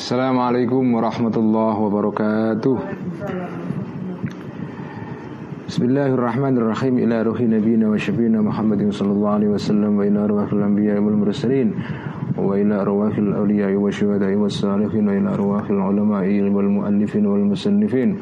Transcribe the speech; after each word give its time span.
Assalamualaikum 0.00 0.96
warahmatullahi 0.96 1.76
wabarakatuh 1.76 2.72
Bismillahirrahmanirrahim 5.68 7.04
Ila 7.04 7.20
ruhi 7.28 7.44
nabina 7.44 7.92
wa 7.92 8.00
syabina 8.00 8.40
Muhammadin 8.40 8.96
sallallahu 8.96 9.36
alaihi 9.36 9.52
wasallam 9.52 10.00
Wa 10.00 10.08
ila 10.08 10.24
arwahil 10.24 10.64
anbiya 10.64 10.96
wal 11.04 11.20
mursalin 11.20 11.76
Wa 12.32 12.56
ila 12.56 12.80
arwahil 12.80 13.28
awliya 13.28 13.76
wa 13.76 13.92
syuhadai 13.92 14.40
wa 14.40 14.48
salihin 14.48 15.04
Wa 15.04 15.20
ila 15.20 15.28
arwahil 15.36 15.76
ulama'i 15.76 16.48
wal 16.48 16.70
muallifin 16.80 17.28
wal 17.28 17.44
musannifin 17.44 18.16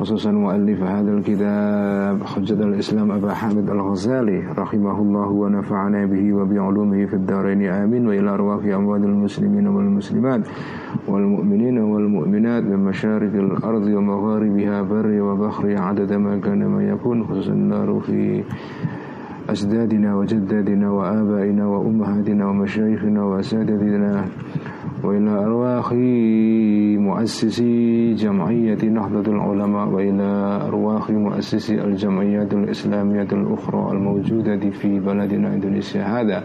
خصوصا 0.00 0.30
مؤلف 0.30 0.82
هذا 0.82 1.12
الكتاب 1.12 2.22
حجة 2.24 2.54
الإسلام 2.54 3.10
أبا 3.12 3.34
حامد 3.34 3.70
الغزالي 3.70 4.38
رحمه 4.58 5.02
الله 5.02 5.28
ونفعنا 5.28 6.06
به 6.06 6.32
وبعلومه 6.32 7.06
في 7.06 7.14
الدارين 7.14 7.62
آمين. 7.68 8.06
وإلى 8.08 8.30
أرواح 8.30 8.64
أموات 8.64 9.00
المسلمين 9.00 9.66
والمسلمات 9.66 10.40
والمؤمنين 11.08 11.78
والمؤمنات 11.78 12.62
من 12.62 12.78
مشارق 12.84 13.34
الأرض 13.34 13.86
ومغاربها 13.86 14.82
بر 14.82 15.22
وبحر 15.22 15.74
عدد 15.78 16.12
ما 16.12 16.38
كان 16.38 16.66
ما 16.66 16.82
يكون 16.82 17.24
خصوصا 17.24 17.52
النار 17.52 18.00
في 18.06 18.44
أجدادنا 19.48 20.16
وجدادنا 20.16 20.90
وآبائنا 20.90 21.66
وأمهاتنا 21.66 22.48
ومشايخنا 22.48 23.24
وأساتذتنا. 23.24 24.24
وإلى 25.04 25.30
أرواح 25.30 25.92
مؤسسي 27.00 28.14
جمعية 28.14 28.82
نهضة 28.84 29.32
العلماء 29.32 29.88
وإلى 29.88 30.30
أرواح 30.68 31.10
مؤسسي 31.10 31.74
الجمعيات 31.84 32.54
الإسلامية 32.54 33.28
الأخرى 33.32 33.92
الموجودة 33.92 34.70
في 34.70 35.00
بلدنا 35.00 35.54
إندونيسيا. 35.54 36.02
هذا 36.02 36.44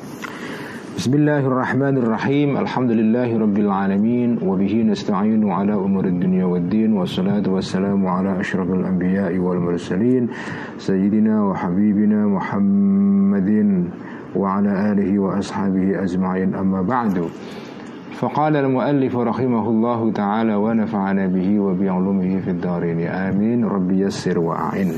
بسم 1.01 1.13
الله 1.13 1.39
الرحمن 1.39 1.97
الرحيم 1.97 2.57
الحمد 2.57 2.91
لله 2.91 3.37
رب 3.39 3.57
العالمين 3.57 4.37
وبه 4.45 4.73
نستعين 4.85 5.49
على 5.49 5.73
أمور 5.73 6.05
الدنيا 6.05 6.45
والدين 6.45 6.93
والصلاة 6.93 7.43
والسلام 7.49 8.07
على 8.07 8.39
أشرف 8.39 8.69
الأنبياء 8.69 9.37
والمرسلين 9.37 10.29
سيدنا 10.77 11.43
وحبيبنا 11.43 12.27
محمد 12.27 13.49
وعلى 14.35 14.91
آله 14.91 15.19
وأصحابه 15.19 16.03
أجمعين 16.03 16.55
أما 16.55 16.81
بعد 16.81 17.25
فقال 18.11 18.55
المؤلف 18.55 19.17
رحمه 19.17 19.69
الله 19.69 20.11
تعالى 20.11 20.55
ونفعنا 20.55 21.27
به 21.27 21.59
وبعلومه 21.59 22.39
في 22.39 22.49
الدارين 22.49 23.07
آمين 23.07 23.65
رب 23.65 23.91
يسر 23.91 24.39
وأعن 24.39 24.91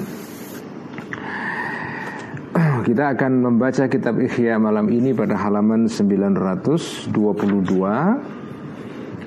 kita 2.88 3.18
akan 3.18 3.50
membaca 3.50 3.90
kitab 3.90 4.22
Ikhya 4.22 4.62
malam 4.62 4.86
ini 4.94 5.10
pada 5.10 5.34
halaman 5.34 5.90
922 5.90 7.10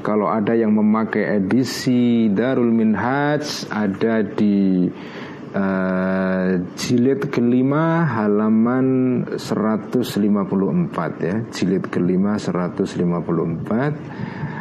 Kalau 0.07 0.31
ada 0.31 0.55
yang 0.55 0.71
memakai 0.71 1.43
edisi 1.43 2.31
Darul 2.31 2.71
Minhaj 2.71 3.67
Ada 3.67 4.23
di 4.23 4.87
uh, 5.51 6.51
jilid 6.79 7.27
kelima 7.35 8.07
halaman 8.07 8.87
154 9.35 10.07
ya. 11.19 11.43
Jilid 11.51 11.91
kelima 11.91 12.39
154 12.39 14.55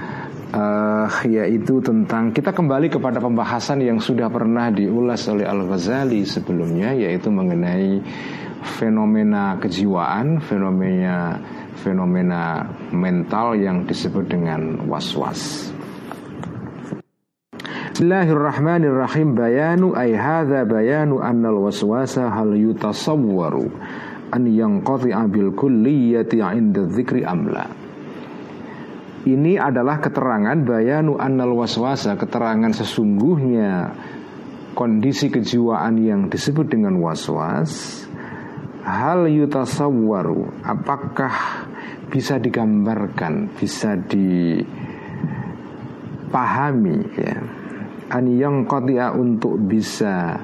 Uh, 0.56 1.12
yaitu 1.28 1.84
tentang 1.84 2.32
kita 2.32 2.56
kembali 2.56 2.88
kepada 2.88 3.20
pembahasan 3.20 3.84
yang 3.84 4.00
sudah 4.00 4.32
pernah 4.32 4.72
diulas 4.72 5.28
oleh 5.28 5.44
Al 5.44 5.68
Ghazali 5.68 6.24
sebelumnya 6.24 6.96
yaitu 6.96 7.28
mengenai 7.28 8.00
fenomena 8.66 9.62
kejiwaan, 9.62 10.42
fenomena 10.42 11.38
fenomena 11.86 12.66
mental 12.90 13.54
yang 13.54 13.86
disebut 13.86 14.26
dengan 14.26 14.90
was-was. 14.90 15.70
Bismillahirrahmanirrahim 17.96 19.40
bayanu 19.40 19.96
ay 19.96 20.12
hadza 20.18 20.68
bayanu 20.68 21.24
annal 21.24 21.64
waswasa 21.64 22.28
hal 22.28 22.52
yutasawwaru 22.52 23.72
an 24.36 24.44
yanqati'a 24.50 25.24
bil 25.32 25.56
kulliyati 25.56 26.44
'inda 26.44 26.92
dzikri 26.92 27.24
amla. 27.24 27.72
Ini 29.26 29.58
adalah 29.58 30.04
keterangan 30.04 30.60
bayanu 30.68 31.16
annal 31.16 31.56
waswasa, 31.56 32.20
keterangan 32.20 32.76
sesungguhnya 32.76 33.96
kondisi 34.76 35.32
kejiwaan 35.32 35.96
yang 36.04 36.28
disebut 36.28 36.68
dengan 36.68 37.00
waswas 37.00 38.04
hal 38.86 39.26
yutasawwaru 39.26 40.62
apakah 40.62 41.66
bisa 42.14 42.38
digambarkan 42.38 43.50
bisa 43.58 43.98
dipahami 43.98 44.70
ya? 47.18 47.42
An 48.06 48.30
yang 48.30 48.70
untuk 49.18 49.58
bisa 49.66 50.38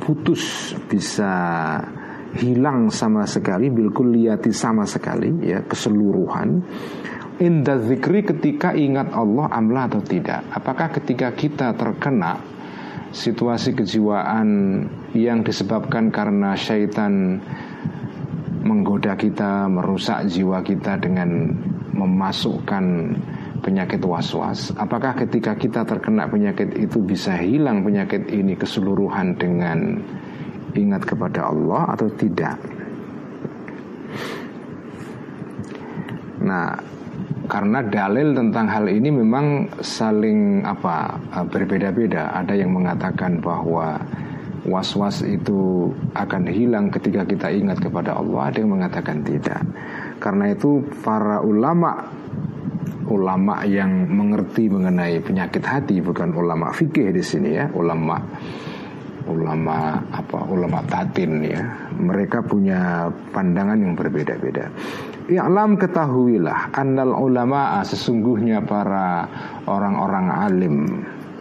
putus 0.00 0.72
bisa 0.88 1.30
hilang 2.40 2.88
sama 2.88 3.28
sekali 3.28 3.68
bil 3.68 3.92
kulliyati 3.92 4.48
sama 4.48 4.88
sekali 4.88 5.28
ya 5.44 5.60
keseluruhan. 5.68 6.64
Indah 7.36 7.84
zikri 7.84 8.24
ketika 8.24 8.72
ingat 8.72 9.12
Allah 9.12 9.52
amla 9.52 9.92
atau 9.92 10.00
tidak? 10.00 10.40
Apakah 10.56 10.88
ketika 10.96 11.36
kita 11.36 11.76
terkena 11.76 12.40
situasi 13.12 13.76
kejiwaan 13.76 14.48
yang 15.12 15.44
disebabkan 15.44 16.08
karena 16.08 16.56
syaitan 16.56 17.40
menggoda 18.62 19.18
kita, 19.18 19.68
merusak 19.68 20.24
jiwa 20.30 20.64
kita 20.64 20.96
dengan 20.96 21.52
memasukkan 21.92 22.84
penyakit 23.62 24.02
was-was. 24.02 24.72
Apakah 24.74 25.14
ketika 25.14 25.54
kita 25.54 25.84
terkena 25.86 26.26
penyakit 26.26 26.74
itu 26.74 26.98
bisa 27.04 27.36
hilang 27.38 27.84
penyakit 27.84 28.26
ini 28.32 28.56
keseluruhan 28.58 29.38
dengan 29.38 30.00
ingat 30.72 31.02
kepada 31.04 31.52
Allah 31.52 31.92
atau 31.94 32.08
tidak? 32.16 32.56
Nah, 36.42 36.74
karena 37.46 37.86
dalil 37.86 38.34
tentang 38.34 38.66
hal 38.66 38.90
ini 38.90 39.14
memang 39.14 39.70
saling 39.78 40.66
apa 40.66 41.20
berbeda-beda. 41.46 42.34
Ada 42.34 42.58
yang 42.58 42.74
mengatakan 42.74 43.38
bahwa 43.38 44.00
was-was 44.66 45.26
itu 45.26 45.90
akan 46.14 46.46
hilang 46.46 46.86
ketika 46.90 47.26
kita 47.26 47.50
ingat 47.50 47.82
kepada 47.82 48.14
Allah. 48.14 48.50
Ada 48.50 48.62
yang 48.62 48.78
mengatakan 48.78 49.26
tidak. 49.26 49.62
Karena 50.22 50.54
itu 50.54 50.82
para 51.02 51.42
ulama 51.42 52.06
ulama 53.10 53.66
yang 53.66 54.08
mengerti 54.08 54.70
mengenai 54.70 55.20
penyakit 55.20 55.60
hati 55.66 55.98
bukan 56.00 56.32
ulama 56.32 56.70
fikih 56.70 57.10
di 57.12 57.20
sini 57.20 57.50
ya, 57.58 57.66
ulama 57.74 58.16
ulama 59.26 60.02
apa 60.10 60.38
ulama 60.46 60.82
tatin 60.86 61.42
ya. 61.42 61.62
Mereka 61.98 62.46
punya 62.46 63.10
pandangan 63.34 63.78
yang 63.78 63.94
berbeda-beda. 63.98 64.70
I'lam 65.30 65.78
ketahuilah 65.78 66.74
annal 66.74 67.14
ulama 67.14 67.82
sesungguhnya 67.86 68.62
para 68.66 69.26
orang-orang 69.70 70.26
alim 70.30 70.76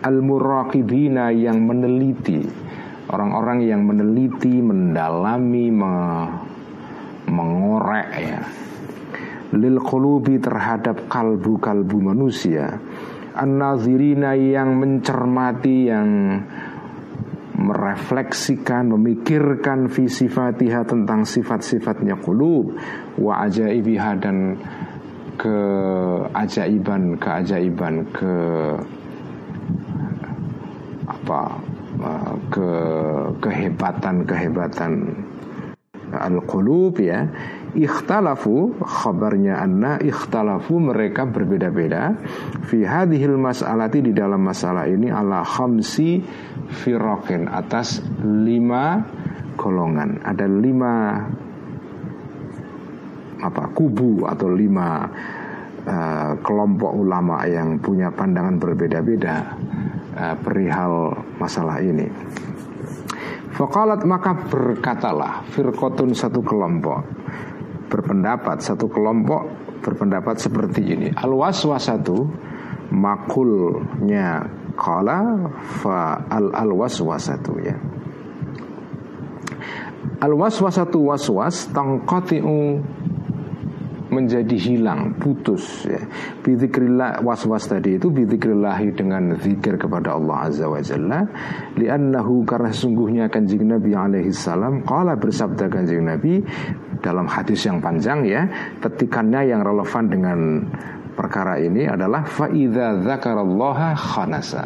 al-muraqibina 0.02 1.30
yang 1.34 1.66
meneliti 1.66 2.71
orang-orang 3.12 3.68
yang 3.68 3.84
meneliti, 3.84 4.64
mendalami, 4.64 5.68
me, 5.68 5.94
mengorek 7.28 8.10
ya. 8.18 8.42
Lil 9.52 9.84
qulubi 9.84 10.40
terhadap 10.40 11.12
kalbu-kalbu 11.12 11.98
manusia. 12.00 12.80
An-nazirina 13.36 14.36
yang 14.36 14.80
mencermati 14.80 15.92
yang 15.92 16.08
merefleksikan, 17.62 18.96
memikirkan 18.96 19.92
visi 19.92 20.32
fatihah 20.32 20.88
tentang 20.88 21.28
sifat-sifatnya 21.28 22.18
kulub 22.18 22.74
wa 23.20 23.44
ajaibiha 23.46 24.12
dan 24.18 24.58
keajaiban 25.42 27.18
keajaiban 27.18 28.06
ke 28.12 28.36
apa 31.08 31.71
ke 32.50 32.72
kehebatan 33.42 34.26
kehebatan 34.26 34.92
al-qulub 36.12 37.00
ya. 37.00 37.28
Ikhtalafu 37.72 38.76
khabarnya 38.84 39.64
anna 39.64 39.96
ikhtalafu 40.04 40.76
mereka 40.76 41.24
berbeda-beda. 41.24 42.20
Fi 42.68 42.84
hadhil 42.84 43.40
mas'alati 43.40 44.04
di 44.04 44.12
dalam 44.12 44.44
masalah 44.44 44.92
ini 44.92 45.08
ala 45.08 45.40
khamsi 45.48 46.20
firokin 46.84 47.48
atas 47.48 48.04
lima 48.28 49.08
golongan. 49.56 50.20
Ada 50.20 50.46
lima 50.52 50.94
apa 53.42 53.64
kubu 53.74 54.28
atau 54.28 54.52
lima 54.52 55.08
uh, 55.88 56.32
kelompok 56.44 56.92
ulama 56.94 57.42
yang 57.48 57.80
punya 57.82 58.14
pandangan 58.14 58.60
berbeda-beda 58.62 59.58
uh, 60.22 60.38
perihal 60.38 61.18
masalah 61.42 61.82
ini. 61.82 62.06
Fakalat 63.58 64.06
maka 64.06 64.38
berkatalah 64.48 65.50
firkotun 65.50 66.14
satu 66.14 66.46
kelompok. 66.46 67.02
Berpendapat 67.92 68.64
satu 68.64 68.88
kelompok 68.88 69.50
berpendapat 69.82 70.38
seperti 70.38 70.96
ini. 70.96 71.08
Al 71.12 71.34
waswasatu 71.34 72.30
makulnya 72.94 74.46
kala 74.78 75.52
fa 75.82 76.24
al 76.30 76.54
al 76.56 76.72
waswasatu 76.72 77.54
ya. 77.60 77.76
Al 80.22 80.38
waswasatu 80.38 81.12
waswas 81.12 81.68
tangqati'u 81.74 82.80
menjadi 84.12 84.54
hilang, 84.60 85.16
putus 85.16 85.88
ya. 85.88 86.04
Bidzikrillah 86.44 87.24
was-was 87.24 87.64
tadi 87.66 87.96
itu 87.96 88.12
bidzikrillahi 88.12 88.92
dengan 88.92 89.40
zikir 89.40 89.80
kepada 89.80 90.20
Allah 90.20 90.52
Azza 90.52 90.68
wa 90.68 90.84
Jalla 90.84 91.24
li'annahu 91.80 92.44
karena 92.44 92.70
sesungguhnya 92.76 93.32
kanjeng 93.32 93.72
Nabi 93.72 93.96
alaihi 93.96 94.36
salam 94.36 94.84
qala 94.84 95.16
bersabda 95.16 95.72
kanjeng 95.72 96.04
Nabi 96.04 96.44
dalam 97.00 97.26
hadis 97.26 97.64
yang 97.64 97.80
panjang 97.80 98.28
ya, 98.28 98.44
petikannya 98.84 99.48
yang 99.48 99.64
relevan 99.64 100.06
dengan 100.12 100.40
perkara 101.16 101.60
ini 101.60 101.88
adalah 101.88 102.28
faida 102.28 103.00
dzakarallaha 103.00 103.96
khanasa. 103.96 104.64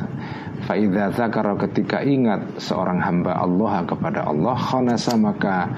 Faida 0.65 1.13
zakara 1.13 1.53
ketika 1.61 2.01
ingat 2.01 2.57
seorang 2.57 2.97
hamba 2.97 3.37
Allah 3.37 3.85
kepada 3.85 4.25
Allah 4.25 4.57
khanasa 4.57 5.13
maka 5.13 5.69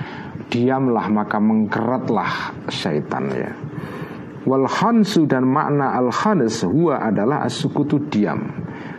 diamlah 0.48 1.08
maka 1.12 1.38
mengkeratlah 1.40 2.56
syaitan 2.72 3.26
ya. 3.32 3.52
Wal 4.48 4.64
khansu 4.64 5.28
dan 5.28 5.44
makna 5.44 5.92
al 5.92 6.08
khanas 6.08 6.64
huwa 6.64 7.04
adalah 7.04 7.44
asukutu 7.44 8.08
diam. 8.08 8.48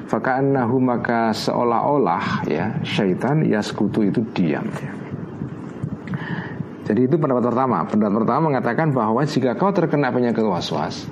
Faka'annahu 0.08 0.76
maka 0.80 1.32
seolah-olah 1.36 2.48
ya 2.48 2.80
syaitan 2.84 3.44
yaskutu 3.44 4.04
itu 4.04 4.24
diam 4.32 4.64
ya. 4.68 4.92
Jadi 6.88 7.04
itu 7.04 7.20
pendapat 7.20 7.52
pertama. 7.52 7.84
Pendapat 7.84 8.24
pertama 8.24 8.40
mengatakan 8.48 8.88
bahwa 8.96 9.20
jika 9.28 9.60
kau 9.60 9.68
terkena 9.76 10.08
penyakit 10.08 10.40
waswas, 10.40 11.04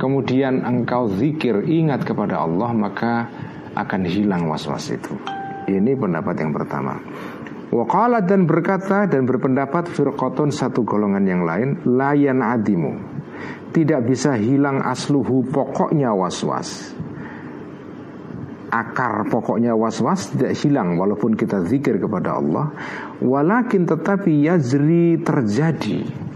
kemudian 0.00 0.64
engkau 0.64 1.12
zikir 1.12 1.68
ingat 1.68 2.08
kepada 2.08 2.40
Allah 2.40 2.72
maka 2.72 3.28
akan 3.76 4.08
hilang 4.08 4.48
waswas 4.48 4.88
itu. 4.88 5.12
Ini 5.68 5.92
pendapat 5.92 6.40
yang 6.40 6.56
pertama. 6.56 6.96
Waqalat 7.70 8.26
dan 8.26 8.50
berkata 8.50 9.06
dan 9.06 9.22
berpendapat 9.30 9.94
firqotun 9.94 10.50
satu 10.50 10.82
golongan 10.82 11.22
yang 11.22 11.46
lain 11.46 11.78
layan 11.86 12.42
adimu. 12.42 12.98
Tidak 13.70 14.02
bisa 14.02 14.34
hilang 14.34 14.82
asluhu 14.82 15.46
pokoknya 15.46 16.10
waswas. 16.10 16.98
Akar 18.74 19.22
pokoknya 19.30 19.78
waswas 19.78 20.34
tidak 20.34 20.58
hilang 20.58 20.98
walaupun 20.98 21.38
kita 21.38 21.62
zikir 21.70 22.02
kepada 22.02 22.42
Allah. 22.42 22.74
Walakin 23.22 23.86
tetapi 23.86 24.50
yazri 24.50 25.22
terjadi 25.22 26.30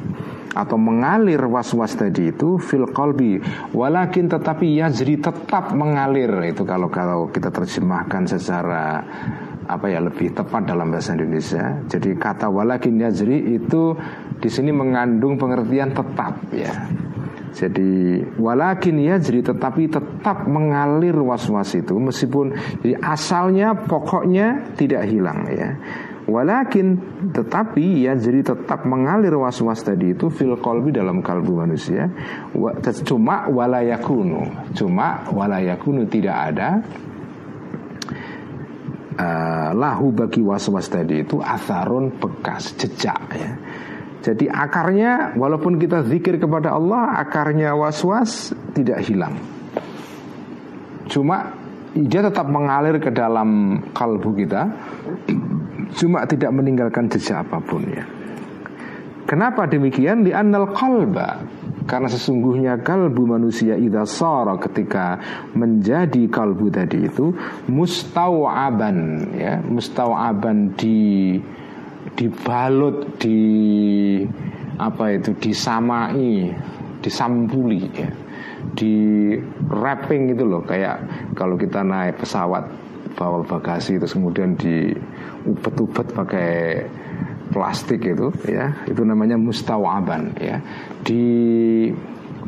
atau 0.54 0.78
mengalir 0.78 1.42
was-was 1.50 1.98
tadi 1.98 2.30
itu 2.30 2.62
fil 2.62 2.86
qalbi 2.94 3.42
walakin 3.74 4.30
tetapi 4.30 4.78
yazri 4.78 5.18
tetap 5.18 5.74
mengalir 5.74 6.30
itu 6.46 6.62
kalau 6.62 6.86
kalau 6.86 7.26
kita 7.26 7.50
terjemahkan 7.50 8.22
secara 8.30 9.02
apa 9.64 9.86
ya 9.88 10.00
lebih 10.00 10.36
tepat 10.36 10.68
dalam 10.68 10.92
bahasa 10.92 11.16
Indonesia. 11.16 11.80
Jadi 11.88 12.16
kata 12.16 12.52
walakin 12.52 13.00
yajri 13.00 13.56
itu 13.56 13.96
di 14.38 14.48
sini 14.52 14.70
mengandung 14.70 15.40
pengertian 15.40 15.92
tetap 15.96 16.36
ya. 16.52 16.72
Jadi 17.54 18.18
walakin 18.34 18.98
yajri 18.98 19.38
tetapi 19.40 19.86
tetap 19.86 20.50
mengalir 20.50 21.14
was-was 21.14 21.70
itu 21.78 21.94
meskipun 21.94 22.50
jadi 22.82 22.98
asalnya 22.98 23.78
pokoknya 23.86 24.74
tidak 24.74 25.06
hilang 25.06 25.46
ya. 25.48 25.78
Walakin 26.24 26.98
tetapi 27.36 28.08
ya 28.08 28.16
jadi 28.16 28.40
tetap 28.42 28.88
mengalir 28.88 29.36
was-was 29.36 29.84
tadi 29.84 30.16
itu 30.16 30.32
fil 30.32 30.56
kolbi 30.58 30.90
dalam 30.90 31.22
kalbu 31.22 31.62
manusia. 31.62 32.10
Cuma 33.06 33.46
walayakunu, 33.46 34.72
cuma 34.74 35.28
walayakunu 35.30 36.08
tidak 36.08 36.36
ada 36.50 36.82
uh, 39.18 39.70
lahu 39.74 40.10
bagi 40.14 40.42
was-was 40.42 40.90
tadi 40.90 41.22
itu 41.22 41.38
atharun 41.40 42.14
bekas 42.18 42.74
jejak 42.78 43.20
ya. 43.34 43.52
Jadi 44.24 44.48
akarnya 44.48 45.36
walaupun 45.36 45.76
kita 45.76 46.08
zikir 46.08 46.40
kepada 46.40 46.72
Allah 46.72 47.20
akarnya 47.20 47.76
was-was 47.76 48.56
tidak 48.72 49.04
hilang. 49.04 49.36
Cuma 51.12 51.52
dia 51.92 52.24
tetap 52.24 52.48
mengalir 52.48 52.96
ke 52.98 53.12
dalam 53.12 53.78
kalbu 53.92 54.30
kita 54.34 54.62
cuma 56.00 56.24
tidak 56.24 56.50
meninggalkan 56.56 57.06
jejak 57.12 57.44
apa 57.44 57.60
pun 57.60 57.84
ya. 57.86 58.04
Kenapa 59.24 59.64
demikian? 59.64 60.24
Di 60.24 60.36
anal 60.36 60.72
kalba 60.72 61.40
karena 61.84 62.08
sesungguhnya 62.08 62.80
kalbu 62.80 63.28
manusia 63.28 63.76
idza 63.76 64.08
sara 64.08 64.56
ketika 64.56 65.20
menjadi 65.52 66.28
kalbu 66.32 66.72
tadi 66.72 67.04
itu 67.04 67.36
mustawaban 67.68 69.28
ya, 69.36 69.60
mustawaban 69.60 70.72
di 70.80 71.36
dibalut 72.16 73.20
di 73.20 73.40
apa 74.80 75.04
itu 75.12 75.36
disamai, 75.36 76.52
disampuli 77.04 77.84
ya. 77.92 78.08
Di 78.74 78.94
wrapping 79.68 80.34
itu 80.34 80.42
loh 80.42 80.64
kayak 80.64 81.04
kalau 81.36 81.54
kita 81.60 81.84
naik 81.84 82.16
pesawat 82.16 82.64
bawa 83.14 83.46
bagasi 83.46 84.00
terus 84.00 84.16
kemudian 84.16 84.58
di 84.58 84.90
ubet-ubet 85.46 86.10
pakai 86.16 86.82
plastik 87.54 88.02
itu 88.02 88.34
ya 88.50 88.82
itu 88.90 89.06
namanya 89.06 89.38
mustawaban 89.38 90.34
ya 90.42 90.58
di 91.06 91.22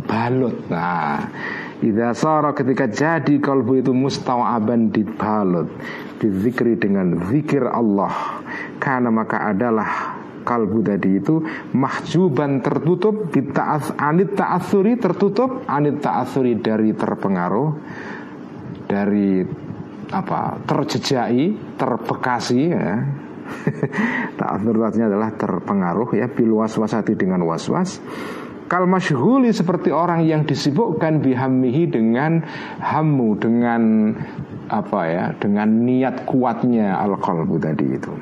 balut 0.03 0.67
nah 0.67 1.31
Idza 1.77 2.17
sara 2.17 2.57
ketika 2.57 2.89
jadi 2.89 3.37
kalbu 3.37 3.85
itu 3.85 3.93
mustawaban 3.93 4.89
dibalut 4.89 5.69
Dizikri 6.17 6.81
dengan 6.81 7.29
zikir 7.29 7.69
Allah. 7.69 8.41
Karena 8.81 9.13
maka 9.13 9.53
adalah 9.53 10.17
kalbu 10.47 10.81
tadi 10.81 11.21
itu 11.21 11.43
mahjuban 11.77 12.65
tertutup 12.65 13.29
bita'as 13.29 13.93
anit 13.99 14.39
ta'asuri 14.39 14.97
tertutup 14.97 15.67
anit 15.69 16.01
ta'asuri 16.01 16.57
dari 16.63 16.95
terpengaruh 16.95 17.69
dari 18.87 19.43
apa 20.07 20.63
terjejai 20.63 21.75
terbekasi 21.75 22.61
ya 22.71 23.03
Ta'athur 24.41 24.75
artinya 24.83 25.11
adalah 25.11 25.31
terpengaruh 25.35 26.15
ya 26.17 26.27
bil 26.31 26.59
waswasati 26.59 27.15
dengan 27.15 27.43
waswas. 27.47 27.99
Kal 28.67 28.91
masyhuli 28.91 29.55
seperti 29.55 29.95
orang 29.95 30.27
yang 30.27 30.43
disibukkan 30.43 31.23
bihammihi 31.23 31.87
dengan 31.87 32.43
hamu 32.83 33.39
dengan 33.39 34.11
apa 34.67 35.01
ya 35.07 35.25
dengan 35.39 35.87
niat 35.87 36.27
kuatnya 36.27 36.99
al 36.99 37.15
tadi 37.63 37.87
itu. 37.87 38.13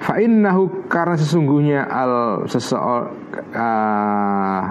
Fa 0.00 0.20
innahu 0.20 0.88
karena 0.92 1.16
sesungguhnya 1.16 1.80
al 1.88 2.44
seseorang 2.48 3.12
uh, 3.52 4.64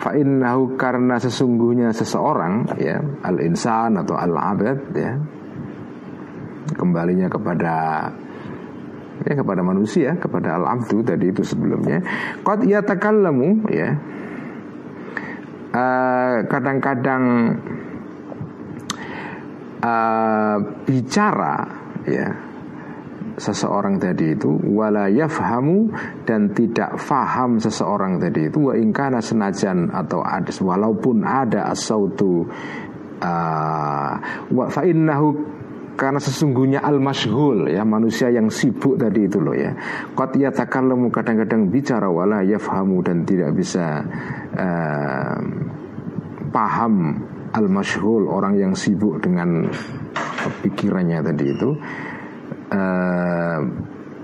fa 0.00 0.10
innahu 0.12 0.76
karena 0.76 1.16
sesungguhnya 1.16 1.92
seseorang 1.96 2.68
ya 2.76 3.00
al 3.24 3.36
insan 3.40 3.96
atau 3.96 4.16
al 4.16 4.32
abad 4.36 4.80
ya 4.92 5.12
kembalinya 6.76 7.26
kepada 7.26 7.74
ya 9.22 9.32
kepada 9.38 9.62
manusia 9.62 10.18
kepada 10.18 10.58
al 10.58 10.64
abdu 10.66 11.02
tadi 11.02 11.30
itu 11.30 11.42
sebelumnya. 11.42 12.02
Qad 12.42 12.66
yatakallamu 12.66 13.68
ya. 13.70 13.90
Uh, 15.72 16.44
kadang-kadang 16.52 17.24
uh, 19.80 20.56
bicara 20.84 21.64
ya 22.04 22.28
seseorang 23.40 23.96
tadi 23.96 24.36
itu 24.36 24.52
wala 24.68 25.08
yafhamu 25.08 25.88
dan 26.28 26.52
tidak 26.52 27.00
faham 27.00 27.56
seseorang 27.56 28.20
tadi 28.20 28.52
itu 28.52 28.68
wa 28.68 28.74
ingkana 28.76 29.24
senajan 29.24 29.88
atau 29.88 30.20
ada 30.20 30.52
walaupun 30.60 31.24
ada 31.24 31.72
asautu 31.72 32.44
uh, 33.22 34.12
wa 34.52 34.64
fa 34.68 34.82
innahu 34.84 35.32
karena 35.96 36.18
sesungguhnya 36.18 36.80
al-masyhul 36.80 37.68
ya 37.68 37.84
manusia 37.84 38.32
yang 38.32 38.48
sibuk 38.48 38.96
tadi 38.96 39.28
itu 39.28 39.38
loh 39.38 39.54
ya. 39.54 39.76
Qad 40.16 40.34
yatakallamu 40.34 41.12
kadang-kadang 41.12 41.68
bicara 41.68 42.08
wala 42.08 42.42
yafhamu 42.42 43.04
dan 43.04 43.22
tidak 43.28 43.52
bisa 43.54 44.00
uh, 44.56 45.38
paham 46.50 47.22
al-masyhul 47.52 48.28
orang 48.28 48.56
yang 48.56 48.72
sibuk 48.72 49.20
dengan 49.20 49.68
pikirannya 50.64 51.18
tadi 51.20 51.44
itu. 51.48 51.70
Uh, 52.72 53.60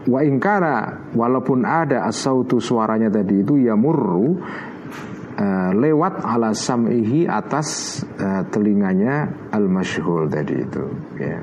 wa 0.09 0.21
ingkara 0.25 1.05
walaupun 1.13 1.69
ada 1.69 2.09
asautu 2.09 2.65
suaranya 2.65 3.13
tadi 3.13 3.45
itu 3.45 3.61
ya 3.61 3.77
murru 3.77 4.41
uh, 5.39 5.71
lewat 5.79 6.27
ala 6.27 6.51
sam'ihi 6.51 7.31
atas 7.31 8.03
uh, 8.19 8.43
telinganya 8.51 9.31
al-masyhul 9.55 10.27
tadi 10.27 10.55
itu 10.59 10.85
ya. 11.17 11.39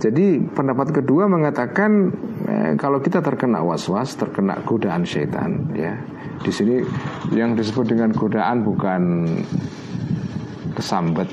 Jadi 0.00 0.40
pendapat 0.48 0.96
kedua 0.96 1.28
mengatakan 1.28 2.08
eh, 2.48 2.72
kalau 2.80 3.04
kita 3.04 3.20
terkena 3.20 3.60
was-was, 3.60 4.16
terkena 4.16 4.64
godaan 4.64 5.04
setan, 5.04 5.76
ya. 5.76 5.92
Di 6.40 6.48
sini 6.48 6.80
yang 7.36 7.52
disebut 7.52 7.84
dengan 7.92 8.16
godaan 8.16 8.64
bukan 8.64 9.28
kesambet 10.72 11.28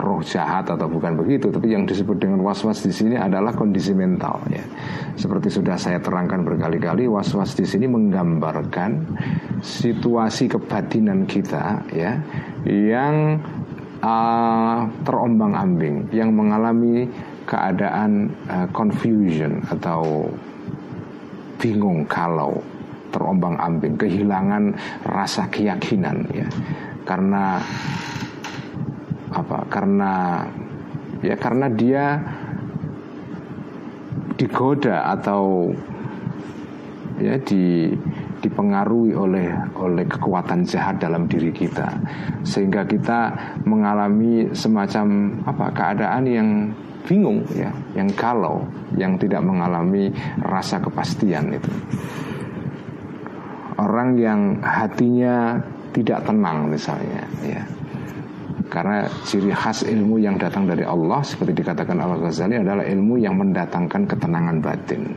roh 0.00 0.24
jahat 0.24 0.64
atau 0.64 0.88
bukan 0.88 1.12
begitu, 1.20 1.52
tapi 1.52 1.76
yang 1.76 1.84
disebut 1.84 2.16
dengan 2.16 2.40
was-was 2.40 2.80
di 2.80 2.92
sini 2.94 3.20
adalah 3.20 3.52
kondisi 3.52 3.92
mental, 3.92 4.40
ya. 4.48 4.64
Seperti 5.12 5.52
sudah 5.52 5.76
saya 5.76 6.00
terangkan 6.00 6.40
berkali-kali, 6.40 7.04
was-was 7.04 7.52
di 7.52 7.68
sini 7.68 7.84
menggambarkan 7.84 8.90
situasi 9.60 10.48
kebatinan 10.48 11.28
kita, 11.28 11.84
ya, 11.92 12.20
yang 12.64 13.40
uh, 14.00 14.88
terombang-ambing, 15.04 16.08
yang 16.10 16.32
mengalami 16.32 17.08
keadaan 17.44 18.32
uh, 18.48 18.66
confusion 18.72 19.60
atau 19.68 20.28
bingung 21.60 22.08
kalau 22.08 22.56
terombang-ambing, 23.10 23.98
kehilangan 24.00 24.72
rasa 25.04 25.50
keyakinan 25.50 26.24
ya. 26.32 26.46
Karena 27.04 27.58
apa? 29.34 29.66
Karena 29.66 30.44
ya 31.20 31.36
karena 31.36 31.66
dia 31.68 32.16
digoda 34.40 35.04
atau 35.12 35.68
ya 37.20 37.36
di 37.44 37.92
dipengaruhi 38.40 39.12
oleh 39.12 39.48
oleh 39.76 40.04
kekuatan 40.08 40.64
jahat 40.64 40.98
dalam 40.98 41.28
diri 41.28 41.52
kita. 41.52 41.88
Sehingga 42.42 42.88
kita 42.88 43.32
mengalami 43.68 44.50
semacam 44.56 45.36
apa 45.44 45.66
keadaan 45.72 46.24
yang 46.26 46.48
bingung 47.04 47.44
ya 47.56 47.72
yang 47.96 48.08
galau 48.12 48.64
yang 48.96 49.16
tidak 49.16 49.40
mengalami 49.44 50.12
rasa 50.44 50.80
kepastian 50.80 51.52
itu. 51.52 51.72
Orang 53.80 54.20
yang 54.20 54.60
hatinya 54.60 55.56
tidak 55.96 56.24
tenang 56.28 56.68
misalnya 56.68 57.24
ya. 57.44 57.62
Karena 58.70 59.02
ciri 59.26 59.50
khas 59.50 59.82
ilmu 59.82 60.22
yang 60.22 60.38
datang 60.38 60.62
dari 60.62 60.86
Allah 60.86 61.26
seperti 61.26 61.58
dikatakan 61.58 61.98
Al 61.98 62.22
Ghazali 62.22 62.54
adalah 62.54 62.86
ilmu 62.86 63.18
yang 63.18 63.34
mendatangkan 63.34 64.06
ketenangan 64.06 64.62
batin 64.62 65.10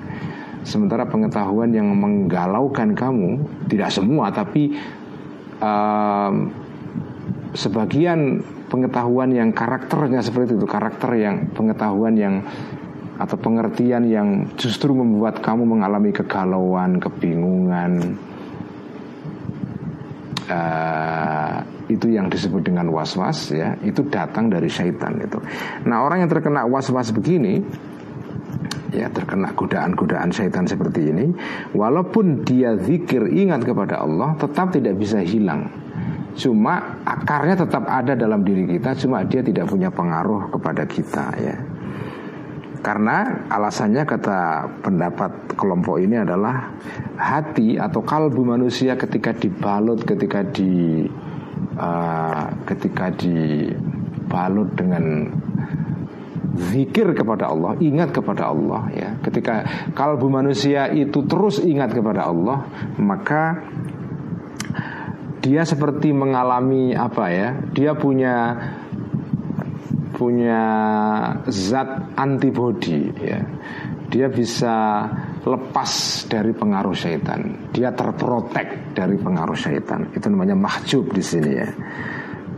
Sementara 0.63 1.03
pengetahuan 1.07 1.75
yang 1.75 1.91
menggalaukan 1.91 2.95
kamu 2.95 3.43
tidak 3.67 3.91
semua 3.91 4.31
tapi 4.31 4.75
um, 5.59 6.51
sebagian 7.53 8.41
pengetahuan 8.71 9.29
yang 9.29 9.53
karakternya 9.53 10.25
seperti 10.25 10.57
itu, 10.57 10.65
karakter 10.65 11.13
yang 11.19 11.53
pengetahuan 11.53 12.15
yang 12.17 12.41
atau 13.13 13.37
pengertian 13.37 14.09
yang 14.09 14.49
justru 14.57 14.91
membuat 14.91 15.39
kamu 15.39 15.63
mengalami 15.63 16.09
kegalauan, 16.09 16.97
kebingungan. 16.97 18.17
Uh, 20.43 21.63
itu 21.87 22.09
yang 22.09 22.27
disebut 22.31 22.65
dengan 22.65 22.89
was-was 22.89 23.53
ya, 23.53 23.75
itu 23.85 24.03
datang 24.09 24.49
dari 24.49 24.67
syaitan 24.67 25.13
itu. 25.19 25.39
Nah, 25.85 26.03
orang 26.03 26.25
yang 26.25 26.31
terkena 26.31 26.65
was-was 26.65 27.13
begini 27.13 27.61
ya 28.93 29.09
terkena 29.09 29.51
godaan-godaan 29.57 30.29
syaitan 30.29 30.69
seperti 30.69 31.09
ini 31.09 31.33
walaupun 31.73 32.45
dia 32.45 32.77
zikir 32.77 33.25
ingat 33.33 33.65
kepada 33.65 34.05
Allah 34.05 34.37
tetap 34.37 34.69
tidak 34.69 34.95
bisa 35.01 35.19
hilang. 35.19 35.67
Cuma 36.33 36.97
akarnya 37.05 37.61
tetap 37.65 37.85
ada 37.85 38.17
dalam 38.17 38.41
diri 38.41 38.65
kita 38.65 38.97
cuma 38.97 39.21
dia 39.21 39.45
tidak 39.45 39.69
punya 39.69 39.93
pengaruh 39.93 40.49
kepada 40.49 40.85
kita 40.85 41.25
ya. 41.37 41.57
Karena 42.83 43.47
alasannya 43.47 44.03
kata 44.03 44.67
pendapat 44.83 45.55
kelompok 45.55 46.03
ini 46.03 46.19
adalah 46.19 46.73
hati 47.15 47.79
atau 47.79 48.03
kalbu 48.03 48.43
manusia 48.43 48.99
ketika 48.99 49.31
dibalut 49.31 50.03
ketika 50.03 50.43
di 50.43 51.07
uh, 51.79 52.43
ketika 52.67 53.07
dibalut 53.15 54.67
dengan 54.75 55.31
zikir 56.53 57.17
kepada 57.17 57.49
Allah, 57.49 57.73
ingat 57.81 58.13
kepada 58.13 58.53
Allah 58.53 58.89
ya. 58.93 59.09
Ketika 59.25 59.65
kalbu 59.97 60.29
manusia 60.29 60.89
itu 60.93 61.25
terus 61.25 61.57
ingat 61.61 61.93
kepada 61.93 62.29
Allah, 62.29 62.69
maka 63.01 63.65
dia 65.43 65.65
seperti 65.67 66.13
mengalami 66.13 66.93
apa 66.95 67.25
ya? 67.33 67.49
Dia 67.73 67.91
punya 67.97 68.35
punya 70.13 70.63
zat 71.49 72.15
antibody 72.15 73.11
ya. 73.19 73.41
Dia 74.13 74.29
bisa 74.29 75.09
lepas 75.41 75.91
dari 76.29 76.53
pengaruh 76.53 76.93
syaitan. 76.93 77.67
Dia 77.73 77.89
terprotek 77.91 78.93
dari 78.93 79.17
pengaruh 79.17 79.57
syaitan. 79.57 80.13
Itu 80.13 80.29
namanya 80.29 80.53
mahjub 80.53 81.09
di 81.09 81.23
sini 81.25 81.51
ya. 81.51 81.69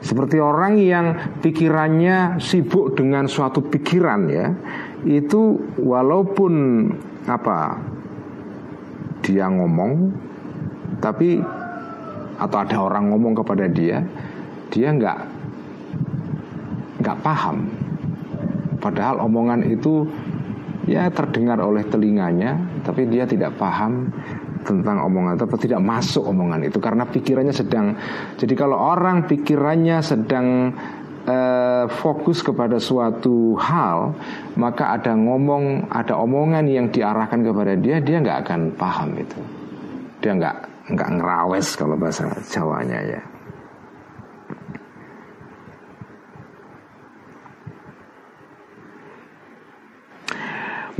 Seperti 0.05 0.37
orang 0.37 0.77
yang 0.77 1.17
pikirannya 1.41 2.37
sibuk 2.37 2.93
dengan 2.93 3.25
suatu 3.25 3.65
pikiran 3.65 4.29
ya, 4.29 4.53
itu 5.01 5.57
walaupun 5.81 6.53
apa 7.25 7.81
dia 9.25 9.49
ngomong, 9.49 10.13
tapi 11.01 11.41
atau 12.37 12.57
ada 12.61 12.77
orang 12.77 13.09
ngomong 13.09 13.33
kepada 13.33 13.65
dia, 13.65 14.05
dia 14.69 14.93
nggak 14.93 15.19
nggak 17.01 17.17
paham. 17.25 17.65
Padahal 18.77 19.25
omongan 19.25 19.65
itu 19.65 20.05
ya 20.85 21.09
terdengar 21.09 21.57
oleh 21.57 21.81
telinganya, 21.81 22.61
tapi 22.85 23.09
dia 23.09 23.25
tidak 23.25 23.57
paham 23.57 24.13
tentang 24.65 25.05
omongan 25.05 25.37
itu 25.37 25.45
tidak 25.69 25.81
masuk 25.85 26.25
omongan 26.25 26.65
itu 26.65 26.81
karena 26.81 27.05
pikirannya 27.05 27.53
sedang 27.53 27.95
jadi 28.35 28.53
kalau 28.57 28.75
orang 28.81 29.29
pikirannya 29.29 30.01
sedang 30.01 30.73
uh, 31.25 31.85
fokus 31.89 32.41
kepada 32.41 32.81
suatu 32.81 33.57
hal 33.57 34.17
maka 34.57 34.97
ada 34.97 35.13
ngomong 35.13 35.89
ada 35.89 36.17
omongan 36.17 36.65
yang 36.65 36.87
diarahkan 36.89 37.41
kepada 37.45 37.73
dia 37.77 38.01
dia 38.01 38.21
nggak 38.21 38.39
akan 38.45 38.61
paham 38.77 39.09
itu. 39.17 39.39
Dia 40.21 40.33
nggak 40.37 40.57
nggak 40.93 41.09
ngerawes 41.17 41.67
kalau 41.77 41.97
bahasa 41.97 42.29
Jawanya 42.49 43.01
ya 43.01 43.34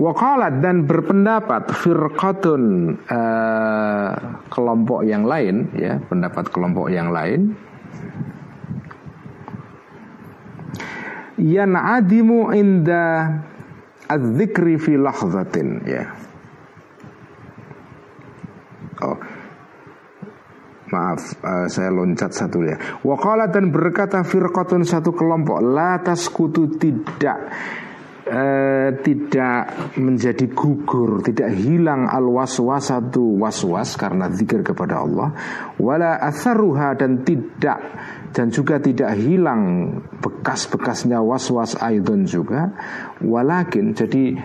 Wakalat 0.06 0.62
dan 0.62 0.86
berpendapat 0.86 1.74
firqatun 1.82 2.94
uh, 3.10 4.10
kelompok 4.54 5.02
yang 5.02 5.26
lain 5.26 5.74
ya 5.74 5.98
pendapat 5.98 6.46
kelompok 6.54 6.94
yang 6.94 7.10
lain. 7.10 7.58
Yang 11.42 11.74
adimu 11.74 12.54
inda 12.54 13.34
adzikri 14.06 14.78
fi 14.78 14.94
lahzatin 14.94 15.82
ya. 15.90 16.14
Oh. 19.02 19.18
Maaf, 20.86 21.42
uh, 21.42 21.66
saya 21.66 21.90
loncat 21.90 22.30
satu 22.30 22.62
ya. 22.62 22.78
Wakala 23.02 23.50
dan 23.50 23.74
berkata 23.74 24.22
firqatun 24.22 24.86
satu 24.86 25.18
kelompok 25.18 25.58
la 25.66 25.98
taskutu 25.98 26.78
tidak 26.78 27.42
eh, 28.25 28.89
tidak 29.05 29.94
menjadi 30.01 30.46
gugur, 30.50 31.22
tidak 31.22 31.53
hilang 31.53 32.10
al 32.10 32.25
waswasatu 32.25 33.38
waswas 33.38 33.96
karena 33.96 34.29
zikir 34.34 34.65
kepada 34.65 35.05
Allah, 35.05 35.29
wala 35.77 36.17
atharuha 36.17 36.98
dan 36.98 37.22
tidak 37.22 37.79
dan 38.36 38.51
juga 38.51 38.84
tidak 38.84 39.15
hilang 39.15 39.96
bekas-bekasnya 40.20 41.24
waswas 41.24 41.77
aidon 41.79 42.27
juga, 42.27 42.74
walakin 43.24 43.96
jadi 43.96 44.36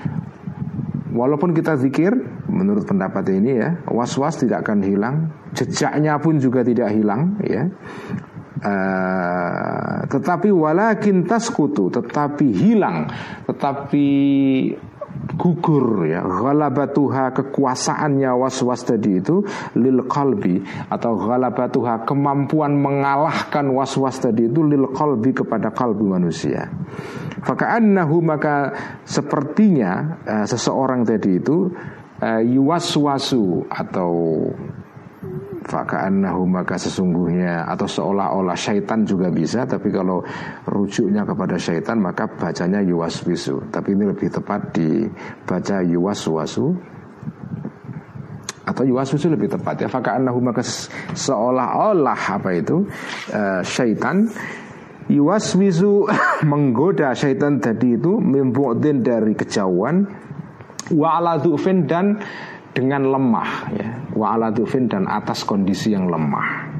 walaupun 1.10 1.50
kita 1.52 1.74
zikir 1.76 2.14
menurut 2.46 2.86
pendapat 2.86 3.34
ini 3.34 3.52
ya 3.58 3.70
waswas 3.90 4.38
tidak 4.38 4.62
akan 4.66 4.80
hilang 4.86 5.16
jejaknya 5.54 6.18
pun 6.22 6.38
juga 6.38 6.62
tidak 6.62 6.94
hilang 6.94 7.38
ya 7.42 7.66
Uh, 8.60 10.04
tetapi 10.04 10.52
walakin 10.52 11.24
taskutu 11.24 11.88
tetapi 11.88 12.44
hilang 12.52 13.08
tetapi 13.48 14.08
gugur 15.36 16.04
ya 16.04 16.20
ghalabatuha 16.20 17.32
kekuasaannya 17.34 18.30
was-was 18.36 18.84
tadi 18.84 19.20
itu 19.20 19.40
lil 19.78 20.04
qalbi 20.04 20.60
atau 20.92 21.16
ghalabatuha 21.16 22.04
kemampuan 22.04 22.76
mengalahkan 22.76 23.70
was-was 23.72 24.20
tadi 24.20 24.48
itu 24.50 24.60
lil 24.60 24.90
qalbi 24.92 25.32
kepada 25.32 25.72
kalbi 25.72 26.04
manusia. 26.04 26.68
Faka'annahu 27.40 28.20
maka 28.20 28.76
sepertinya 29.08 30.20
uh, 30.24 30.44
seseorang 30.44 31.06
tadi 31.08 31.40
itu 31.40 31.72
uh, 32.20 32.42
yuwaswasu 32.44 33.64
atau 33.72 34.12
Faka'annahu 35.70 36.42
maka 36.50 36.74
sesungguhnya 36.74 37.62
Atau 37.70 37.86
seolah-olah 37.86 38.58
syaitan 38.58 39.06
juga 39.06 39.30
bisa 39.30 39.62
Tapi 39.62 39.94
kalau 39.94 40.26
rujuknya 40.66 41.22
kepada 41.22 41.54
syaitan 41.54 42.02
Maka 42.02 42.26
bacanya 42.26 42.82
yuwaswisu. 42.82 43.70
Tapi 43.70 43.94
ini 43.94 44.10
lebih 44.10 44.26
tepat 44.34 44.74
dibaca 44.74 45.78
yuwaswasu 45.86 46.66
Atau 48.66 48.82
yuwaswisu 48.90 49.30
lebih 49.30 49.54
tepat 49.54 49.86
ya. 49.86 49.88
Faka'annahu 49.88 50.38
maka 50.42 50.66
seolah-olah 51.14 52.18
Apa 52.18 52.50
itu 52.58 52.82
uh, 53.30 53.62
Syaitan 53.62 54.26
Yuwaswisu 55.10 56.06
menggoda 56.50 57.14
syaitan 57.14 57.62
tadi 57.62 57.94
itu 57.94 58.18
Membuatin 58.18 59.06
dari 59.06 59.38
kejauhan 59.38 60.06
Wa'ala 60.90 61.38
dan 61.86 62.18
dengan 62.74 63.02
lemah 63.10 63.50
ya. 63.74 63.88
Wa 64.14 64.36
dan 64.90 65.04
atas 65.06 65.46
kondisi 65.46 65.94
yang 65.94 66.10
lemah. 66.10 66.70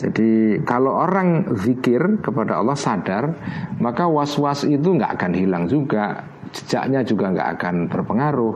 Jadi 0.00 0.64
kalau 0.64 0.96
orang 0.96 1.52
zikir 1.60 2.24
kepada 2.24 2.56
Allah 2.56 2.78
sadar 2.78 3.36
maka 3.76 4.08
was-was 4.08 4.64
itu 4.64 4.96
nggak 4.96 5.20
akan 5.20 5.32
hilang 5.36 5.64
juga. 5.68 6.24
Jejaknya 6.50 7.04
juga 7.04 7.30
nggak 7.30 7.48
akan 7.60 7.74
berpengaruh. 7.92 8.54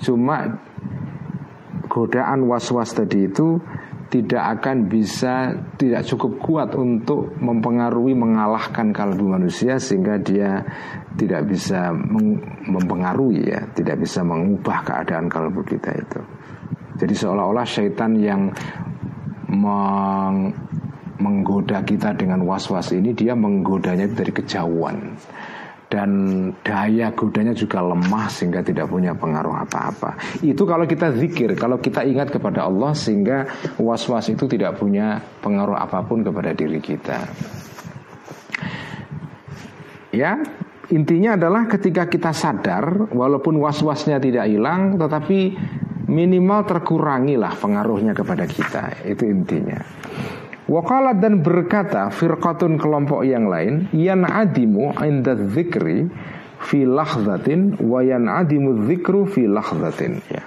Cuma 0.00 0.54
godaan 1.90 2.46
was-was 2.46 2.94
tadi 2.94 3.26
itu 3.26 3.58
tidak 4.14 4.62
akan 4.62 4.86
bisa 4.86 5.50
tidak 5.74 6.06
cukup 6.06 6.38
kuat 6.38 6.70
untuk 6.78 7.34
mempengaruhi 7.42 8.14
mengalahkan 8.14 8.94
kalbu 8.94 9.26
manusia 9.26 9.82
sehingga 9.82 10.22
dia 10.22 10.62
tidak 11.14 11.46
bisa 11.46 11.94
mempengaruhi 12.66 13.50
ya 13.50 13.60
tidak 13.74 14.02
bisa 14.02 14.26
mengubah 14.26 14.82
keadaan 14.82 15.30
kalbu 15.30 15.62
kita 15.62 15.90
itu 15.94 16.20
jadi 16.98 17.14
seolah-olah 17.14 17.66
syaitan 17.66 18.14
yang 18.18 18.50
meng 19.50 20.54
menggoda 21.14 21.86
kita 21.86 22.10
dengan 22.18 22.42
was-was 22.42 22.90
ini 22.90 23.14
dia 23.14 23.38
menggodanya 23.38 24.10
dari 24.10 24.34
kejauhan 24.34 25.14
dan 25.94 26.10
daya 26.66 27.14
godanya 27.14 27.54
juga 27.54 27.78
lemah 27.78 28.26
sehingga 28.26 28.66
tidak 28.66 28.90
punya 28.90 29.14
pengaruh 29.14 29.62
apa-apa. 29.62 30.42
Itu 30.42 30.66
kalau 30.66 30.90
kita 30.90 31.14
zikir, 31.14 31.54
kalau 31.54 31.78
kita 31.78 32.02
ingat 32.02 32.34
kepada 32.34 32.66
Allah 32.66 32.98
sehingga 32.98 33.46
was-was 33.78 34.26
itu 34.26 34.50
tidak 34.50 34.74
punya 34.74 35.22
pengaruh 35.38 35.78
apa 35.78 36.02
pun 36.02 36.26
kepada 36.26 36.50
diri 36.50 36.82
kita. 36.82 37.30
Ya, 40.10 40.42
intinya 40.94 41.34
adalah 41.34 41.66
ketika 41.66 42.06
kita 42.06 42.30
sadar 42.30 43.10
walaupun 43.10 43.58
was-wasnya 43.58 44.22
tidak 44.22 44.46
hilang 44.46 44.94
tetapi 44.94 45.58
minimal 46.06 46.62
terkurangilah 46.62 47.58
pengaruhnya 47.58 48.14
kepada 48.14 48.46
kita. 48.46 49.02
Itu 49.02 49.26
intinya. 49.26 49.82
Wakalat 50.64 51.20
dan 51.20 51.44
berkata 51.44 52.08
firqatun 52.08 52.80
kelompok 52.80 53.26
yang 53.26 53.50
lain 53.50 53.90
yan 53.92 54.24
adimu 54.24 54.96
inda 55.04 55.36
zikri 55.36 56.08
fi 56.64 56.88
lahzatin 56.88 57.76
wa 57.84 58.00
yan 58.00 58.30
adimu 58.30 58.88
zikru 58.88 59.28
fi 59.28 59.44
lahzatin 59.44 60.22
ya. 60.30 60.44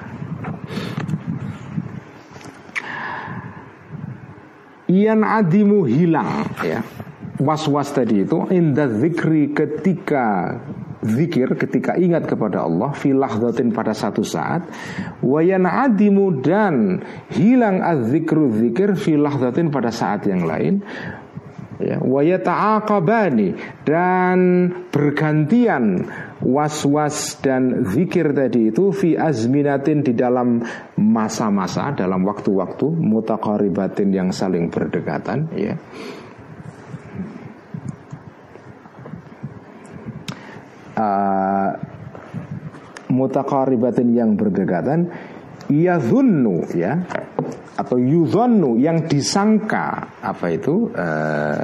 Yan 4.88 5.22
adimu 5.22 5.84
hilang 5.84 6.48
ya 6.64 6.82
was-was 7.38 7.94
tadi 7.94 8.26
itu 8.26 8.50
inda 8.50 8.90
zikri 8.90 9.54
ketika 9.54 10.58
zikir 11.06 11.54
ketika 11.54 11.94
ingat 11.94 12.26
kepada 12.26 12.66
Allah 12.66 12.92
filah 12.98 13.38
datin 13.38 13.70
pada 13.70 13.94
satu 13.94 14.26
saat 14.26 14.66
wayan 15.22 15.70
adimu 15.70 16.42
dan 16.42 17.06
hilang 17.30 17.86
az-zikru 17.86 18.50
zikir 18.50 18.98
filah 18.98 19.38
datin 19.38 19.70
pada 19.70 19.94
saat 19.94 20.26
yang 20.26 20.50
lain 20.50 20.82
ya 21.78 22.02
wayata'aqabani 22.02 23.54
dan 23.86 24.38
bergantian 24.90 26.10
was-was 26.42 27.38
dan 27.46 27.86
zikir 27.86 28.34
tadi 28.34 28.74
itu 28.74 28.90
fi 28.90 29.14
azminatin 29.14 30.02
di 30.02 30.18
dalam 30.18 30.66
masa-masa 30.98 31.94
dalam 31.94 32.26
waktu-waktu 32.26 32.98
mutakaribatin 32.98 34.10
yang 34.10 34.30
saling 34.34 34.74
berdekatan 34.74 35.54
ya 35.54 35.78
uh, 40.98 41.70
mutakaribatin 43.14 44.18
yang 44.18 44.34
berdekatan 44.34 45.08
zunnu 46.00 46.64
ya 46.74 47.04
atau 47.78 48.02
yuzannu 48.02 48.80
yang 48.82 49.06
disangka 49.06 50.18
apa 50.24 50.46
itu 50.50 50.90
uh, 50.96 51.62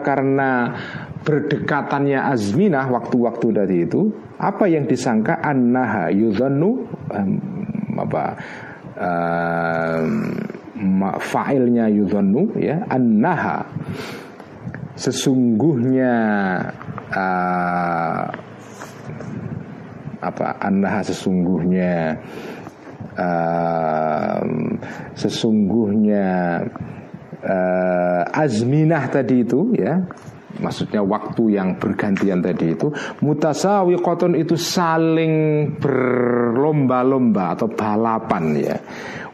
karena 0.00 0.72
berdekatannya 1.26 2.22
azminah 2.22 2.88
waktu-waktu 2.88 3.46
dari 3.52 3.76
itu 3.84 4.08
apa 4.40 4.64
yang 4.70 4.88
disangka 4.88 5.42
annaha 5.44 6.08
yuzannu 6.08 6.70
um, 7.12 7.30
apa 8.00 8.24
um, 8.96 10.08
fa'ilnya 11.20 11.92
yuzannu 11.92 12.56
ya 12.56 12.86
annaha 12.88 13.66
sesungguhnya 14.96 16.14
uh, 17.12 18.24
apa 20.16 20.46
annaha 20.58 21.00
sesungguhnya 21.06 22.18
uh, 23.14 24.40
sesungguhnya 25.14 26.26
uh, 27.44 28.22
azminah 28.34 29.06
tadi 29.06 29.46
itu 29.46 29.76
ya 29.76 30.02
maksudnya 30.56 31.04
waktu 31.04 31.52
yang 31.52 31.76
bergantian 31.76 32.40
tadi 32.40 32.72
itu 32.72 32.88
mutasawiqatun 33.20 34.40
itu 34.40 34.56
saling 34.56 35.68
berlomba-lomba 35.76 37.52
atau 37.52 37.68
balapan 37.68 38.44
ya. 38.56 38.76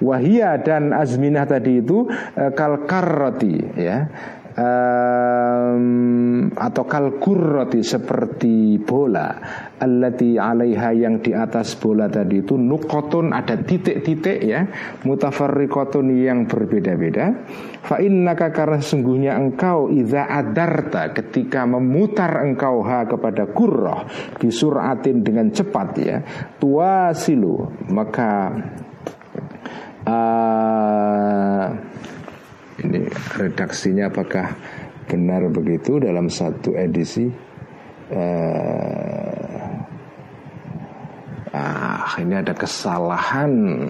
Wahia 0.03 0.59
dan 0.59 0.91
azminah 0.91 1.47
tadi 1.47 1.79
itu 1.79 2.11
kalkarroti 2.35 3.55
ya 3.79 4.11
um, 4.57 6.49
atau 6.53 6.85
kalkurroti 6.85 7.81
seperti 7.81 8.77
bola 8.83 9.39
allati 9.81 10.37
alaiha 10.37 10.91
yang 10.95 11.19
di 11.25 11.33
atas 11.33 11.75
bola 11.81 12.07
tadi 12.09 12.45
itu 12.45 12.55
nukotun 12.55 13.33
ada 13.33 13.57
titik-titik 13.59 14.39
ya 14.45 14.67
mutafarriqatun 15.03 16.07
yang 16.17 16.45
berbeda-beda. 16.47 17.45
Fa 17.83 17.99
innaka 17.99 18.55
karena 18.55 18.79
sesungguhnya 18.79 19.35
engkau 19.35 19.91
iza 19.91 20.29
adarta 20.29 21.11
ketika 21.11 21.67
memutar 21.67 22.47
engkau 22.47 22.85
ha 22.87 23.03
kepada 23.09 23.51
kurroh 23.51 24.07
bisuratin 24.39 25.27
dengan 25.27 25.51
cepat 25.51 25.89
ya 25.99 26.23
tuasilu 26.63 27.91
maka 27.91 28.55
uh, 30.07 31.92
ini 32.83 33.07
redaksinya 33.39 34.11
apakah 34.11 34.59
benar 35.07 35.47
begitu 35.51 36.03
dalam 36.03 36.27
satu 36.27 36.75
edisi? 36.75 37.31
Uh, 38.13 39.73
ah 41.57 42.13
ini 42.21 42.35
ada 42.37 42.53
kesalahan 42.53 43.87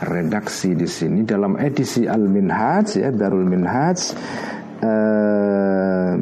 redaksi 0.00 0.72
di 0.72 0.88
sini 0.88 1.26
dalam 1.26 1.58
edisi 1.60 2.08
Al 2.08 2.24
Minhaj 2.30 2.96
ya 2.96 3.10
Darul 3.12 3.44
Minhaj. 3.44 4.16
Uh, 4.80 6.16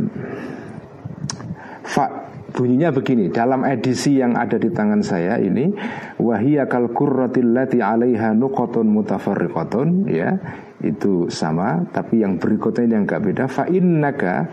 fa, 1.87 2.29
bunyinya 2.51 2.91
begini 2.91 3.31
dalam 3.31 3.63
edisi 3.63 4.19
yang 4.19 4.35
ada 4.35 4.59
di 4.59 4.67
tangan 4.75 4.99
saya 4.99 5.39
ini 5.39 5.71
wahiyya 6.19 6.67
kal 6.67 6.91
lati 6.91 7.79
'alaiha 7.79 8.35
nuqatun 8.35 8.91
mutafarriqatun 8.91 10.11
ya 10.11 10.35
itu 10.85 11.27
sama 11.27 11.83
tapi 11.91 12.23
yang 12.23 12.39
berikutnya 12.39 12.87
yang 12.99 13.05
gak 13.09 13.23
beda. 13.25 13.45
Fa 13.51 13.67
innaka 13.67 14.47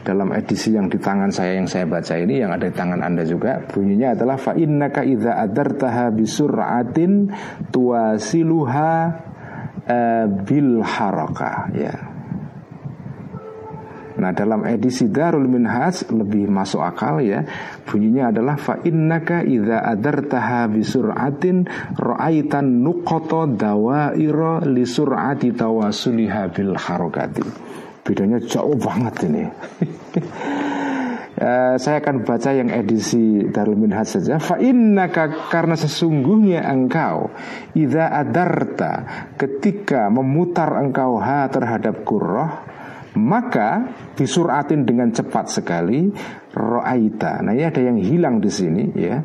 dalam 0.00 0.32
edisi 0.32 0.72
yang 0.72 0.88
di 0.88 0.96
tangan 0.96 1.28
saya 1.28 1.60
yang 1.60 1.68
saya 1.68 1.84
baca 1.84 2.16
ini 2.16 2.40
yang 2.40 2.50
ada 2.56 2.72
di 2.72 2.74
tangan 2.74 3.04
Anda 3.04 3.22
juga 3.28 3.60
bunyinya 3.68 4.16
adalah 4.16 4.40
fa 4.40 4.56
innaka 4.56 5.04
idza 5.04 5.36
adartaha 5.36 6.08
bisur'atin 6.08 7.28
tuasiluha 7.68 8.92
uh, 9.84 10.24
bil 10.40 10.80
harakah 10.80 11.68
ya 11.76 12.09
Nah 14.20 14.36
dalam 14.36 14.68
edisi 14.68 15.08
Darul 15.08 15.48
Minhaj 15.48 16.12
lebih 16.12 16.52
masuk 16.52 16.84
akal 16.84 17.24
ya. 17.24 17.40
Bunyinya 17.88 18.28
adalah 18.28 18.60
Fa 18.60 18.76
innaka 18.84 19.40
idha 19.40 19.80
adartaha 19.80 20.68
bisur'atin 20.68 21.64
Ra'aitan 21.96 22.84
nukoto 22.84 23.48
dawairo 23.48 24.60
li 24.68 24.84
sur'ati 24.84 25.56
tawasuliha 25.56 26.52
bil 26.52 26.76
harokati. 26.76 27.44
Bedanya 28.04 28.36
jauh 28.44 28.76
banget 28.76 29.14
ini. 29.28 29.44
Uh, 31.40 31.76
saya 31.82 32.04
akan 32.04 32.24
baca 32.24 32.50
yang 32.52 32.68
edisi 32.68 33.48
Darul 33.48 33.80
Minhaj 33.80 34.20
saja. 34.20 34.36
Fa 34.36 34.60
innaka 34.60 35.48
karena 35.48 35.80
sesungguhnya 35.80 36.60
engkau 36.68 37.32
idza 37.72 38.12
adarta 38.12 38.92
ketika 39.40 40.12
memutar 40.12 40.76
engkau 40.76 41.16
ha 41.16 41.48
terhadap 41.48 42.04
kurroh 42.04 42.69
maka 43.18 43.90
disuratin 44.14 44.86
dengan 44.86 45.10
cepat 45.10 45.50
sekali 45.50 46.10
roaita. 46.54 47.42
Nah, 47.42 47.54
ini 47.54 47.64
ada 47.66 47.80
yang 47.82 47.98
hilang 47.98 48.38
di 48.38 48.50
sini 48.50 48.84
ya. 48.94 49.18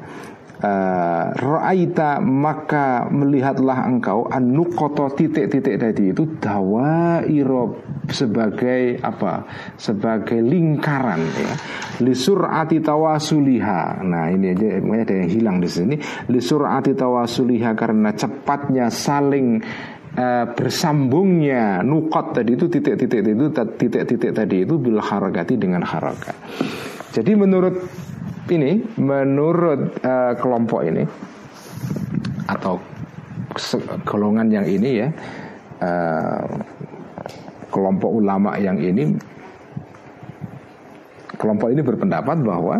Uh, 0.56 1.36
roaita 1.36 2.24
maka 2.24 3.12
melihatlah 3.12 3.92
engkau 3.92 4.32
anukoto 4.32 5.12
titik-titik 5.12 5.76
tadi 5.76 6.16
itu 6.16 6.40
dawairo 6.40 7.84
sebagai 8.08 8.96
apa? 9.04 9.46
Sebagai 9.76 10.40
lingkaran 10.40 11.22
ya. 11.36 11.54
Lisur 12.00 12.48
ati 12.48 12.80
tawasuliha. 12.80 14.00
Nah 14.08 14.32
ini 14.32 14.56
aja 14.56 14.80
ada 14.80 15.14
yang 15.14 15.30
hilang 15.30 15.58
di 15.60 15.68
sini. 15.68 15.96
Lisur 16.32 16.64
ati 16.64 16.96
tawasuliha 16.96 17.76
karena 17.76 18.16
cepatnya 18.16 18.88
saling 18.88 19.60
uh, 20.16 20.46
bersambungnya 20.56 21.84
nukot 21.84 22.36
tadi 22.36 22.56
itu 22.56 22.66
titik-titik 22.72 23.22
itu 23.22 23.46
titik-titik 23.52 24.32
tadi 24.32 24.64
itu 24.64 24.76
bil 24.80 25.00
harakati 25.00 25.56
dengan 25.60 25.84
harakat 25.84 26.36
jadi 27.12 27.32
menurut 27.36 27.76
ini 28.52 28.84
menurut 29.00 30.00
uh, 30.04 30.34
kelompok 30.40 30.82
ini 30.86 31.04
atau 32.46 32.78
golongan 34.04 34.52
yang 34.52 34.66
ini 34.68 34.90
ya 35.00 35.10
uh, 35.82 36.46
kelompok 37.72 38.12
ulama 38.12 38.56
yang 38.60 38.80
ini 38.80 39.16
kelompok 41.36 41.72
ini 41.72 41.82
berpendapat 41.84 42.38
bahwa 42.44 42.76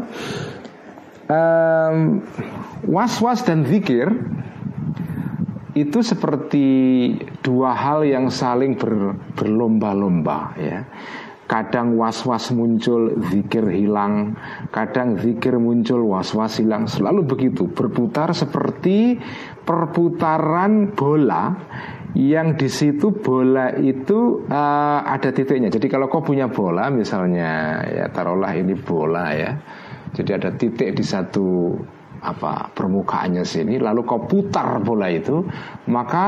um, 1.28 2.22
was-was 2.86 3.44
dan 3.44 3.66
zikir 3.66 4.08
itu 5.76 6.00
seperti 6.00 6.68
dua 7.44 7.76
hal 7.76 8.08
yang 8.08 8.32
saling 8.32 8.80
ber, 8.80 9.20
berlomba-lomba 9.36 10.56
ya 10.56 10.88
Kadang 11.46 11.94
was-was 11.94 12.50
muncul, 12.58 13.22
zikir 13.30 13.70
hilang. 13.70 14.34
Kadang 14.74 15.22
zikir 15.22 15.62
muncul, 15.62 16.02
was-was 16.10 16.58
hilang. 16.58 16.90
Selalu 16.90 17.22
begitu, 17.30 17.70
berputar 17.70 18.34
seperti 18.34 19.22
perputaran 19.62 20.98
bola 20.98 21.54
yang 22.18 22.58
di 22.58 22.66
situ 22.66 23.14
bola 23.14 23.78
itu 23.78 24.42
uh, 24.50 25.06
ada 25.06 25.30
titiknya. 25.30 25.70
Jadi 25.70 25.86
kalau 25.86 26.10
kau 26.10 26.26
punya 26.26 26.50
bola, 26.50 26.90
misalnya 26.90 27.78
ya 27.94 28.10
taruhlah 28.10 28.58
ini 28.58 28.74
bola 28.74 29.30
ya. 29.38 29.52
Jadi 30.18 30.32
ada 30.34 30.50
titik 30.50 30.98
di 30.98 31.06
satu 31.06 31.78
apa 32.22 32.72
permukaannya 32.72 33.44
sini 33.44 33.82
lalu 33.82 34.06
kau 34.08 34.24
putar 34.28 34.80
bola 34.84 35.12
itu 35.12 35.44
maka 35.92 36.26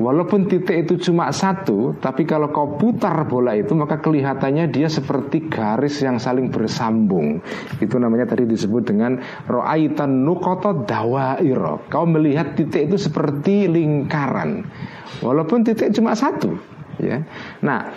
walaupun 0.00 0.48
titik 0.48 0.88
itu 0.88 1.10
cuma 1.10 1.28
satu 1.30 1.96
tapi 2.00 2.24
kalau 2.24 2.48
kau 2.50 2.80
putar 2.80 3.28
bola 3.28 3.52
itu 3.52 3.76
maka 3.76 4.00
kelihatannya 4.00 4.72
dia 4.72 4.88
seperti 4.88 5.46
garis 5.52 6.00
yang 6.00 6.16
saling 6.16 6.48
bersambung. 6.48 7.44
Itu 7.78 8.00
namanya 8.00 8.32
tadi 8.32 8.48
disebut 8.48 8.82
dengan 8.88 9.20
ro'aitan 9.46 10.24
nukoto 10.24 10.84
dawairo. 10.88 11.84
Kau 11.92 12.08
melihat 12.08 12.56
titik 12.56 12.90
itu 12.90 12.96
seperti 12.96 13.68
lingkaran. 13.68 14.64
Walaupun 15.20 15.62
titik 15.62 15.92
cuma 15.92 16.16
satu 16.16 16.56
ya. 17.00 17.20
Nah 17.60 17.92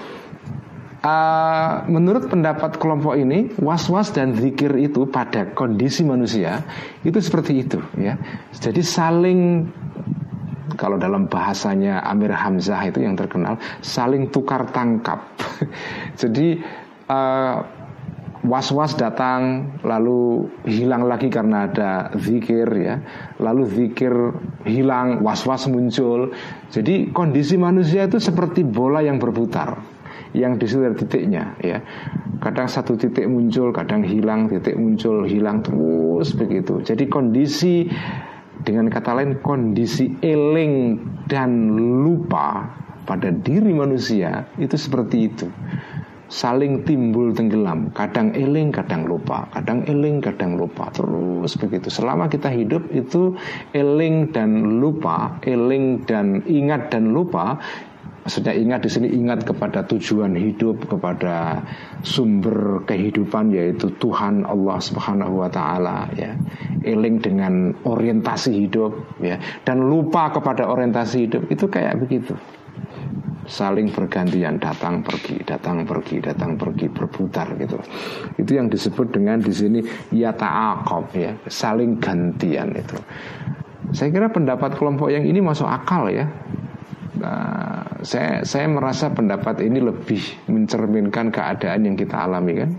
Uh, 1.03 1.83
menurut 1.91 2.31
pendapat 2.31 2.79
kelompok 2.79 3.19
ini 3.19 3.51
was-was 3.59 4.15
dan 4.15 4.39
zikir 4.39 4.71
itu 4.79 5.03
pada 5.11 5.51
kondisi 5.51 5.99
manusia 6.07 6.63
itu 7.03 7.19
seperti 7.19 7.59
itu 7.59 7.83
ya. 7.99 8.15
Jadi 8.55 8.79
saling 8.79 9.67
kalau 10.79 10.95
dalam 10.95 11.27
bahasanya 11.27 12.07
Amir 12.07 12.31
Hamzah 12.31 12.79
itu 12.87 13.03
yang 13.03 13.19
terkenal 13.19 13.59
saling 13.83 14.31
tukar 14.31 14.71
tangkap. 14.71 15.35
Jadi 16.23 16.63
uh, 17.11 17.55
was-was 18.47 18.95
datang 18.95 19.75
lalu 19.83 20.55
hilang 20.63 21.03
lagi 21.11 21.27
karena 21.27 21.67
ada 21.67 22.15
zikir 22.15 22.67
ya. 22.79 22.95
Lalu 23.43 23.63
zikir 23.67 24.13
hilang 24.63 25.19
was-was 25.19 25.67
muncul. 25.67 26.31
Jadi 26.71 27.11
kondisi 27.11 27.59
manusia 27.59 28.07
itu 28.07 28.23
seperti 28.23 28.63
bola 28.63 29.03
yang 29.03 29.19
berputar 29.19 29.92
yang 30.33 30.57
di 30.57 30.65
situ 30.65 30.83
titiknya 30.97 31.53
ya. 31.61 31.79
Kadang 32.41 32.67
satu 32.67 32.99
titik 32.99 33.23
muncul 33.29 33.71
kadang 33.71 34.03
hilang 34.03 34.51
titik 34.51 34.75
muncul 34.75 35.23
hilang 35.23 35.63
terus 35.63 36.35
begitu. 36.35 36.83
Jadi 36.83 37.07
kondisi 37.07 37.87
dengan 38.63 38.91
kata 38.91 39.15
lain 39.15 39.39
kondisi 39.39 40.11
eling 40.19 40.99
dan 41.31 41.75
lupa 41.75 42.67
pada 43.03 43.31
diri 43.31 43.71
manusia 43.71 44.47
itu 44.59 44.75
seperti 44.75 45.17
itu. 45.31 45.47
Saling 46.33 46.81
timbul 46.81 47.29
tenggelam. 47.29 47.93
Kadang 47.93 48.33
eling 48.33 48.73
kadang 48.73 49.05
lupa. 49.05 49.45
Kadang 49.53 49.85
eling 49.85 50.17
kadang 50.17 50.57
lupa. 50.57 50.89
Terus 50.89 51.53
begitu. 51.61 51.93
Selama 51.93 52.25
kita 52.25 52.49
hidup 52.49 52.89
itu 52.89 53.37
eling 53.77 54.33
dan 54.33 54.81
lupa 54.81 55.37
eling 55.45 56.01
dan 56.09 56.41
ingat 56.49 56.89
dan 56.89 57.13
lupa 57.13 57.61
Maksudnya 58.23 58.55
ingat 58.55 58.87
di 58.87 58.89
sini 58.89 59.07
ingat 59.11 59.43
kepada 59.43 59.83
tujuan 59.83 60.39
hidup, 60.39 60.87
kepada 60.87 61.59
sumber 62.07 62.87
kehidupan 62.87 63.51
yaitu 63.51 63.91
Tuhan 63.99 64.47
Allah 64.47 64.79
Subhanahu 64.79 65.43
wa 65.43 65.51
taala 65.51 66.07
ya. 66.15 66.31
Eling 66.87 67.19
dengan 67.19 67.75
orientasi 67.83 68.63
hidup 68.63 69.19
ya 69.19 69.35
dan 69.67 69.83
lupa 69.83 70.31
kepada 70.31 70.71
orientasi 70.71 71.27
hidup 71.27 71.51
itu 71.51 71.67
kayak 71.67 71.99
begitu. 71.99 72.39
Saling 73.43 73.91
bergantian 73.91 74.55
datang 74.55 75.03
pergi, 75.03 75.43
datang 75.43 75.83
pergi, 75.83 76.23
datang 76.23 76.55
pergi 76.55 76.87
berputar 76.87 77.59
gitu. 77.59 77.75
Itu 78.39 78.55
yang 78.55 78.71
disebut 78.71 79.11
dengan 79.11 79.43
di 79.43 79.51
sini 79.51 79.83
ya 80.15 80.31
ta'aqab 80.31 81.11
ya, 81.11 81.35
saling 81.51 81.99
gantian 81.99 82.71
itu. 82.71 82.95
Saya 83.91 84.15
kira 84.15 84.31
pendapat 84.31 84.79
kelompok 84.79 85.11
yang 85.11 85.27
ini 85.27 85.43
masuk 85.43 85.67
akal 85.67 86.07
ya 86.07 86.23
Nah, 87.13 88.01
saya 88.01 88.41
saya 88.41 88.65
merasa 88.65 89.13
pendapat 89.13 89.61
ini 89.61 89.77
lebih 89.77 90.49
mencerminkan 90.49 91.29
keadaan 91.29 91.85
yang 91.85 91.93
kita 91.93 92.25
alami 92.25 92.53
kan. 92.57 92.71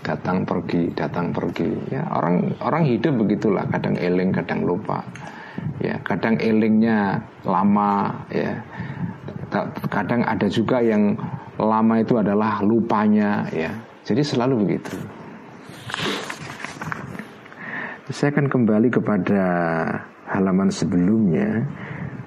Datang 0.00 0.48
pergi, 0.48 0.88
datang 0.96 1.36
pergi. 1.36 1.68
Ya, 1.92 2.08
orang 2.08 2.56
orang 2.64 2.88
hidup 2.88 3.20
begitulah, 3.20 3.68
kadang 3.68 4.00
eling, 4.00 4.32
kadang 4.32 4.64
lupa. 4.64 5.04
Ya, 5.84 6.00
kadang 6.00 6.40
elingnya 6.40 7.20
lama 7.44 8.24
ya. 8.32 8.64
Kadang 9.92 10.24
ada 10.24 10.48
juga 10.48 10.80
yang 10.80 11.16
lama 11.60 12.00
itu 12.00 12.16
adalah 12.16 12.64
lupanya 12.64 13.44
ya. 13.52 13.76
Jadi 14.08 14.24
selalu 14.24 14.64
begitu. 14.64 14.96
Saya 18.08 18.32
akan 18.32 18.48
kembali 18.48 18.88
kepada 18.88 19.44
halaman 20.28 20.68
sebelumnya 20.68 21.64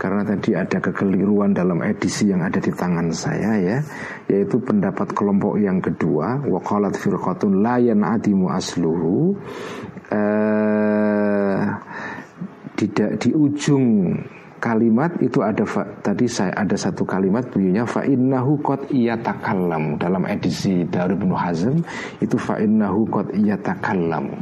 karena 0.02 0.26
tadi 0.26 0.58
ada 0.58 0.82
kekeliruan 0.82 1.54
dalam 1.54 1.86
edisi 1.86 2.34
yang 2.34 2.42
ada 2.42 2.58
di 2.58 2.74
tangan 2.74 3.14
saya 3.14 3.54
ya 3.62 3.78
yaitu 4.26 4.58
pendapat 4.58 5.14
kelompok 5.14 5.62
yang 5.62 5.78
kedua 5.78 6.42
waqalat 6.42 6.98
firqatun 6.98 7.62
la 7.62 7.78
yan'adimu 7.78 8.50
asluhu 8.50 9.38
eh, 10.10 11.62
di, 12.74 12.86
di 13.22 13.30
ujung 13.38 14.18
kalimat 14.62 15.18
itu 15.22 15.42
ada 15.42 15.66
fa, 15.66 15.86
tadi 16.06 16.30
saya 16.30 16.54
ada 16.54 16.78
satu 16.78 17.06
kalimat 17.06 17.50
bunyinya 17.50 17.86
fa 17.86 18.06
innahu 18.06 18.62
qad 18.62 18.90
iyatakallam 18.94 19.98
dalam 19.98 20.26
edisi 20.30 20.86
Darul 20.86 21.18
Ibnu 21.18 21.34
Hazm 21.34 21.82
itu 22.22 22.38
fa 22.38 22.62
innahu 22.62 23.10
qad 23.10 23.34
iyatakallam 23.34 24.34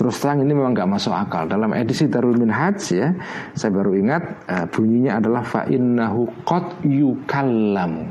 Terus 0.00 0.16
terang 0.16 0.40
ini 0.40 0.56
memang 0.56 0.72
nggak 0.72 0.88
masuk 0.96 1.12
akal. 1.12 1.44
Dalam 1.44 1.76
edisi 1.76 2.08
Darul 2.08 2.40
Minhaj 2.40 2.80
ya, 2.88 3.12
saya 3.52 3.68
baru 3.68 3.92
ingat 4.00 4.48
uh, 4.48 4.64
bunyinya 4.72 5.20
adalah 5.20 5.44
fa 5.44 5.68
innahu 5.68 6.24
qad 6.48 6.80
yukallam. 6.88 8.08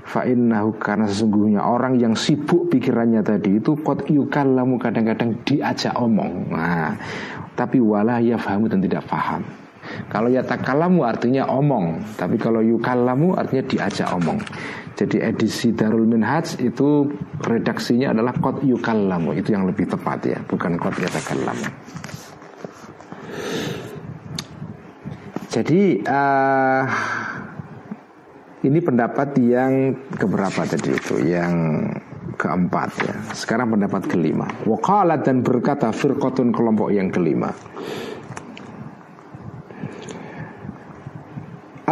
Fa 0.00 0.24
innahu 0.24 0.72
karena 0.80 1.04
sesungguhnya 1.12 1.60
orang 1.60 2.00
yang 2.00 2.16
sibuk 2.16 2.72
pikirannya 2.72 3.20
tadi 3.20 3.60
itu 3.60 3.76
qad 3.84 4.08
yukallamu 4.08 4.80
kadang-kadang 4.80 5.44
diajak 5.44 5.92
omong. 5.92 6.56
Nah, 6.56 6.96
tapi 7.52 7.76
wala 7.76 8.24
fahamu 8.40 8.72
dan 8.72 8.80
tidak 8.80 9.04
paham. 9.04 9.44
Kalau 10.08 10.28
yatakalamu 10.28 11.04
artinya 11.04 11.48
omong, 11.48 12.16
tapi 12.18 12.36
kalau 12.36 12.60
yukalamu 12.60 13.34
artinya 13.36 13.64
diajak 13.66 14.08
omong. 14.12 14.38
Jadi 14.92 15.24
edisi 15.24 15.72
Darul 15.72 16.04
Minhaj 16.04 16.60
itu 16.60 17.08
redaksinya 17.40 18.12
adalah 18.12 18.36
kot 18.36 18.60
yukalamu 18.60 19.32
itu 19.32 19.56
yang 19.56 19.64
lebih 19.64 19.88
tepat 19.88 20.18
ya, 20.28 20.38
bukan 20.44 20.76
kot 20.76 20.94
yatakalamu. 21.00 21.66
Jadi 25.52 26.00
uh, 26.08 26.84
ini 28.64 28.78
pendapat 28.80 29.36
yang 29.42 29.92
keberapa 30.16 30.64
tadi 30.64 30.96
itu? 30.96 31.20
Yang 31.20 31.52
keempat 32.40 32.90
ya. 33.04 33.14
Sekarang 33.36 33.74
pendapat 33.76 34.08
kelima. 34.08 34.48
Wakalat 34.64 35.26
dan 35.26 35.44
berkata 35.44 35.92
firqatun 35.92 36.54
kelompok 36.54 36.88
yang 36.88 37.12
kelima. 37.12 37.52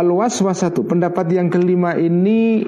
Al-waswasatu 0.00 0.88
pendapat 0.88 1.28
yang 1.28 1.52
kelima 1.52 1.92
ini 2.00 2.64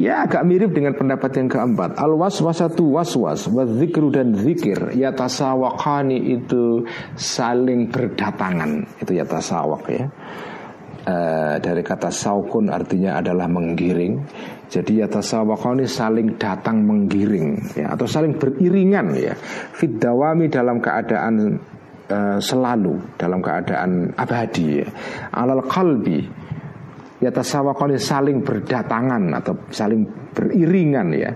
ya 0.00 0.24
agak 0.24 0.48
mirip 0.48 0.72
dengan 0.72 0.96
pendapat 0.96 1.36
yang 1.36 1.52
keempat. 1.52 2.00
Al-waswasatu 2.00 2.96
waswas 2.96 3.44
wa 3.52 3.68
dan 4.08 4.32
zikir 4.32 4.96
ya 4.96 5.12
tasawakani 5.12 6.40
itu 6.40 6.88
saling 7.20 7.92
berdatangan. 7.92 8.96
Itu 8.96 9.12
ya 9.12 9.28
tasawak 9.28 9.84
ya 9.92 10.08
uh, 11.06 11.56
dari 11.60 11.82
kata 11.84 12.10
saukun 12.12 12.68
artinya 12.68 13.20
adalah 13.20 13.48
menggiring. 13.48 14.20
Jadi 14.70 15.02
yatasawakoni 15.02 15.84
saling 15.90 16.38
datang 16.38 16.86
menggiring 16.86 17.74
ya 17.74 17.94
atau 17.94 18.06
saling 18.06 18.38
beriringan 18.38 19.12
ya. 19.18 19.34
Fiddawami 19.74 20.46
dalam 20.46 20.78
keadaan 20.78 21.58
uh, 22.06 22.38
selalu 22.38 23.18
dalam 23.18 23.42
keadaan 23.42 24.14
abadi 24.14 24.84
ya. 24.84 24.88
Alal 25.34 25.66
kalbi 25.66 26.39
yatasawakoni 27.20 28.00
saling 28.00 28.40
berdatangan 28.40 29.36
atau 29.36 29.54
saling 29.68 30.08
beriringan 30.32 31.08
ya. 31.14 31.32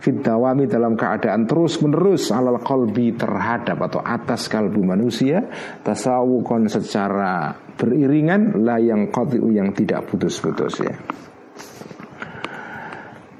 Fidawami 0.00 0.64
dalam 0.64 0.96
keadaan 0.96 1.44
terus 1.44 1.76
menerus 1.84 2.32
alal 2.32 2.56
kolbi 2.64 3.12
terhadap 3.12 3.76
atau 3.84 4.00
atas 4.00 4.48
kalbu 4.48 4.80
manusia. 4.80 5.44
Tasawukon 5.84 6.72
secara 6.72 7.52
beriringan 7.76 8.64
lah 8.64 8.80
yang 8.80 9.12
kotiu 9.12 9.52
yang 9.52 9.76
tidak 9.76 10.08
putus-putus 10.08 10.80
ya. 10.80 10.96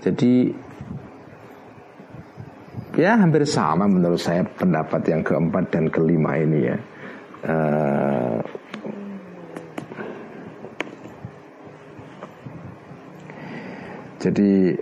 Jadi 0.05 0.53
ya 3.00 3.16
hampir 3.16 3.48
sama 3.48 3.88
menurut 3.88 4.20
saya 4.20 4.44
pendapat 4.44 5.00
yang 5.09 5.24
keempat 5.24 5.64
dan 5.72 5.88
kelima 5.88 6.37
ini 6.37 6.61
ya. 6.61 6.76
Uh, 7.40 8.29
jadi 14.20 14.76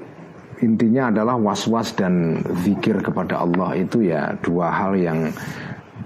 intinya 0.58 1.14
adalah 1.14 1.38
was-was 1.38 1.94
dan 1.94 2.42
zikir 2.66 2.98
kepada 2.98 3.38
Allah 3.38 3.78
itu 3.78 4.10
ya 4.10 4.34
dua 4.42 4.74
hal 4.74 4.98
yang 4.98 5.30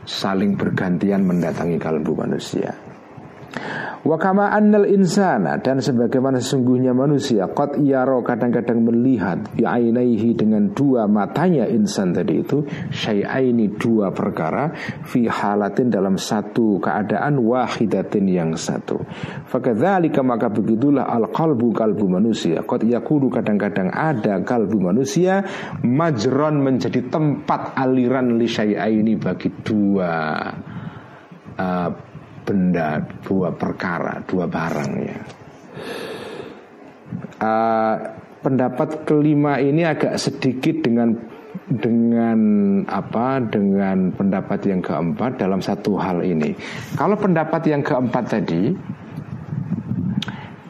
saling 0.04 0.58
bergantian 0.58 1.24
mendatangi 1.24 1.80
kalbu 1.80 2.12
manusia. 2.12 2.76
Wa 4.02 4.18
kama 4.18 4.50
annal 4.50 4.90
insana 4.90 5.62
dan 5.62 5.78
sebagaimana 5.78 6.42
sesungguhnya 6.42 6.90
manusia 6.90 7.46
qad 7.54 7.78
yaro 7.78 8.18
kadang-kadang 8.26 8.82
melihat 8.82 9.54
bi'ainaihi 9.54 10.34
dengan 10.34 10.74
dua 10.74 11.06
matanya 11.06 11.70
insan 11.70 12.10
tadi 12.10 12.42
itu 12.42 12.66
syai'aini 12.90 13.78
dua 13.78 14.10
perkara 14.10 14.74
fi 15.06 15.30
halatin 15.30 15.86
dalam 15.86 16.18
satu 16.18 16.82
keadaan 16.82 17.46
wahidatin 17.46 18.26
yang 18.26 18.58
satu. 18.58 18.98
Fakadzalika 19.46 20.26
maka 20.26 20.50
begitulah 20.50 21.06
al 21.06 21.30
qalbu 21.30 21.70
kalbu 21.70 22.10
manusia 22.10 22.66
qad 22.66 22.82
yakunu 22.82 23.30
kadang-kadang 23.30 23.86
ada 23.94 24.42
kalbu 24.42 24.82
manusia 24.82 25.46
majron 25.86 26.58
menjadi 26.58 27.06
tempat 27.06 27.78
aliran 27.78 28.34
li 28.34 28.50
syai'aini 28.50 29.14
bagi 29.14 29.46
dua 29.62 30.10
uh, 31.54 32.11
benda, 32.42 33.02
dua 33.22 33.54
perkara, 33.54 34.22
dua 34.26 34.46
barang 34.46 34.92
ya. 35.02 35.18
Uh, 37.42 37.96
pendapat 38.42 39.06
kelima 39.06 39.58
ini 39.62 39.86
agak 39.86 40.18
sedikit 40.18 40.82
dengan 40.82 41.14
dengan 41.68 42.40
apa 42.88 43.38
dengan 43.44 44.10
pendapat 44.12 44.66
yang 44.66 44.80
keempat 44.82 45.38
dalam 45.38 45.62
satu 45.62 45.96
hal 45.96 46.24
ini. 46.24 46.56
Kalau 46.98 47.14
pendapat 47.16 47.62
yang 47.70 47.82
keempat 47.84 48.24
tadi 48.38 48.72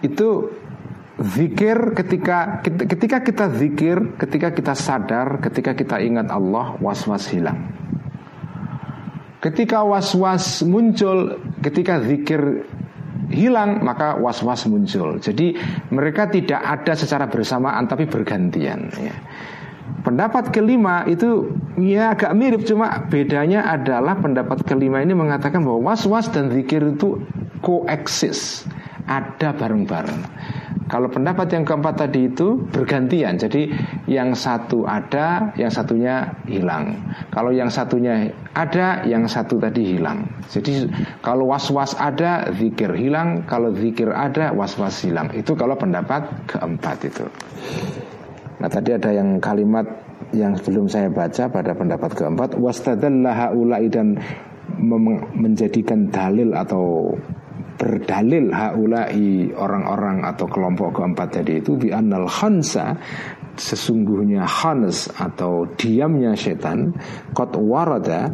itu 0.02 0.28
zikir 1.22 1.94
ketika 1.94 2.60
ketika 2.66 3.18
kita 3.22 3.46
zikir, 3.54 4.18
ketika 4.18 4.48
kita 4.50 4.74
sadar, 4.74 5.38
ketika 5.38 5.72
kita 5.72 5.96
ingat 6.02 6.28
Allah, 6.28 6.74
was-was 6.82 7.30
hilang. 7.30 7.81
Ketika 9.42 9.82
was-was 9.82 10.62
muncul, 10.62 11.42
ketika 11.66 11.98
zikir 11.98 12.62
hilang, 13.26 13.82
maka 13.82 14.14
was-was 14.14 14.70
muncul. 14.70 15.18
Jadi 15.18 15.58
mereka 15.90 16.30
tidak 16.30 16.62
ada 16.62 16.94
secara 16.94 17.26
bersamaan 17.26 17.90
tapi 17.90 18.06
bergantian. 18.06 18.92
Ya. 19.02 19.18
Pendapat 20.06 20.54
kelima 20.54 21.02
itu 21.10 21.58
ya 21.74 22.14
agak 22.14 22.34
mirip 22.38 22.62
cuma 22.62 23.06
bedanya 23.10 23.66
adalah 23.66 24.14
pendapat 24.18 24.62
kelima 24.62 25.02
ini 25.02 25.14
mengatakan 25.14 25.62
bahwa 25.66 25.90
was-was 25.90 26.30
dan 26.30 26.54
zikir 26.54 26.94
itu 26.94 27.18
koeksis, 27.62 28.66
ada 29.10 29.54
bareng-bareng. 29.54 30.22
Kalau 30.92 31.08
pendapat 31.08 31.48
yang 31.56 31.64
keempat 31.64 32.04
tadi 32.04 32.28
itu 32.28 32.68
bergantian, 32.68 33.40
jadi 33.40 33.72
yang 34.04 34.36
satu 34.36 34.84
ada, 34.84 35.48
yang 35.56 35.72
satunya 35.72 36.36
hilang. 36.44 37.00
Kalau 37.32 37.48
yang 37.48 37.72
satunya 37.72 38.28
ada, 38.52 39.00
yang 39.08 39.24
satu 39.24 39.56
tadi 39.56 39.96
hilang. 39.96 40.28
Jadi 40.52 40.92
kalau 41.24 41.48
was-was 41.48 41.96
ada, 41.96 42.52
zikir 42.52 42.92
hilang. 42.92 43.48
Kalau 43.48 43.72
zikir 43.72 44.12
ada, 44.12 44.52
was-was 44.52 45.00
hilang. 45.00 45.32
Itu 45.32 45.56
kalau 45.56 45.80
pendapat 45.80 46.28
keempat 46.44 47.08
itu. 47.08 47.24
Nah 48.60 48.68
tadi 48.68 48.92
ada 48.92 49.16
yang 49.16 49.40
kalimat 49.40 49.88
yang 50.36 50.60
sebelum 50.60 50.92
saya 50.92 51.08
baca 51.08 51.48
pada 51.48 51.72
pendapat 51.72 52.12
keempat, 52.12 52.60
wastadallaha 52.60 53.56
ulai 53.56 53.88
dan 53.88 54.20
menjadikan 55.32 56.12
dalil 56.12 56.52
atau 56.52 57.16
berdalil 57.76 58.52
haulai 58.52 59.50
orang-orang 59.52 60.22
atau 60.26 60.46
kelompok 60.46 61.00
keempat 61.00 61.28
tadi 61.40 61.58
itu 61.60 61.76
bi 61.76 61.88
annal 61.90 62.28
khansa 62.28 62.96
sesungguhnya 63.56 64.48
khans 64.48 65.12
atau 65.12 65.68
diamnya 65.76 66.32
setan 66.36 66.96
kot 67.36 67.52
warada 67.60 68.32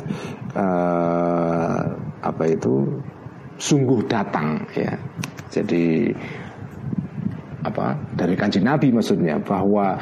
uh, 0.54 1.80
apa 2.22 2.44
itu 2.46 3.02
sungguh 3.58 4.06
datang 4.06 4.62
ya. 4.78 4.94
Jadi 5.48 6.14
apa 7.58 8.14
dari 8.14 8.38
kanjeng 8.38 8.62
Nabi 8.62 8.94
maksudnya 8.94 9.42
bahwa 9.42 9.98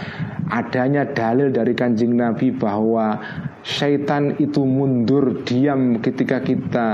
adanya 0.53 1.09
dalil 1.09 1.49
dari 1.49 1.73
kanjeng 1.73 2.13
Nabi 2.13 2.53
bahwa 2.53 3.17
syaitan 3.65 4.37
itu 4.37 4.61
mundur 4.63 5.41
diam 5.43 5.99
ketika 6.05 6.45
kita 6.45 6.87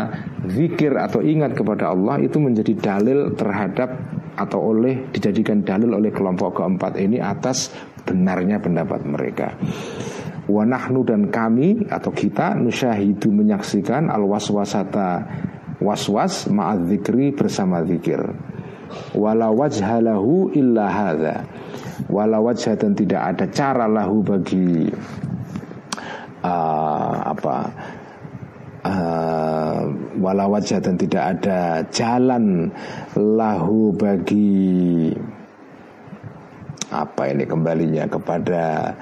zikir 0.47 0.95
atau 0.95 1.19
ingat 1.19 1.59
kepada 1.59 1.91
Allah 1.91 2.23
itu 2.23 2.39
menjadi 2.39 2.79
dalil 2.79 3.35
terhadap 3.35 3.91
atau 4.39 4.73
oleh 4.73 5.13
dijadikan 5.13 5.61
dalil 5.61 5.93
oleh 5.93 6.09
kelompok 6.15 6.63
keempat 6.63 6.97
ini 6.97 7.21
atas 7.21 7.69
benarnya 8.07 8.59
pendapat 8.63 9.05
mereka. 9.05 9.59
Wanahnu 10.49 11.07
dan 11.07 11.31
kami 11.31 11.87
atau 11.87 12.11
kita 12.11 12.59
nusyahidu 12.59 13.31
menyaksikan 13.31 14.11
al 14.11 14.27
waswasata 14.27 15.23
waswas 15.79 16.51
ma'ad 16.51 16.91
zikri 16.91 17.31
bersama 17.31 17.85
zikir. 17.87 18.19
Wala 19.15 19.53
wajhalahu 19.53 20.57
illa 20.57 20.87
hadha. 20.89 21.37
Wala 22.09 22.41
wajah 22.43 22.75
dan 22.77 22.97
tidak 22.97 23.21
ada 23.37 23.45
cara 23.53 23.87
lahu 23.87 24.25
bagi 24.25 24.91
uh, 26.43 27.15
apa 27.31 27.57
uh, 28.83 29.81
wala 30.19 30.45
wajah 30.51 30.83
dan 30.83 30.99
tidak 30.99 31.39
ada 31.39 31.87
jalan 31.95 32.69
lahu 33.17 33.95
bagi 33.95 35.15
apa 36.93 37.23
ini 37.33 37.45
kembalinya 37.49 38.05
kepada 38.05 38.93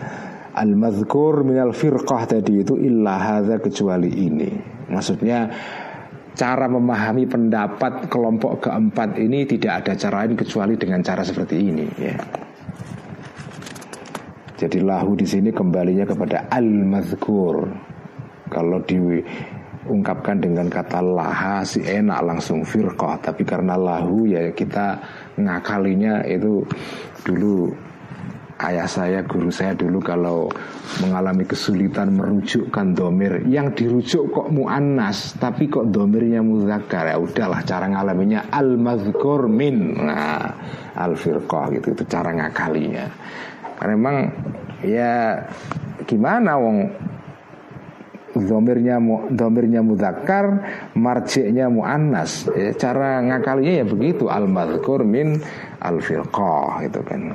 al-madhkur 0.55 1.43
minal 1.43 1.75
firqah 1.75 2.27
tadi 2.27 2.63
itu 2.63 2.79
illa 2.79 3.19
hadza 3.19 3.59
kecuali 3.59 4.11
ini. 4.11 4.51
Maksudnya 4.91 5.51
cara 6.35 6.67
memahami 6.71 7.27
pendapat 7.27 8.07
kelompok 8.07 8.69
keempat 8.69 9.19
ini 9.19 9.45
tidak 9.45 9.85
ada 9.85 9.93
cara 9.99 10.25
lain 10.25 10.35
kecuali 10.39 10.75
dengan 10.79 11.01
cara 11.03 11.23
seperti 11.27 11.57
ini 11.59 11.87
ya. 11.99 12.17
Jadi 14.61 14.79
lahu 14.85 15.17
di 15.17 15.25
sini 15.25 15.49
kembalinya 15.57 16.05
kepada 16.05 16.53
al-mazkur. 16.53 17.65
Kalau 18.53 18.83
di 18.85 18.99
ungkapkan 19.89 20.37
dengan 20.37 20.69
kata 20.69 21.01
laha 21.01 21.65
si 21.65 21.81
enak 21.81 22.21
langsung 22.21 22.61
firqah 22.61 23.17
tapi 23.25 23.49
karena 23.49 23.81
lahu 23.81 24.29
ya 24.29 24.53
kita 24.53 25.01
ngakalinya 25.41 26.21
itu 26.29 26.61
dulu 27.25 27.73
ayah 28.61 28.85
saya, 28.85 29.25
guru 29.25 29.49
saya 29.49 29.73
dulu 29.73 30.03
kalau 30.05 30.53
mengalami 31.01 31.49
kesulitan 31.49 32.13
merujukkan 32.13 32.93
domir 32.93 33.47
yang 33.49 33.73
dirujuk 33.73 34.29
kok 34.29 34.49
muannas 34.53 35.39
tapi 35.41 35.73
kok 35.73 35.89
domirnya 35.89 36.45
muzakkar 36.45 37.09
ya 37.09 37.17
udahlah 37.17 37.65
cara 37.65 37.89
ngalaminya 37.89 38.53
al 38.53 38.77
mazkur 38.77 39.49
min 39.49 39.97
nah 39.97 40.53
al 40.93 41.17
firqah 41.17 41.73
gitu 41.81 41.97
itu 41.97 42.05
cara 42.05 42.37
ngakalinya. 42.37 43.07
Karena 43.81 43.93
memang 43.97 44.17
ya 44.85 45.41
gimana 46.05 46.61
wong 46.61 46.79
domirnya 48.37 49.03
mu, 49.03 49.27
domirnya 49.33 49.83
mudakar 49.83 50.63
marjiknya 50.95 51.67
muannas 51.67 52.47
ya, 52.55 52.71
cara 52.79 53.19
ngakalinya 53.27 53.83
ya 53.83 53.87
begitu 53.89 54.31
al 54.31 54.47
mazkur 54.47 55.03
min 55.03 55.41
al 55.83 55.99
firqah 55.99 56.87
itu 56.87 57.01
kan 57.03 57.35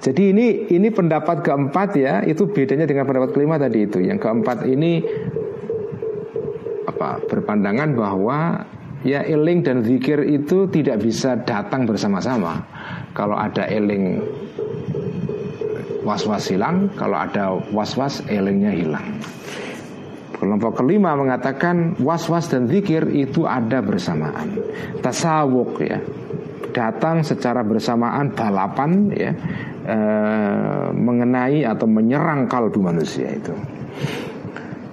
jadi 0.00 0.32
ini 0.32 0.46
ini 0.72 0.88
pendapat 0.88 1.44
keempat 1.44 1.88
ya. 2.00 2.24
Itu 2.24 2.48
bedanya 2.48 2.88
dengan 2.88 3.04
pendapat 3.04 3.36
kelima 3.36 3.60
tadi 3.60 3.84
itu. 3.84 4.00
Yang 4.00 4.24
keempat 4.24 4.64
ini 4.64 5.04
apa 6.88 7.20
berpandangan 7.28 7.92
bahwa 7.92 8.64
ya 9.04 9.20
eling 9.20 9.60
dan 9.60 9.84
zikir 9.84 10.24
itu 10.24 10.64
tidak 10.72 11.04
bisa 11.04 11.36
datang 11.44 11.84
bersama-sama. 11.84 12.64
Kalau 13.12 13.36
ada 13.36 13.68
eling 13.68 14.24
was-was 16.00 16.48
hilang, 16.48 16.88
kalau 16.96 17.20
ada 17.20 17.60
was-was 17.68 18.24
elingnya 18.24 18.72
hilang. 18.72 19.20
Kelompok 20.40 20.80
kelima 20.80 21.12
mengatakan 21.12 22.00
was-was 22.00 22.48
dan 22.48 22.64
zikir 22.64 23.04
itu 23.12 23.44
ada 23.44 23.84
bersamaan. 23.84 24.56
Tasawuk 25.04 25.84
ya, 25.84 26.00
datang 26.72 27.20
secara 27.20 27.60
bersamaan 27.60 28.32
balapan 28.32 29.12
ya 29.12 29.36
e, 29.90 29.98
mengenai 30.94 31.66
atau 31.66 31.90
menyerang 31.90 32.46
kalbu 32.46 32.78
manusia 32.78 33.34
itu. 33.34 33.54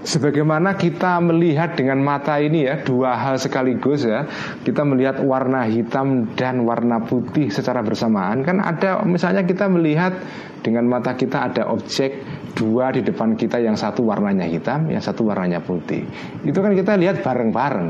Sebagaimana 0.07 0.79
kita 0.79 1.19
melihat 1.19 1.75
dengan 1.75 1.99
mata 1.99 2.39
ini 2.39 2.63
ya 2.63 2.79
dua 2.79 3.19
hal 3.19 3.35
sekaligus 3.35 4.07
ya 4.07 4.23
kita 4.63 4.87
melihat 4.87 5.19
warna 5.19 5.67
hitam 5.67 6.31
dan 6.31 6.63
warna 6.63 7.03
putih 7.03 7.51
secara 7.51 7.83
bersamaan. 7.83 8.39
Kan 8.47 8.63
ada 8.63 9.03
misalnya 9.03 9.43
kita 9.43 9.67
melihat 9.67 10.15
dengan 10.63 10.87
mata 10.87 11.11
kita 11.11 11.51
ada 11.51 11.67
objek 11.67 12.23
dua 12.55 12.95
di 12.95 13.03
depan 13.03 13.35
kita 13.35 13.59
yang 13.59 13.75
satu 13.75 14.07
warnanya 14.07 14.47
hitam 14.47 14.87
yang 14.87 15.03
satu 15.03 15.27
warnanya 15.27 15.59
putih. 15.59 16.07
Itu 16.47 16.63
kan 16.63 16.71
kita 16.71 16.95
lihat 16.95 17.19
bareng-bareng. 17.19 17.89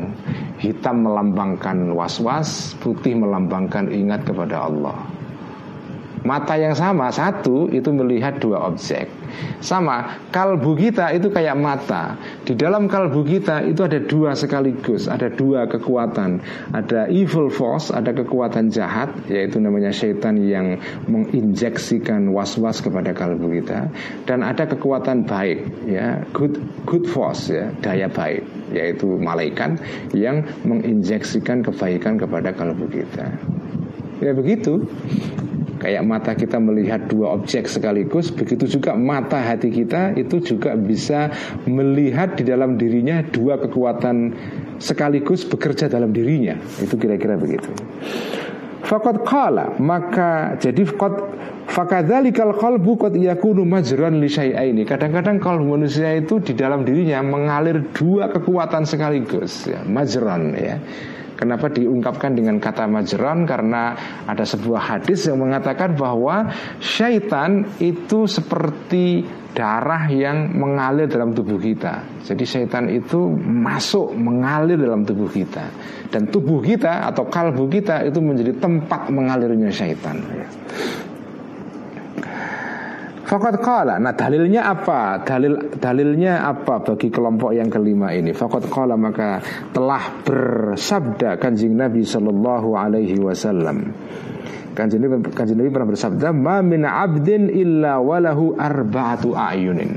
Hitam 0.58 1.06
melambangkan 1.06 1.94
was-was 1.94 2.74
putih 2.82 3.14
melambangkan 3.14 3.94
ingat 3.94 4.26
kepada 4.26 4.66
Allah 4.66 5.17
Mata 6.28 6.60
yang 6.60 6.76
sama 6.76 7.08
satu 7.08 7.72
itu 7.72 7.88
melihat 7.96 8.36
dua 8.44 8.68
objek. 8.68 9.08
Sama 9.64 10.28
kalbu 10.28 10.76
kita 10.76 11.16
itu 11.16 11.32
kayak 11.32 11.56
mata. 11.56 12.20
Di 12.44 12.52
dalam 12.52 12.92
kalbu 12.92 13.24
kita 13.24 13.64
itu 13.64 13.88
ada 13.88 14.04
dua 14.04 14.36
sekaligus, 14.36 15.08
ada 15.08 15.32
dua 15.32 15.72
kekuatan. 15.72 16.44
Ada 16.76 17.08
evil 17.08 17.48
force, 17.48 17.96
ada 17.96 18.12
kekuatan 18.12 18.68
jahat 18.76 19.16
yaitu 19.32 19.64
namanya 19.64 19.96
syaitan 19.96 20.36
yang 20.36 20.84
menginjeksikan 21.08 22.36
was-was 22.36 22.84
kepada 22.84 23.16
kalbu 23.16 23.48
kita 23.64 23.88
dan 24.28 24.44
ada 24.44 24.68
kekuatan 24.68 25.24
baik 25.24 25.64
ya, 25.88 26.28
good 26.36 26.60
good 26.84 27.08
force 27.08 27.48
ya, 27.48 27.72
daya 27.80 28.12
baik 28.12 28.44
yaitu 28.76 29.08
malaikat 29.16 29.80
yang 30.12 30.44
menginjeksikan 30.68 31.64
kebaikan 31.64 32.20
kepada 32.20 32.52
kalbu 32.52 32.92
kita. 32.92 33.32
Ya 34.20 34.34
begitu. 34.34 34.84
Kayak 35.78 36.04
mata 36.04 36.32
kita 36.34 36.58
melihat 36.58 37.06
dua 37.06 37.38
objek 37.38 37.70
sekaligus, 37.70 38.34
begitu 38.34 38.68
juga 38.68 38.98
mata 38.98 39.38
hati 39.40 39.70
kita 39.70 40.18
itu 40.18 40.42
juga 40.42 40.74
bisa 40.74 41.30
melihat 41.70 42.36
di 42.36 42.44
dalam 42.44 42.76
dirinya 42.76 43.22
dua 43.22 43.62
kekuatan 43.62 44.34
sekaligus 44.82 45.46
bekerja 45.46 45.88
dalam 45.88 46.10
dirinya. 46.10 46.58
Itu 46.82 46.98
kira-kira 46.98 47.38
begitu. 47.38 47.70
Fakat 48.88 49.26
kala 49.28 49.76
maka 49.78 50.56
jadi 50.58 50.88
fakat 50.88 51.14
Fakadzalikal 51.68 52.56
qalbu 52.56 52.96
qad 52.96 53.14
yakunu 53.20 53.68
majran 53.68 54.24
li 54.24 54.32
syai'aini. 54.32 54.88
Kadang-kadang 54.88 55.44
kalau 55.44 55.68
manusia 55.68 56.16
itu 56.16 56.40
di 56.40 56.56
dalam 56.56 56.88
dirinya 56.88 57.20
mengalir 57.20 57.92
dua 57.92 58.32
kekuatan 58.32 58.88
sekaligus 58.88 59.68
ya, 59.68 59.84
majran 59.84 60.56
ya. 60.56 60.80
Kenapa 61.38 61.70
diungkapkan 61.70 62.34
dengan 62.34 62.58
kata 62.58 62.90
majran? 62.90 63.46
Karena 63.46 63.94
ada 64.26 64.42
sebuah 64.42 64.98
hadis 64.98 65.30
yang 65.30 65.38
mengatakan 65.38 65.94
bahwa 65.94 66.50
syaitan 66.82 67.62
itu 67.78 68.26
seperti 68.26 69.22
darah 69.54 70.10
yang 70.10 70.58
mengalir 70.58 71.06
dalam 71.06 71.38
tubuh 71.38 71.62
kita. 71.62 72.26
Jadi 72.26 72.42
syaitan 72.42 72.90
itu 72.90 73.30
masuk 73.38 74.18
mengalir 74.18 74.82
dalam 74.82 75.06
tubuh 75.06 75.30
kita. 75.30 75.70
Dan 76.10 76.26
tubuh 76.34 76.58
kita 76.58 77.06
atau 77.14 77.30
kalbu 77.30 77.70
kita 77.70 78.02
itu 78.06 78.18
menjadi 78.18 78.58
tempat 78.58 79.14
mengalirnya 79.14 79.70
syaitan. 79.70 80.18
Fakat 83.28 83.60
kala. 83.60 84.00
Nah 84.00 84.16
dalilnya 84.16 84.72
apa? 84.72 85.20
Dalil 85.20 85.76
dalilnya 85.76 86.48
apa 86.48 86.80
bagi 86.80 87.12
kelompok 87.12 87.52
yang 87.52 87.68
kelima 87.68 88.16
ini? 88.16 88.32
Fakat 88.32 88.72
kala 88.72 88.96
maka 88.96 89.44
telah 89.76 90.24
bersabda 90.24 91.36
kanjeng 91.36 91.76
Nabi 91.76 92.08
Shallallahu 92.08 92.80
Alaihi 92.80 93.20
Wasallam. 93.20 93.92
Kanjeng 94.72 95.04
Nabi, 95.04 95.28
kanjeng 95.36 95.60
Nabi 95.60 95.70
pernah 95.76 95.92
bersabda, 95.92 96.32
"Ma 96.32 96.64
min 96.64 96.88
abdin 96.88 97.52
illa 97.52 98.00
walahu 98.00 98.56
arba'atu 98.56 99.36
ayunin." 99.36 99.92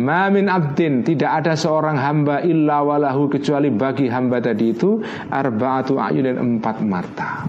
Ma 0.00 0.32
min 0.32 0.48
abdin 0.48 1.04
tidak 1.04 1.44
ada 1.44 1.52
seorang 1.60 2.00
hamba 2.00 2.40
illa 2.40 2.80
walahu 2.80 3.28
kecuali 3.28 3.68
bagi 3.68 4.08
hamba 4.08 4.40
tadi 4.40 4.72
itu 4.72 4.96
arba'atu 5.28 6.00
ayunin 6.00 6.40
empat 6.40 6.76
mata. 6.80 7.44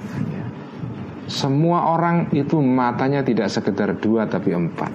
Semua 1.29 1.93
orang 1.93 2.33
itu 2.33 2.57
matanya 2.61 3.21
tidak 3.21 3.49
sekedar 3.53 3.93
dua 3.97 4.25
tapi 4.25 4.53
empat. 4.55 4.91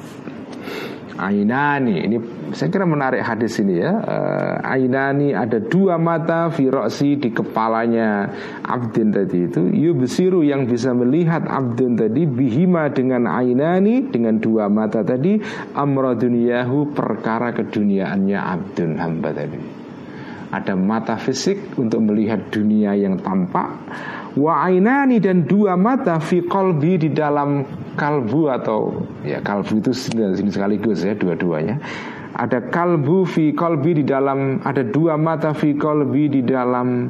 Ainani 1.17 2.05
ini 2.05 2.21
saya 2.53 2.69
kira 2.69 2.85
menarik 2.85 3.25
hadis 3.25 3.57
ini 3.57 3.81
ya. 3.81 3.89
Uh, 3.89 4.57
ainani 4.61 5.33
ada 5.33 5.57
dua 5.65 5.97
mata 5.97 6.53
firoksi 6.53 7.17
di 7.17 7.33
kepalanya 7.33 8.29
Abdin 8.61 9.17
tadi 9.17 9.49
itu. 9.49 9.65
Yubsiru 9.73 10.45
yang 10.45 10.69
bisa 10.69 10.93
melihat 10.93 11.49
Abdin 11.49 11.97
tadi 11.97 12.29
bihima 12.29 12.93
dengan 12.93 13.25
ainani 13.33 14.13
dengan 14.13 14.37
dua 14.37 14.69
mata 14.69 15.01
tadi 15.01 15.41
amra 15.73 16.13
duniyahu 16.13 16.93
perkara 16.93 17.57
keduniaannya 17.57 18.37
Abdun 18.37 19.01
hamba 19.01 19.33
tadi. 19.33 19.61
Ada 20.53 20.77
mata 20.79 21.17
fisik 21.17 21.81
untuk 21.81 22.07
melihat 22.07 22.53
dunia 22.53 22.93
yang 22.93 23.19
tampak 23.19 23.73
wa 24.37 24.69
ainani 24.69 25.17
dan 25.17 25.49
dua 25.49 25.75
mata 25.81 26.21
fi 26.21 26.45
qalbi 26.45 27.01
di 27.01 27.09
dalam 27.11 27.65
kalbu 27.97 28.53
atau 28.53 29.09
ya 29.25 29.41
kalbu 29.41 29.81
itu 29.81 29.91
sini 29.97 30.53
sekaligus 30.53 31.03
ya 31.03 31.17
dua-duanya. 31.17 31.81
Ada 32.37 32.69
kalbu 32.69 33.25
fi 33.25 33.57
qalbi 33.57 33.97
di 33.97 34.05
dalam 34.05 34.61
ada 34.61 34.85
dua 34.85 35.17
mata 35.17 35.57
fi 35.57 35.73
qalbi 35.73 36.29
di 36.29 36.45
dalam 36.45 37.09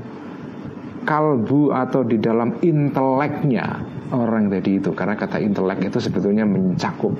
kalbu 1.02 1.74
atau 1.74 2.06
di 2.06 2.22
dalam 2.22 2.54
inteleknya 2.62 3.82
orang 4.14 4.46
tadi 4.46 4.78
itu. 4.78 4.94
Karena 4.94 5.18
kata 5.18 5.42
intelek 5.42 5.82
itu 5.82 5.98
sebetulnya 5.98 6.46
mencakup 6.46 7.18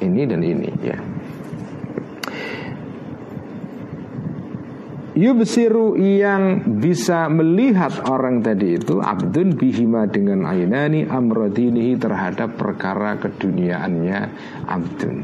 ini 0.00 0.24
dan 0.24 0.40
ini 0.40 0.72
ya 0.80 0.96
Yubsiru 5.18 5.98
yang 5.98 6.62
bisa 6.78 7.26
melihat 7.26 8.06
orang 8.06 8.46
tadi 8.46 8.78
itu 8.78 9.02
Abdun 9.02 9.58
bihima 9.58 10.06
dengan 10.06 10.46
ainani 10.46 11.02
amrodinihi 11.02 11.98
terhadap 11.98 12.54
perkara 12.54 13.18
keduniaannya 13.18 14.20
Abdun 14.70 15.16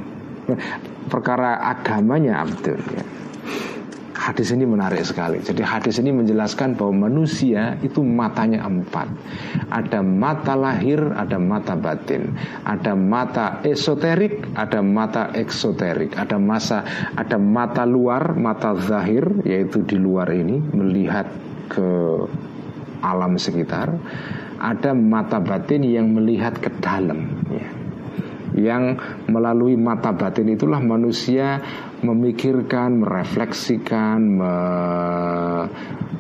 Perkara 1.07 1.63
agamanya 1.63 2.43
Abdun 2.43 2.81
ya. 2.91 3.05
Hadis 4.27 4.51
ini 4.51 4.67
menarik 4.67 5.07
sekali. 5.07 5.39
Jadi 5.39 5.63
hadis 5.63 6.03
ini 6.03 6.11
menjelaskan 6.11 6.75
bahwa 6.75 7.07
manusia 7.07 7.79
itu 7.79 8.03
matanya 8.03 8.67
empat. 8.67 9.07
Ada 9.71 10.03
mata 10.03 10.59
lahir, 10.59 10.99
ada 11.15 11.39
mata 11.39 11.79
batin, 11.79 12.35
ada 12.67 12.99
mata 12.99 13.63
esoterik, 13.63 14.51
ada 14.59 14.83
mata 14.83 15.31
eksoterik, 15.31 16.19
ada 16.19 16.43
masa, 16.43 16.83
ada 17.15 17.39
mata 17.39 17.87
luar, 17.87 18.35
mata 18.35 18.75
zahir, 18.83 19.31
yaitu 19.47 19.87
di 19.87 19.95
luar 19.95 20.27
ini 20.35 20.59
melihat 20.75 21.31
ke 21.71 21.87
alam 23.07 23.39
sekitar. 23.39 23.95
Ada 24.59 24.91
mata 24.91 25.39
batin 25.39 25.87
yang 25.87 26.11
melihat 26.11 26.59
ke 26.59 26.75
dalam. 26.83 27.47
Ya 27.47 27.77
yang 28.57 28.97
melalui 29.29 29.77
mata 29.77 30.17
batin 30.17 30.49
itulah 30.49 30.81
manusia 30.81 31.61
memikirkan, 32.07 33.03
merefleksikan, 33.03 34.19
me, 34.23 34.55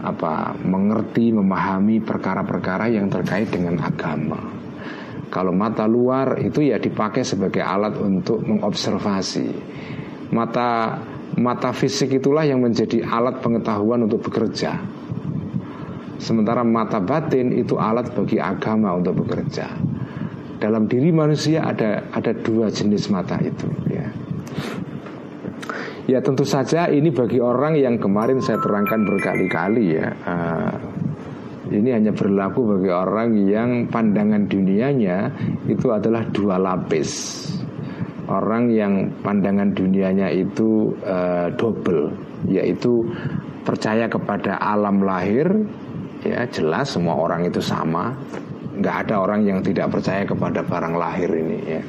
apa, 0.03 0.55
mengerti, 0.67 1.31
memahami 1.31 2.03
perkara-perkara 2.03 2.91
yang 2.91 3.07
terkait 3.07 3.51
dengan 3.51 3.79
agama. 3.83 4.57
Kalau 5.27 5.51
mata 5.51 5.85
luar 5.91 6.39
itu 6.39 6.63
ya 6.71 6.79
dipakai 6.79 7.27
sebagai 7.27 7.63
alat 7.63 7.99
untuk 7.99 8.43
mengobservasi. 8.47 9.49
Mata 10.31 11.03
mata 11.37 11.71
fisik 11.75 12.17
itulah 12.17 12.47
yang 12.47 12.63
menjadi 12.63 13.03
alat 13.03 13.43
pengetahuan 13.43 14.07
untuk 14.07 14.23
bekerja. 14.31 14.79
Sementara 16.17 16.65
mata 16.65 17.03
batin 17.03 17.53
itu 17.53 17.77
alat 17.77 18.15
bagi 18.17 18.41
agama 18.41 18.97
untuk 18.97 19.27
bekerja. 19.27 19.69
Dalam 20.57 20.89
diri 20.89 21.13
manusia 21.13 21.61
ada 21.69 22.09
ada 22.15 22.33
dua 22.33 22.73
jenis 22.73 23.13
mata 23.13 23.37
itu 23.43 23.69
ya. 23.93 24.09
Ya 26.07 26.23
tentu 26.23 26.47
saja 26.47 26.87
ini 26.87 27.11
bagi 27.11 27.43
orang 27.43 27.75
yang 27.75 27.99
kemarin 27.99 28.39
saya 28.39 28.63
terangkan 28.63 29.03
berkali-kali 29.03 29.99
ya. 29.99 30.09
Uh, 30.23 30.75
Ini 31.67 31.99
hanya 31.99 32.15
berlaku 32.15 32.79
bagi 32.79 32.95
orang 32.95 33.35
yang 33.43 33.91
pandangan 33.91 34.47
dunianya 34.47 35.35
itu 35.67 35.91
adalah 35.91 36.23
dua 36.31 36.63
lapis. 36.63 37.11
Orang 38.31 38.71
yang 38.71 39.11
pandangan 39.19 39.75
dunianya 39.75 40.31
itu 40.31 40.95
uh, 41.03 41.51
double 41.59 42.15
Yaitu 42.47 43.11
percaya 43.67 44.07
kepada 44.07 44.63
alam 44.63 45.03
lahir 45.03 45.51
Ya 46.23 46.47
jelas 46.47 46.95
semua 46.95 47.19
orang 47.19 47.51
itu 47.51 47.59
sama. 47.59 48.15
Nggak 48.79 49.11
ada 49.11 49.27
orang 49.27 49.43
yang 49.43 49.59
tidak 49.59 49.91
percaya 49.91 50.23
kepada 50.23 50.63
barang 50.63 50.95
lahir 50.95 51.31
ini 51.35 51.59
ya 51.67 51.83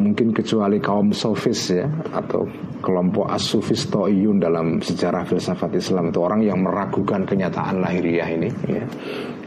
mungkin 0.00 0.32
kecuali 0.32 0.80
kaum 0.80 1.12
sofis 1.12 1.76
ya 1.76 1.86
atau 2.16 2.48
kelompok 2.80 3.28
asufis 3.28 3.84
toiyun 3.92 4.40
dalam 4.40 4.80
sejarah 4.80 5.28
filsafat 5.28 5.76
Islam 5.76 6.08
itu 6.08 6.18
orang 6.24 6.40
yang 6.40 6.64
meragukan 6.64 7.28
kenyataan 7.28 7.84
lahiriah 7.84 8.28
ini 8.32 8.48
ya. 8.64 8.84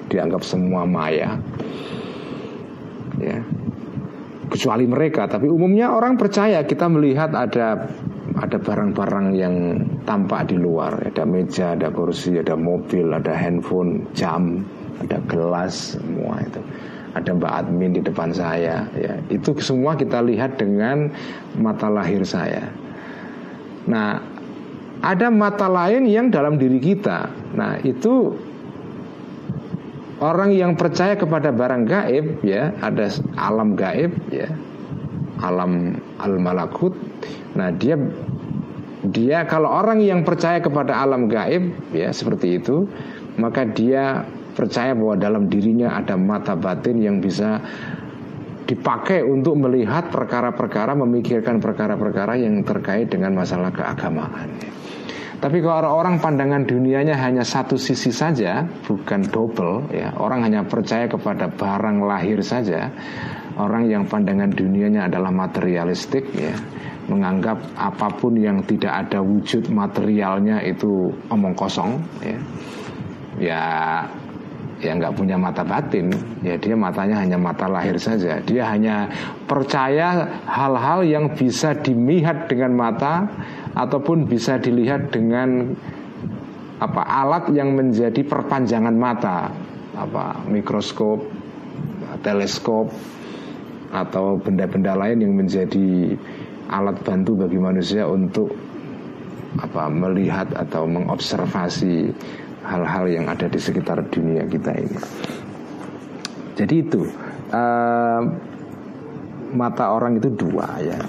dianggap 0.07 0.45
semua 0.45 0.85
maya 0.85 1.41
ya 3.17 3.41
kecuali 4.53 4.85
mereka 4.85 5.25
tapi 5.25 5.49
umumnya 5.49 5.89
orang 5.89 6.13
percaya 6.13 6.61
kita 6.61 6.85
melihat 6.85 7.33
ada 7.33 7.89
ada 8.37 8.57
barang-barang 8.61 9.27
yang 9.33 9.55
tampak 10.05 10.53
di 10.53 10.57
luar 10.61 11.09
ada 11.09 11.25
meja 11.25 11.73
ada 11.73 11.89
kursi 11.89 12.37
ada 12.37 12.53
mobil 12.53 13.09
ada 13.09 13.33
handphone 13.33 14.13
jam 14.13 14.61
ada 15.01 15.17
gelas 15.25 15.97
semua 15.97 16.37
itu 16.45 16.61
ada 17.13 17.29
Mbak 17.29 17.53
Admin 17.53 17.93
di 17.93 18.01
depan 18.01 18.33
saya 18.33 18.89
ya. 18.97 19.13
Itu 19.29 19.53
semua 19.61 19.93
kita 19.93 20.21
lihat 20.25 20.57
dengan 20.57 21.13
mata 21.57 21.87
lahir 21.89 22.25
saya. 22.25 22.69
Nah 23.85 24.17
ada 25.03 25.27
mata 25.29 25.69
lain 25.69 26.09
yang 26.09 26.33
dalam 26.33 26.57
diri 26.57 26.81
kita. 26.81 27.29
Nah 27.53 27.77
itu 27.85 28.33
orang 30.21 30.57
yang 30.57 30.73
percaya 30.73 31.13
kepada 31.13 31.53
barang 31.53 31.83
gaib 31.85 32.41
ya. 32.41 32.73
Ada 32.81 33.21
alam 33.37 33.77
gaib 33.77 34.13
ya. 34.33 34.49
Alam 35.43 35.99
al 36.17 36.39
malakut 36.39 36.95
nah 37.53 37.69
dia 37.69 37.99
dia 39.03 39.43
kalau 39.45 39.69
orang 39.69 39.99
yang 39.99 40.23
percaya 40.23 40.63
kepada 40.63 40.95
alam 40.95 41.27
gaib 41.27 41.75
ya 41.91 42.09
seperti 42.09 42.57
itu 42.63 42.87
maka 43.35 43.67
dia 43.67 44.23
percaya 44.53 44.93
bahwa 44.93 45.17
dalam 45.17 45.49
dirinya 45.49 45.97
ada 45.97 46.15
mata 46.15 46.53
batin 46.53 47.01
yang 47.01 47.17
bisa 47.19 47.59
dipakai 48.63 49.25
untuk 49.25 49.59
melihat 49.59 50.07
perkara-perkara, 50.07 50.95
memikirkan 50.95 51.59
perkara-perkara 51.59 52.39
yang 52.39 52.63
terkait 52.63 53.11
dengan 53.11 53.35
masalah 53.35 53.73
keagamaan. 53.75 54.55
Tapi 55.43 55.59
kalau 55.59 55.99
orang 55.99 56.23
pandangan 56.23 56.63
dunianya 56.63 57.19
hanya 57.19 57.43
satu 57.43 57.75
sisi 57.75 58.15
saja, 58.15 58.63
bukan 58.87 59.27
double, 59.27 59.91
ya 59.91 60.15
orang 60.15 60.47
hanya 60.47 60.63
percaya 60.63 61.11
kepada 61.11 61.51
barang 61.51 61.99
lahir 62.07 62.39
saja. 62.39 62.87
Orang 63.59 63.91
yang 63.91 64.07
pandangan 64.07 64.55
dunianya 64.55 65.11
adalah 65.11 65.29
materialistik, 65.35 66.31
ya 66.31 66.55
menganggap 67.11 67.59
apa 67.75 68.07
pun 68.15 68.39
yang 68.39 68.63
tidak 68.63 68.95
ada 69.05 69.19
wujud 69.19 69.67
materialnya 69.67 70.63
itu 70.63 71.11
omong 71.27 71.51
kosong, 71.51 71.99
ya 72.23 72.39
ya 73.41 73.63
ya 74.83 74.93
nggak 74.99 75.15
punya 75.15 75.39
mata 75.39 75.63
batin. 75.63 76.11
Ya 76.43 76.59
dia 76.59 76.75
matanya 76.75 77.23
hanya 77.23 77.39
mata 77.39 77.71
lahir 77.71 77.95
saja. 77.95 78.43
Dia 78.43 78.67
hanya 78.69 79.07
percaya 79.47 80.43
hal-hal 80.43 81.07
yang 81.07 81.25
bisa 81.33 81.71
dilihat 81.79 82.51
dengan 82.51 82.75
mata 82.75 83.25
ataupun 83.73 84.27
bisa 84.27 84.59
dilihat 84.59 85.09
dengan 85.15 85.71
apa 86.83 87.01
alat 87.07 87.47
yang 87.55 87.71
menjadi 87.73 88.21
perpanjangan 88.27 88.95
mata. 88.99 89.49
Apa 89.95 90.43
mikroskop 90.51 91.23
teleskop 92.21 92.91
atau 93.93 94.41
benda-benda 94.41 94.97
lain 94.97 95.21
yang 95.21 95.33
menjadi 95.37 96.17
alat 96.69 96.97
bantu 97.05 97.45
bagi 97.45 97.59
manusia 97.61 98.09
untuk 98.09 98.49
apa 99.53 99.85
melihat 99.85 100.49
atau 100.57 100.89
mengobservasi 100.89 102.09
hal-hal 102.63 103.05
yang 103.11 103.25
ada 103.27 103.45
di 103.51 103.59
sekitar 103.59 103.99
dunia 104.07 104.47
kita 104.47 104.71
ini. 104.73 104.99
Jadi 106.53 106.75
itu 106.79 107.01
uh, 107.51 108.21
mata 109.53 109.85
orang 109.93 110.17
itu 110.17 110.29
dua 110.33 110.67
ya. 110.79 110.99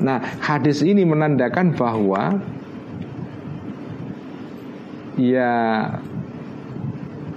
Nah 0.00 0.18
hadis 0.40 0.80
ini 0.80 1.04
menandakan 1.04 1.76
bahwa 1.76 2.40
ya 5.20 5.52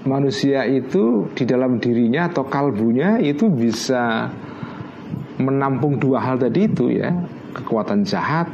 manusia 0.03 0.67
itu 0.67 1.27
di 1.35 1.43
dalam 1.47 1.79
dirinya 1.79 2.27
atau 2.31 2.47
kalbunya 2.47 3.19
itu 3.23 3.47
bisa 3.47 4.31
menampung 5.39 5.99
dua 5.99 6.23
hal 6.23 6.35
tadi 6.39 6.67
itu 6.67 6.91
ya 6.91 7.11
kekuatan 7.55 8.05
jahat 8.07 8.47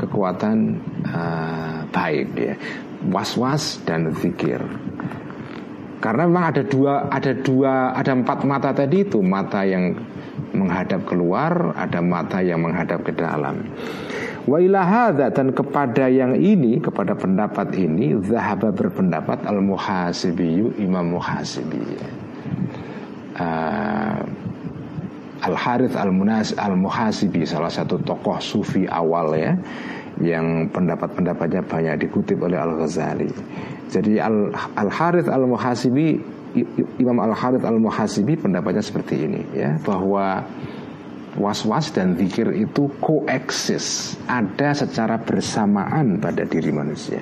kekuatan 0.00 0.80
uh, 1.06 1.86
baik 1.92 2.28
ya 2.34 2.54
was-was 3.08 3.80
dan 3.84 4.12
zikir. 4.16 4.60
Karena 6.04 6.28
memang 6.28 6.52
ada 6.52 6.62
dua, 6.64 7.08
ada 7.08 7.32
dua, 7.32 7.96
ada 7.96 8.12
empat 8.12 8.44
mata 8.44 8.70
tadi 8.76 9.08
itu 9.08 9.24
mata 9.24 9.64
yang 9.64 9.96
menghadap 10.52 11.08
keluar, 11.08 11.72
ada 11.80 12.04
mata 12.04 12.44
yang 12.44 12.60
menghadap 12.60 13.00
ke 13.08 13.12
dalam. 13.16 13.64
Wa 14.44 14.60
ilahada 14.60 15.32
dan 15.32 15.56
kepada 15.56 16.12
yang 16.12 16.36
ini, 16.36 16.76
kepada 16.76 17.16
pendapat 17.16 17.72
ini, 17.80 18.20
zahaba 18.20 18.68
berpendapat 18.68 19.48
al 19.48 19.64
muhasibi 19.64 20.76
Imam 20.76 21.16
Muhasibi. 21.16 21.96
Uh, 23.34 24.20
al 25.44 25.56
Harith 25.56 25.96
al 25.96 26.12
Munas 26.12 26.52
al 26.56 26.76
Muhasibi 26.76 27.44
salah 27.44 27.72
satu 27.72 28.00
tokoh 28.00 28.40
sufi 28.40 28.88
awal 28.88 29.36
ya 29.36 29.52
yang 30.22 30.70
pendapat-pendapatnya 30.70 31.62
banyak 31.66 32.06
dikutip 32.06 32.38
oleh 32.42 32.58
Al 32.58 32.78
Ghazali. 32.78 33.30
Jadi 33.90 34.22
Al 34.22 34.54
Al 34.78 34.90
Harith 34.90 35.26
Al 35.26 35.46
Muhasibi 35.46 36.18
Imam 37.02 37.18
Al 37.18 37.34
Harith 37.34 37.66
Al 37.66 37.82
Muhasibi 37.82 38.38
pendapatnya 38.38 38.82
seperti 38.82 39.26
ini 39.26 39.42
ya 39.54 39.74
bahwa 39.82 40.46
was-was 41.34 41.90
dan 41.90 42.14
zikir 42.14 42.46
itu 42.54 42.86
koeksis 43.02 44.14
ada 44.30 44.70
secara 44.70 45.18
bersamaan 45.18 46.22
pada 46.22 46.46
diri 46.46 46.70
manusia. 46.70 47.18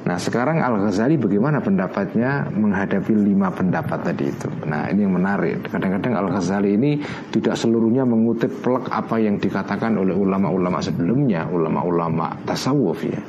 Nah 0.00 0.16
sekarang 0.16 0.64
Al 0.64 0.80
Ghazali 0.80 1.20
bagaimana 1.20 1.60
pendapatnya 1.60 2.48
menghadapi 2.48 3.12
lima 3.12 3.52
pendapat 3.52 4.00
tadi 4.00 4.32
itu. 4.32 4.48
Nah 4.64 4.88
ini 4.88 5.04
yang 5.04 5.12
menarik. 5.12 5.68
Kadang-kadang 5.68 6.16
Al 6.16 6.28
Ghazali 6.32 6.72
ini 6.72 7.04
tidak 7.28 7.60
seluruhnya 7.60 8.08
mengutip 8.08 8.48
plek 8.64 8.88
apa 8.88 9.20
yang 9.20 9.36
dikatakan 9.36 10.00
oleh 10.00 10.16
ulama-ulama 10.16 10.80
sebelumnya, 10.80 11.44
ulama-ulama 11.52 12.32
tasawuf 12.48 13.04
ya. 13.04 13.20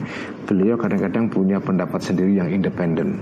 Beliau 0.48 0.80
kadang-kadang 0.80 1.28
punya 1.28 1.60
pendapat 1.60 2.00
sendiri 2.00 2.40
yang 2.40 2.48
independen. 2.48 3.20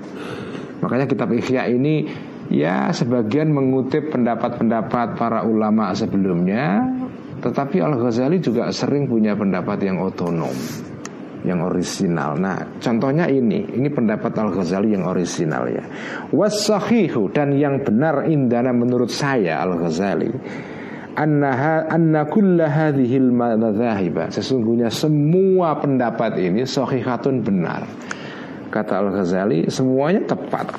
Makanya 0.85 1.09
kitab 1.09 1.33
Ihya 1.33 1.73
ini 1.73 2.05
ya 2.53 2.93
sebagian 2.93 3.49
mengutip 3.49 4.13
pendapat-pendapat 4.13 5.17
para 5.17 5.41
ulama 5.41 5.89
sebelumnya, 5.97 6.85
tetapi 7.41 7.81
Al 7.81 7.97
Ghazali 7.97 8.37
juga 8.37 8.69
sering 8.69 9.09
punya 9.09 9.33
pendapat 9.33 9.81
yang 9.81 9.97
otonom 10.05 10.53
yang 11.47 11.63
orisinal. 11.63 12.35
Nah, 12.35 12.79
contohnya 12.79 13.27
ini, 13.31 13.63
ini 13.75 13.87
pendapat 13.87 14.31
Al 14.35 14.51
Ghazali 14.51 14.91
yang 14.95 15.07
orisinal 15.07 15.67
ya. 15.71 15.83
Wasahihu 16.31 17.31
dan 17.31 17.55
yang 17.55 17.83
benar 17.83 18.27
indana 18.27 18.75
menurut 18.75 19.11
saya 19.11 19.63
Al 19.63 19.79
Ghazali. 19.79 20.31
Anna 21.19 22.23
kulla 22.31 22.71
hadhil. 22.71 23.31
Sesungguhnya 24.31 24.87
semua 24.87 25.75
pendapat 25.79 26.39
ini 26.39 26.63
sahihatun 26.63 27.43
benar. 27.43 27.83
Kata 28.71 28.93
Al 28.99 29.11
Ghazali, 29.11 29.67
semuanya 29.67 30.23
tepat. 30.23 30.75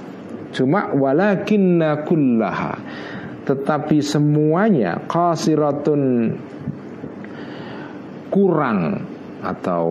Cuma 0.51 0.91
walakinna 0.97 2.03
kullaha 2.09 2.75
tetapi 3.51 3.99
semuanya 3.99 5.03
qasiratun 5.11 6.31
kurang 8.31 9.03
atau 9.43 9.87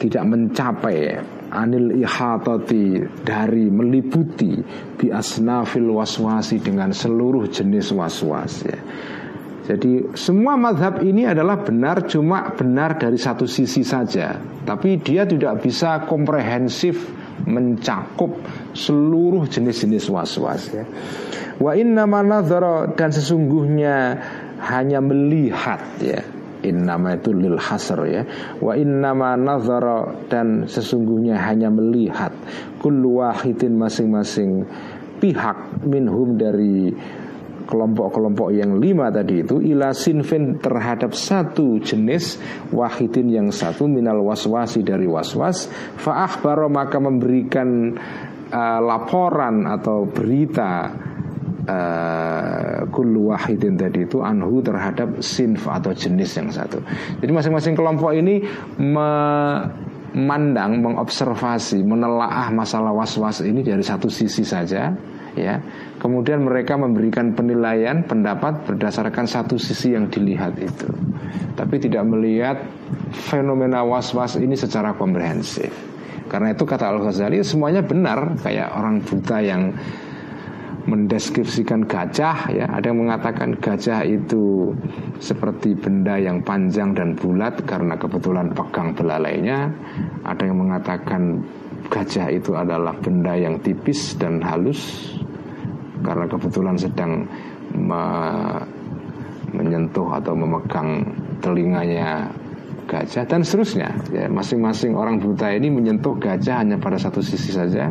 tidak 0.00 0.24
mencapai 0.24 1.20
anil 1.52 1.92
ihatati 1.92 3.04
dari 3.20 3.68
meliputi 3.68 4.56
bi 4.96 5.12
asnafil 5.12 5.92
waswasi 5.92 6.64
dengan 6.64 6.96
seluruh 6.96 7.44
jenis 7.52 7.92
waswas 7.92 8.64
ya. 8.64 8.80
Jadi 9.70 10.16
semua 10.18 10.58
madhab 10.58 10.98
ini 11.04 11.28
adalah 11.28 11.62
benar 11.62 12.08
cuma 12.08 12.50
benar 12.58 12.98
dari 12.98 13.14
satu 13.14 13.46
sisi 13.46 13.86
saja 13.86 14.34
Tapi 14.66 14.98
dia 14.98 15.22
tidak 15.28 15.62
bisa 15.62 16.10
komprehensif 16.10 17.06
mencakup 17.46 18.34
seluruh 18.74 19.46
jenis-jenis 19.46 20.10
was-was 20.10 20.74
ya. 20.74 20.84
Wa 21.60 21.76
inna 21.76 22.08
dan 22.96 23.10
sesungguhnya 23.12 23.96
hanya 24.60 25.00
melihat 25.00 25.80
ya 26.02 26.39
Innama 26.60 27.16
itu 27.16 27.32
lil 27.32 27.56
hasr 27.56 28.00
ya. 28.08 28.22
Wa 28.60 28.76
innama 28.76 29.36
nazara 29.36 30.28
dan 30.28 30.68
sesungguhnya 30.68 31.40
hanya 31.40 31.72
melihat 31.72 32.32
Kullu 32.80 33.20
wahidin 33.20 33.76
masing-masing 33.76 34.64
pihak 35.20 35.84
minhum 35.84 36.40
dari 36.40 36.88
kelompok-kelompok 37.70 38.50
yang 38.50 38.82
lima 38.82 39.14
tadi 39.14 39.46
itu 39.46 39.62
ila 39.62 39.94
sinfin 39.94 40.58
terhadap 40.58 41.14
satu 41.14 41.78
jenis 41.78 42.42
wahidin 42.74 43.30
yang 43.30 43.48
satu 43.54 43.86
minal 43.86 44.26
waswasi 44.26 44.82
dari 44.82 45.06
waswas. 45.06 45.70
Faahbaro 46.00 46.66
maka 46.66 46.98
memberikan 46.98 47.94
uh, 48.50 48.80
laporan 48.82 49.70
atau 49.70 50.10
berita 50.10 50.90
uh, 51.70 52.82
kullu 52.90 53.30
wahidin 53.30 53.78
tadi 53.78 54.02
itu 54.02 54.18
anhu 54.18 54.58
terhadap 54.58 55.22
sinf 55.22 55.70
atau 55.70 55.94
jenis 55.94 56.34
yang 56.34 56.50
satu. 56.50 56.82
Jadi 57.22 57.30
masing-masing 57.30 57.78
kelompok 57.78 58.10
ini 58.10 58.42
memandang, 58.82 60.82
mengobservasi, 60.82 61.86
menelaah 61.86 62.50
masalah 62.50 62.90
was-was 62.90 63.46
ini 63.46 63.62
dari 63.62 63.86
satu 63.86 64.10
sisi 64.10 64.42
saja, 64.42 64.90
ya. 65.38 65.62
Kemudian 66.00 66.48
mereka 66.48 66.80
memberikan 66.80 67.36
penilaian 67.36 68.08
pendapat 68.08 68.64
berdasarkan 68.64 69.28
satu 69.28 69.60
sisi 69.60 69.92
yang 69.92 70.08
dilihat 70.08 70.56
itu, 70.56 70.88
tapi 71.54 71.76
tidak 71.76 72.08
melihat 72.08 72.56
fenomena 73.12 73.84
was-was 73.84 74.40
ini 74.40 74.56
secara 74.56 74.96
komprehensif. 74.96 75.68
Karena 76.30 76.54
itu 76.54 76.62
kata 76.62 76.88
Al 76.88 77.02
Ghazali 77.02 77.42
semuanya 77.42 77.82
benar 77.82 78.38
kayak 78.38 78.70
orang 78.78 79.02
buta 79.02 79.42
yang 79.42 79.74
mendeskripsikan 80.86 81.84
gajah 81.84 82.48
ya. 82.52 82.66
Ada 82.70 82.92
yang 82.92 83.08
mengatakan 83.08 83.56
gajah 83.58 84.06
itu 84.06 84.72
seperti 85.20 85.76
benda 85.76 86.16
yang 86.16 86.40
panjang 86.40 86.96
dan 86.96 87.18
bulat 87.18 87.60
karena 87.68 87.98
kebetulan 87.98 88.52
pegang 88.56 88.96
belalainya. 88.96 89.68
Ada 90.24 90.42
yang 90.48 90.58
mengatakan 90.60 91.44
gajah 91.90 92.30
itu 92.32 92.56
adalah 92.56 92.94
benda 92.96 93.36
yang 93.36 93.60
tipis 93.60 94.16
dan 94.16 94.40
halus 94.40 95.12
karena 96.00 96.24
kebetulan 96.28 96.76
sedang 96.80 97.28
me 97.76 98.04
menyentuh 99.50 100.14
atau 100.14 100.30
memegang 100.38 101.02
telinganya 101.42 102.30
gajah 102.86 103.26
dan 103.26 103.42
seterusnya. 103.42 103.90
Ya 104.14 104.30
masing-masing 104.30 104.94
orang 104.94 105.18
buta 105.18 105.50
ini 105.50 105.70
menyentuh 105.70 106.14
gajah 106.18 106.62
hanya 106.62 106.78
pada 106.78 106.98
satu 106.98 107.18
sisi 107.18 107.50
saja 107.50 107.90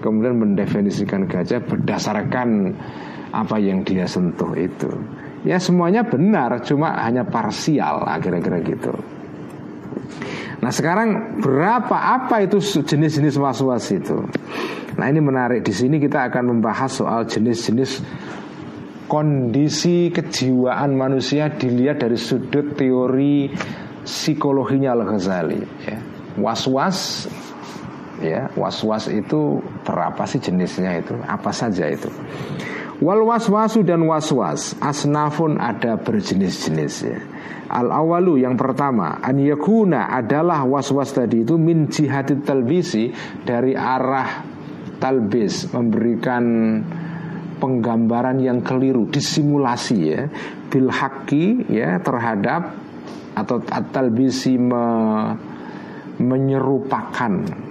kemudian 0.00 0.38
mendefinisikan 0.38 1.26
gajah 1.26 1.62
berdasarkan 1.62 2.74
apa 3.34 3.56
yang 3.60 3.84
dia 3.84 4.08
sentuh 4.08 4.54
itu. 4.56 4.88
Ya 5.46 5.62
semuanya 5.62 6.02
benar, 6.02 6.62
cuma 6.66 6.98
hanya 6.98 7.22
parsial 7.22 8.02
kira-kira 8.18 8.58
gitu. 8.64 8.92
Nah 10.58 10.74
sekarang 10.74 11.38
berapa 11.38 11.94
apa 11.94 12.42
itu 12.42 12.58
jenis-jenis 12.58 13.38
was-was 13.38 13.86
itu? 13.94 14.26
Nah 14.98 15.06
ini 15.06 15.22
menarik 15.22 15.62
di 15.62 15.70
sini 15.70 16.02
kita 16.02 16.26
akan 16.26 16.58
membahas 16.58 16.90
soal 16.90 17.22
jenis-jenis 17.30 18.02
kondisi 19.06 20.10
kejiwaan 20.10 20.98
manusia 20.98 21.54
dilihat 21.54 22.02
dari 22.02 22.18
sudut 22.18 22.74
teori 22.74 23.54
psikologinya 24.02 24.98
Al-Ghazali 24.98 25.62
ya. 25.86 25.98
Was-was 26.38 27.30
ya 28.22 28.50
was-was 28.54 29.10
itu 29.10 29.62
berapa 29.82 30.22
sih 30.26 30.42
jenisnya 30.42 30.98
itu? 31.02 31.14
Apa 31.26 31.54
saja 31.54 31.86
itu? 31.90 32.10
Wal 32.98 33.22
waswasu 33.22 33.86
dan 33.86 34.02
waswas 34.10 34.74
asnafun 34.82 35.62
ada 35.62 35.94
berjenis-jenis 36.02 36.94
ya. 37.06 37.18
Al 37.70 37.94
awalu 37.94 38.42
yang 38.42 38.58
pertama 38.58 39.22
an 39.22 39.38
yakuna 39.38 40.10
adalah 40.10 40.66
waswas 40.66 41.14
tadi 41.14 41.46
itu 41.46 41.54
min 41.54 41.86
jihati 41.86 42.42
talbisi 42.42 43.14
dari 43.46 43.78
arah 43.78 44.42
talbis 44.98 45.70
memberikan 45.70 46.42
penggambaran 47.62 48.42
yang 48.42 48.66
keliru 48.66 49.06
disimulasi 49.06 49.98
ya. 50.02 50.26
Bil 50.66 50.90
ya 51.70 52.02
terhadap 52.02 52.62
atau 53.38 53.62
talbisi 53.94 54.58
me, 54.58 54.84
menyerupakan. 56.18 57.67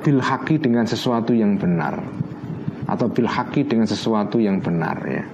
Bil 0.00 0.18
haki 0.22 0.58
dengan 0.62 0.86
sesuatu 0.86 1.34
yang 1.34 1.58
benar 1.58 1.98
atau 2.88 3.06
bil 3.12 3.28
haki 3.28 3.68
dengan 3.68 3.84
sesuatu 3.84 4.40
yang 4.40 4.58
benar 4.64 4.96
ya. 5.04 5.24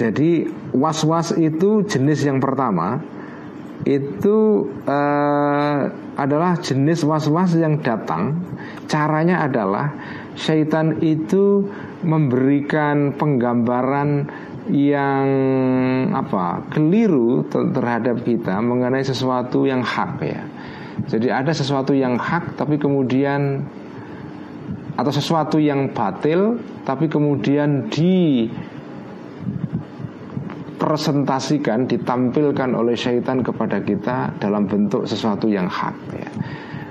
Jadi 0.00 0.48
was-was 0.72 1.36
itu 1.36 1.84
jenis 1.84 2.24
yang 2.24 2.40
pertama 2.40 3.04
itu 3.84 4.64
uh, 4.88 5.80
adalah 6.16 6.56
jenis 6.56 7.04
was-was 7.04 7.52
yang 7.56 7.84
datang. 7.84 8.40
Caranya 8.88 9.44
adalah 9.44 9.92
syaitan 10.36 11.00
itu 11.04 11.68
memberikan 12.00 13.12
penggambaran 13.12 14.24
yang 14.68 15.26
apa 16.12 16.68
keliru 16.68 17.48
terhadap 17.48 18.20
kita 18.20 18.60
mengenai 18.60 19.00
sesuatu 19.00 19.64
yang 19.64 19.80
hak 19.80 20.20
ya. 20.20 20.42
Jadi 21.08 21.32
ada 21.32 21.56
sesuatu 21.56 21.96
yang 21.96 22.20
hak 22.20 22.60
tapi 22.60 22.76
kemudian 22.76 23.64
atau 25.00 25.08
sesuatu 25.08 25.56
yang 25.56 25.96
batil 25.96 26.60
tapi 26.84 27.08
kemudian 27.08 27.88
di 27.88 28.44
presentasikan 30.76 31.88
ditampilkan 31.88 32.72
oleh 32.72 32.96
syaitan 32.96 33.40
kepada 33.40 33.80
kita 33.80 34.36
dalam 34.40 34.68
bentuk 34.68 35.08
sesuatu 35.08 35.48
yang 35.48 35.68
hak 35.68 35.96
ya. 36.12 36.30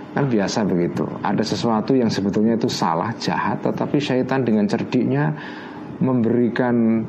Kan 0.09 0.25
biasa 0.25 0.65
begitu. 0.65 1.05
Ada 1.21 1.45
sesuatu 1.45 1.93
yang 1.93 2.09
sebetulnya 2.09 2.57
itu 2.57 2.65
salah, 2.65 3.13
jahat, 3.21 3.61
tetapi 3.61 4.01
syaitan 4.01 4.41
dengan 4.41 4.65
cerdiknya 4.65 5.37
memberikan 6.01 7.05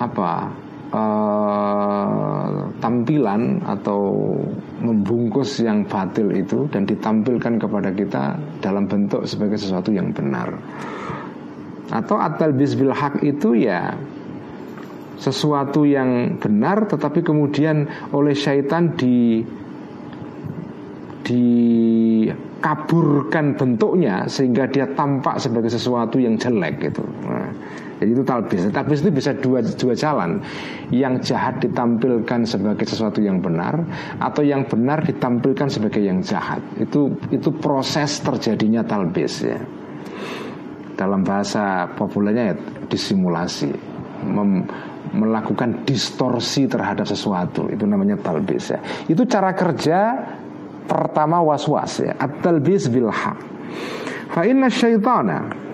apa 0.00 0.48
uh, 0.96 2.72
tampilan 2.80 3.60
atau 3.68 4.32
membungkus 4.80 5.60
yang 5.60 5.84
batil 5.84 6.32
itu 6.32 6.64
dan 6.72 6.88
ditampilkan 6.88 7.60
kepada 7.60 7.92
kita 7.92 8.40
dalam 8.64 8.88
bentuk 8.88 9.28
sebagai 9.28 9.60
sesuatu 9.60 9.92
yang 9.92 10.16
benar. 10.16 10.56
Atau 11.90 12.16
atal 12.16 12.54
bisbil 12.54 12.94
hak 12.94 13.18
itu 13.26 13.66
ya 13.66 13.98
sesuatu 15.20 15.84
yang 15.84 16.40
benar 16.40 16.88
tetapi 16.88 17.20
kemudian 17.20 17.84
oleh 18.16 18.32
syaitan 18.32 18.96
di 18.96 19.44
dikaburkan 21.30 23.54
bentuknya 23.54 24.26
sehingga 24.26 24.66
dia 24.66 24.90
tampak 24.96 25.36
sebagai 25.38 25.68
sesuatu 25.68 26.16
yang 26.16 26.40
jelek 26.40 26.80
gitu. 26.90 27.04
Nah, 27.04 27.52
jadi 28.00 28.16
itu 28.16 28.24
talbis. 28.24 28.64
Talbis 28.72 29.04
itu 29.04 29.12
bisa 29.12 29.36
dua 29.36 29.60
dua 29.60 29.92
jalan. 29.92 30.40
Yang 30.88 31.36
jahat 31.36 31.60
ditampilkan 31.60 32.48
sebagai 32.48 32.88
sesuatu 32.88 33.20
yang 33.20 33.44
benar 33.44 33.76
atau 34.16 34.40
yang 34.40 34.64
benar 34.64 35.04
ditampilkan 35.04 35.68
sebagai 35.68 36.00
yang 36.00 36.24
jahat. 36.24 36.64
Itu 36.80 37.12
itu 37.28 37.52
proses 37.60 38.24
terjadinya 38.24 38.80
talbis 38.80 39.44
ya. 39.44 39.60
Dalam 40.96 41.20
bahasa 41.20 41.92
populernya 41.92 42.44
ya 42.50 42.56
disimulasi. 42.88 43.92
Mem, 44.20 44.64
melakukan 45.16 45.84
distorsi 45.88 46.68
terhadap 46.68 47.04
sesuatu 47.04 47.68
itu 47.68 47.84
namanya 47.84 48.16
talbis 48.16 48.72
ya. 48.72 48.80
Itu 49.12 49.28
cara 49.28 49.52
kerja 49.52 49.98
pertama 50.88 51.44
was-was 51.44 52.00
ya. 52.00 52.16
At-talbis 52.16 52.88
bil 52.88 53.12
haq. 53.12 53.38
Fa 54.32 54.48
inna 54.48 54.72
syaitana 54.72 55.69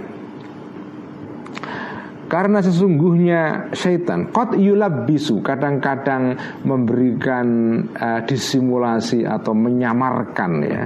karena 2.27 2.59
sesungguhnya 2.62 3.70
syaitan 3.74 4.31
Kot 4.35 4.59
bisu 5.07 5.43
kadang-kadang 5.43 6.37
memberikan 6.66 7.47
uh, 7.95 8.20
disimulasi 8.27 9.22
atau 9.22 9.55
menyamarkan 9.55 10.53
ya 10.62 10.83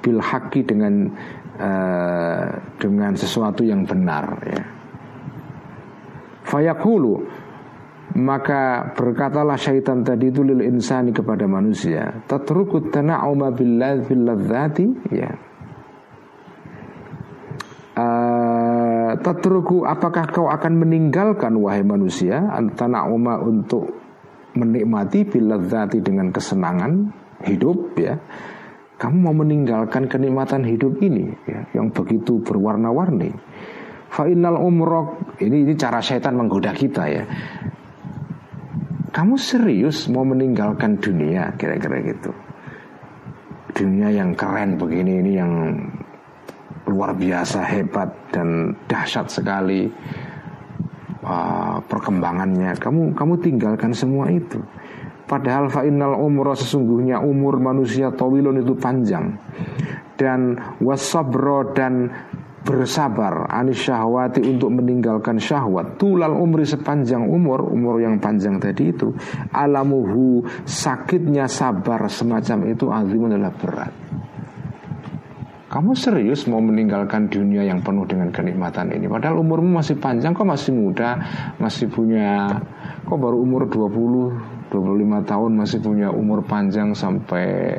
bil 0.00 0.18
haki 0.18 0.64
dengan 0.66 1.10
uh, 1.60 2.44
dengan 2.80 3.12
sesuatu 3.14 3.62
yang 3.62 3.86
benar 3.86 4.26
ya. 4.46 4.64
Fayaqulu 6.46 7.14
maka 8.18 8.90
berkatalah 8.98 9.54
syaitan 9.54 10.02
tadi 10.02 10.34
itu 10.34 10.42
lil 10.42 10.66
insani 10.66 11.14
kepada 11.14 11.46
manusia 11.46 12.10
tatrukut 12.26 12.90
tana'uma 12.90 13.54
billadzati 13.54 15.14
ya 15.14 15.30
tatruku 19.30 19.86
apakah 19.86 20.26
kau 20.34 20.50
akan 20.50 20.82
meninggalkan 20.82 21.54
wahai 21.62 21.86
manusia? 21.86 22.42
Tana'uma 22.74 23.38
untuk 23.38 23.86
menikmati 24.58 25.22
billadzati 25.22 26.02
dengan 26.02 26.34
kesenangan 26.34 27.14
hidup 27.46 27.94
ya. 27.94 28.18
Kamu 28.98 29.16
mau 29.30 29.32
meninggalkan 29.32 30.10
kenikmatan 30.10 30.66
hidup 30.66 30.98
ini 31.00 31.30
ya, 31.46 31.64
yang 31.72 31.88
begitu 31.94 32.42
berwarna-warni. 32.42 33.32
Fa'inal 34.10 34.58
umrok 34.58 35.38
ini, 35.40 35.62
ini 35.64 35.72
cara 35.78 36.02
syaitan 36.02 36.34
menggoda 36.34 36.74
kita 36.74 37.06
ya. 37.06 37.24
Kamu 39.14 39.38
serius 39.38 40.10
mau 40.10 40.26
meninggalkan 40.26 40.98
dunia 40.98 41.54
kira-kira 41.54 42.02
gitu. 42.02 42.34
Dunia 43.70 44.10
yang 44.10 44.34
keren 44.34 44.76
begini 44.76 45.22
ini 45.22 45.32
yang 45.38 45.52
luar 46.90 47.14
biasa 47.14 47.62
hebat 47.62 48.10
dan 48.34 48.74
dahsyat 48.90 49.30
sekali 49.30 49.86
uh, 51.22 51.78
perkembangannya. 51.86 52.74
Kamu 52.74 53.14
kamu 53.14 53.34
tinggalkan 53.38 53.94
semua 53.94 54.28
itu. 54.28 54.58
Padahal 55.30 55.70
fa'innal 55.70 56.18
umroh 56.18 56.58
sesungguhnya 56.58 57.22
umur 57.22 57.62
manusia 57.62 58.10
tawilun 58.10 58.66
itu 58.66 58.74
panjang. 58.74 59.38
Dan 60.18 60.58
wasabro 60.82 61.70
dan 61.70 62.10
bersabar 62.60 63.48
anis 63.48 63.80
syahwati 63.88 64.42
untuk 64.44 64.74
meninggalkan 64.74 65.38
syahwat. 65.40 65.96
Tulal 65.96 66.34
umri 66.34 66.66
sepanjang 66.66 67.24
umur 67.24 67.62
umur 67.62 68.02
yang 68.02 68.18
panjang 68.20 68.58
tadi 68.60 68.92
itu 68.92 69.14
alamuhu 69.54 70.44
sakitnya 70.66 71.48
sabar 71.48 72.04
semacam 72.10 72.58
itu 72.68 72.90
azim 72.92 73.22
adalah 73.30 73.54
berat 73.54 74.09
kamu 75.70 75.94
serius 75.94 76.50
mau 76.50 76.58
meninggalkan 76.58 77.30
dunia 77.30 77.62
yang 77.62 77.78
penuh 77.78 78.02
dengan 78.02 78.34
kenikmatan 78.34 78.90
ini 78.90 79.06
Padahal 79.06 79.38
umurmu 79.38 79.78
masih 79.78 80.02
panjang 80.02 80.34
Kok 80.34 80.42
masih 80.42 80.74
muda 80.74 81.14
Masih 81.62 81.86
punya 81.86 82.58
Kok 83.06 83.14
baru 83.14 83.38
umur 83.38 83.70
20 83.70 84.74
25 84.74 85.30
tahun 85.30 85.50
masih 85.54 85.78
punya 85.78 86.10
umur 86.10 86.42
panjang 86.42 86.90
Sampai 86.90 87.78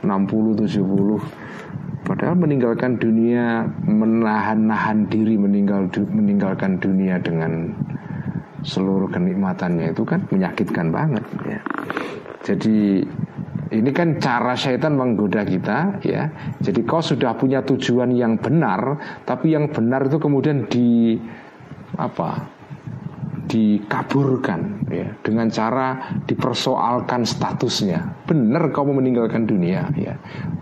60 0.00 0.64
70 0.64 1.48
Padahal 2.08 2.40
meninggalkan 2.40 2.96
dunia, 2.96 3.68
menahan-nahan 3.84 5.12
diri 5.12 5.36
meninggal 5.36 5.92
meninggalkan 6.08 6.80
dunia 6.80 7.20
dengan 7.20 7.68
seluruh 8.64 9.12
kenikmatannya 9.12 9.92
itu 9.92 10.08
kan 10.08 10.24
menyakitkan 10.32 10.88
banget 10.88 11.20
ya. 11.44 11.60
Jadi 12.48 13.04
ini 13.68 13.90
kan 13.92 14.16
cara 14.16 14.56
syaitan 14.56 14.96
menggoda 14.96 15.44
kita 15.44 16.00
ya. 16.00 16.32
Jadi 16.64 16.80
kau 16.88 17.04
sudah 17.04 17.36
punya 17.36 17.60
tujuan 17.64 18.12
yang 18.16 18.40
benar, 18.40 18.96
tapi 19.28 19.52
yang 19.52 19.68
benar 19.68 20.08
itu 20.08 20.16
kemudian 20.16 20.64
di 20.68 21.20
apa? 22.00 22.58
dikaburkan 23.48 24.84
ya 24.92 25.08
dengan 25.24 25.48
cara 25.48 25.96
dipersoalkan 26.28 27.24
statusnya 27.24 28.28
benar 28.28 28.68
kamu 28.68 29.00
meninggalkan 29.00 29.48
dunia 29.48 29.88
ya 29.96 30.14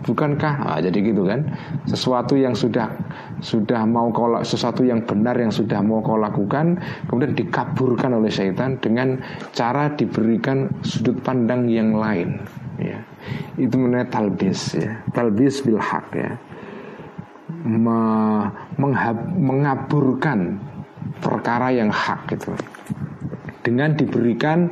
bukankah 0.07 0.63
nah, 0.63 0.79
jadi 0.79 0.95
gitu 1.11 1.27
kan 1.27 1.51
sesuatu 1.83 2.39
yang 2.39 2.55
sudah 2.55 2.87
sudah 3.43 3.83
mau 3.83 4.07
kau 4.15 4.39
sesuatu 4.41 4.87
yang 4.87 5.03
benar 5.03 5.35
yang 5.35 5.51
sudah 5.51 5.83
mau 5.83 5.99
kau 5.99 6.15
lakukan 6.15 6.79
kemudian 7.11 7.35
dikaburkan 7.35 8.15
oleh 8.15 8.31
syaitan 8.31 8.79
dengan 8.79 9.19
cara 9.51 9.91
diberikan 9.91 10.71
sudut 10.81 11.19
pandang 11.21 11.67
yang 11.67 11.91
lain 11.91 12.39
ya. 12.77 13.01
Itu 13.57 13.77
mengenai 13.77 14.09
talbis 14.09 14.77
ya. 14.77 15.01
Talbis 15.13 15.61
bil 15.65 15.81
hak 15.81 16.07
ya. 16.15 16.37
Mengaburkan 19.37 20.61
perkara 21.19 21.73
yang 21.73 21.89
hak 21.89 22.29
gitu 22.31 22.53
dengan 23.61 23.93
diberikan 23.93 24.69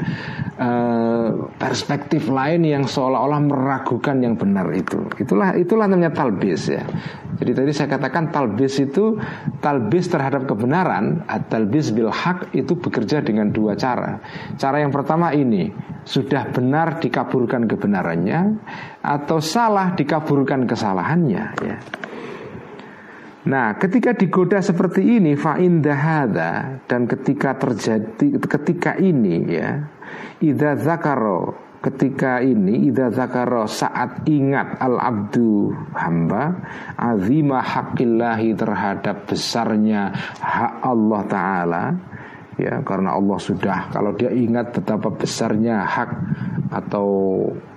uh, 0.57 1.51
perspektif 1.57 2.29
lain 2.31 2.63
yang 2.63 2.83
seolah-olah 2.85 3.41
meragukan 3.43 4.21
yang 4.21 4.35
benar 4.37 4.69
itu. 4.71 5.05
Itulah 5.19 5.57
itulah 5.57 5.85
namanya 5.89 6.13
talbis 6.13 6.71
ya. 6.71 6.83
Jadi 7.35 7.51
tadi 7.51 7.71
saya 7.75 7.91
katakan 7.91 8.31
talbis 8.31 8.79
itu 8.79 9.19
talbis 9.59 10.07
terhadap 10.07 10.47
kebenaran, 10.47 11.27
talbis 11.51 11.91
bil 11.91 12.07
hak 12.07 12.55
itu 12.55 12.79
bekerja 12.79 13.19
dengan 13.19 13.51
dua 13.51 13.75
cara. 13.75 14.23
Cara 14.55 14.79
yang 14.79 14.95
pertama 14.95 15.35
ini 15.35 15.67
sudah 16.07 16.47
benar 16.55 17.03
dikaburkan 17.03 17.67
kebenarannya 17.67 18.55
atau 19.03 19.43
salah 19.43 19.91
dikaburkan 19.97 20.63
kesalahannya 20.63 21.43
ya. 21.59 21.77
Nah, 23.45 23.77
ketika 23.77 24.17
digoda 24.17 24.57
seperti 24.57 25.05
ini 25.05 25.37
fa'indahada 25.37 26.81
dan 26.89 27.05
ketika 27.05 27.53
terjadi 27.53 28.41
ketika 28.41 28.97
ini 28.97 29.37
ya, 29.45 29.85
idza 30.41 30.73
zakaro 30.81 31.53
ketika 31.85 32.41
ini 32.41 32.89
idza 32.89 33.13
zakaro 33.13 33.69
saat 33.69 34.25
ingat 34.25 34.81
al 34.81 34.97
abdu 34.97 35.69
hamba 35.93 36.57
azima 36.97 37.61
hakillahi 37.61 38.57
terhadap 38.57 39.29
besarnya 39.29 40.09
hak 40.41 40.81
Allah 40.81 41.21
taala 41.29 41.83
ya 42.55 42.81
karena 42.83 43.15
Allah 43.15 43.39
sudah. 43.39 43.91
Kalau 43.91 44.15
dia 44.15 44.31
ingat 44.31 44.71
betapa 44.71 45.11
besarnya 45.11 45.83
hak 45.83 46.09
atau 46.71 47.07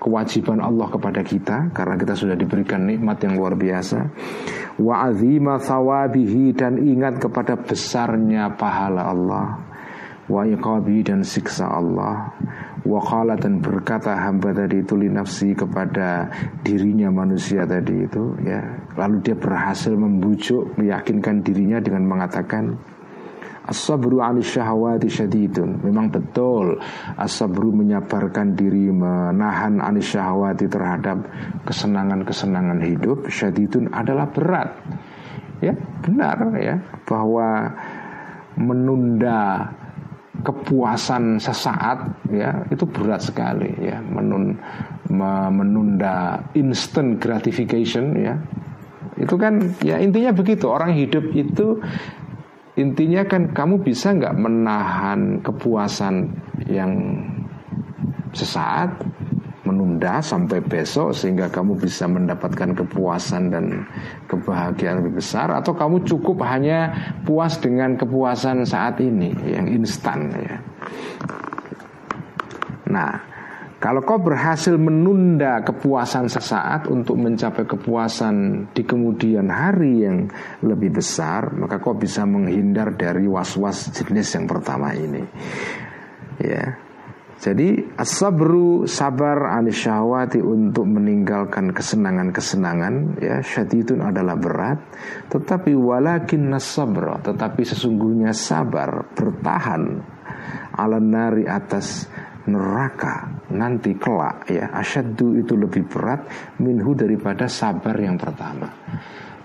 kewajiban 0.01 0.59
Allah 0.65 0.89
kepada 0.89 1.21
kita 1.21 1.71
karena 1.77 1.95
kita 2.01 2.15
sudah 2.17 2.35
diberikan 2.35 2.89
nikmat 2.89 3.21
yang 3.21 3.37
luar 3.37 3.55
biasa 3.55 4.01
wa 4.81 5.05
azima 5.07 5.61
thawabihi 5.61 6.57
dan 6.57 6.81
ingat 6.81 7.21
kepada 7.21 7.59
besarnya 7.59 8.57
pahala 8.57 9.13
Allah 9.13 9.47
wa 10.29 10.43
iqabi 10.45 11.05
dan 11.05 11.21
siksa 11.21 11.69
Allah 11.69 12.33
wa 12.89 13.01
qala 13.05 13.37
dan 13.37 13.61
berkata 13.61 14.17
hamba 14.17 14.57
tadi 14.57 14.81
itu 14.81 14.97
li 14.97 15.13
nafsi 15.13 15.53
kepada 15.53 16.33
dirinya 16.65 17.13
manusia 17.13 17.69
tadi 17.69 18.09
itu 18.09 18.37
ya. 18.45 18.61
Lalu 18.97 19.21
dia 19.21 19.37
berhasil 19.37 19.93
membujuk 19.93 20.75
meyakinkan 20.81 21.45
dirinya 21.45 21.79
dengan 21.79 22.09
mengatakan 22.09 22.77
As-sabru 23.69 24.25
syahwati 24.41 25.13
syadidun. 25.13 25.85
Memang 25.85 26.09
betul 26.09 26.81
As-sabru 27.21 27.69
menyabarkan 27.69 28.57
diri 28.57 28.89
Menahan 28.89 29.85
anis 29.85 30.17
syahwati 30.17 30.65
terhadap 30.73 31.29
Kesenangan-kesenangan 31.69 32.81
hidup. 32.81 33.29
Syadidun 33.29 33.93
adalah 33.93 34.33
berat. 34.33 34.73
Ya 35.61 35.77
benar 36.01 36.57
ya. 36.57 36.81
Bahwa 37.05 37.69
menunda 38.57 39.69
kepuasan 40.39 41.43
sesaat 41.43 42.25
ya 42.33 42.65
itu 42.73 42.89
berat 42.89 43.21
sekali 43.21 43.69
ya. 43.85 44.01
Menun 44.01 44.57
menunda 45.53 46.41
instant 46.57 47.21
gratification 47.21 48.17
ya. 48.17 48.35
Itu 49.19 49.37
kan 49.37 49.77
ya 49.85 50.01
intinya 50.01 50.33
begitu. 50.33 50.71
Orang 50.73 50.97
hidup 50.97 51.37
itu 51.37 51.83
Intinya 52.79 53.27
kan 53.27 53.51
kamu 53.51 53.83
bisa 53.83 54.15
nggak 54.15 54.39
menahan 54.39 55.43
kepuasan 55.43 56.31
yang 56.71 56.95
sesaat 58.31 59.03
menunda 59.67 60.25
sampai 60.25 60.65
besok 60.65 61.13
sehingga 61.13 61.53
kamu 61.53 61.77
bisa 61.77 62.09
mendapatkan 62.09 62.73
kepuasan 62.73 63.53
dan 63.53 63.85
kebahagiaan 64.31 65.05
lebih 65.05 65.21
besar 65.21 65.53
atau 65.53 65.77
kamu 65.77 66.07
cukup 66.09 66.41
hanya 66.47 66.95
puas 67.27 67.61
dengan 67.61 67.99
kepuasan 67.99 68.65
saat 68.65 69.03
ini 69.03 69.35
yang 69.45 69.67
instan 69.69 70.33
ya. 70.39 70.57
Nah, 72.89 73.13
kalau 73.79 74.03
kau 74.03 74.19
berhasil 74.19 74.75
menunda 74.75 75.63
kepuasan 75.63 76.27
sesaat 76.27 76.91
untuk 76.91 77.15
mencapai 77.15 77.63
kepuasan 77.63 78.67
di 78.75 78.83
kemudian 78.83 79.47
hari 79.47 80.03
yang 80.03 80.27
lebih 80.67 80.99
besar, 80.99 81.55
maka 81.55 81.79
kau 81.79 81.95
bisa 81.95 82.27
menghindar 82.27 82.99
dari 82.99 83.31
was-was 83.31 83.95
jenis 83.95 84.35
yang 84.35 84.51
pertama 84.51 84.91
ini. 84.99 85.23
Ya. 86.43 86.75
Jadi 87.39 87.95
asabru 87.95 88.91
sabar 88.91 89.63
anisyahwati 89.63 90.43
untuk 90.43 90.83
meninggalkan 90.91 91.71
kesenangan-kesenangan 91.71 93.23
ya 93.23 93.39
syadidun 93.47 94.03
adalah 94.03 94.35
berat 94.35 94.83
tetapi 95.31 95.71
walakin 95.71 96.51
nasabra 96.51 97.23
tetapi 97.23 97.63
sesungguhnya 97.63 98.35
sabar 98.35 99.07
bertahan 99.15 100.03
ala 100.75 100.99
nari 100.99 101.47
atas 101.47 102.11
neraka 102.49 103.45
nanti 103.53 103.95
kelak 104.01 104.49
ya 104.49 104.73
asyaddu 104.73 105.37
itu 105.37 105.55
lebih 105.55 105.85
berat 105.87 106.25
minhu 106.59 106.97
daripada 106.97 107.45
sabar 107.47 107.95
yang 108.01 108.17
pertama. 108.17 108.73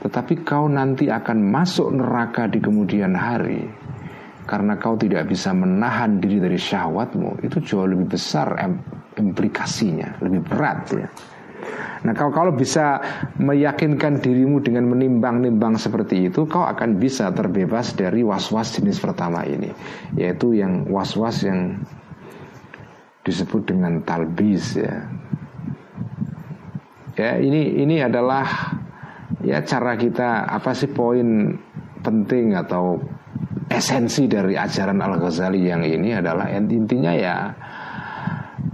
Tetapi 0.04 0.44
kau 0.44 0.68
nanti 0.68 1.08
akan 1.08 1.40
masuk 1.48 1.96
neraka 1.96 2.52
di 2.52 2.60
kemudian 2.60 3.16
hari. 3.16 3.64
Karena 4.44 4.76
kau 4.76 5.00
tidak 5.00 5.32
bisa 5.32 5.56
menahan 5.56 6.20
diri 6.20 6.44
dari 6.44 6.60
syahwatmu 6.60 7.48
itu 7.48 7.64
jauh 7.64 7.88
lebih 7.88 8.12
besar 8.12 8.52
implikasinya 9.16 10.20
lebih 10.20 10.44
berat 10.44 10.80
ya. 10.92 11.08
Nah 12.04 12.12
kalau 12.12 12.36
kalau 12.36 12.52
bisa 12.52 13.00
meyakinkan 13.40 14.20
dirimu 14.20 14.60
dengan 14.60 14.92
menimbang-nimbang 14.92 15.80
seperti 15.80 16.28
itu 16.28 16.44
Kau 16.52 16.68
akan 16.68 17.00
bisa 17.00 17.32
terbebas 17.32 17.96
dari 17.96 18.20
was-was 18.20 18.76
jenis 18.76 19.00
pertama 19.00 19.48
ini 19.48 19.72
Yaitu 20.20 20.60
yang 20.60 20.84
was-was 20.92 21.48
yang 21.48 21.80
disebut 23.24 23.72
dengan 23.72 24.04
talbis 24.04 24.78
ya. 24.78 25.08
Ya 27.14 27.40
ini 27.40 27.80
ini 27.80 28.04
adalah 28.04 28.76
ya 29.44 29.64
cara 29.64 29.96
kita 29.96 30.50
apa 30.50 30.76
sih 30.76 30.92
poin 30.92 31.56
penting 32.04 32.58
atau 32.58 33.00
esensi 33.72 34.28
dari 34.28 34.60
ajaran 34.60 35.00
Al 35.00 35.18
Ghazali 35.18 35.64
yang 35.64 35.86
ini 35.86 36.14
adalah 36.14 36.52
intinya 36.52 37.14
ya 37.16 37.54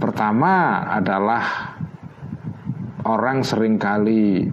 pertama 0.00 0.82
adalah 0.88 1.76
orang 3.04 3.44
sering 3.44 3.76
kali 3.76 4.48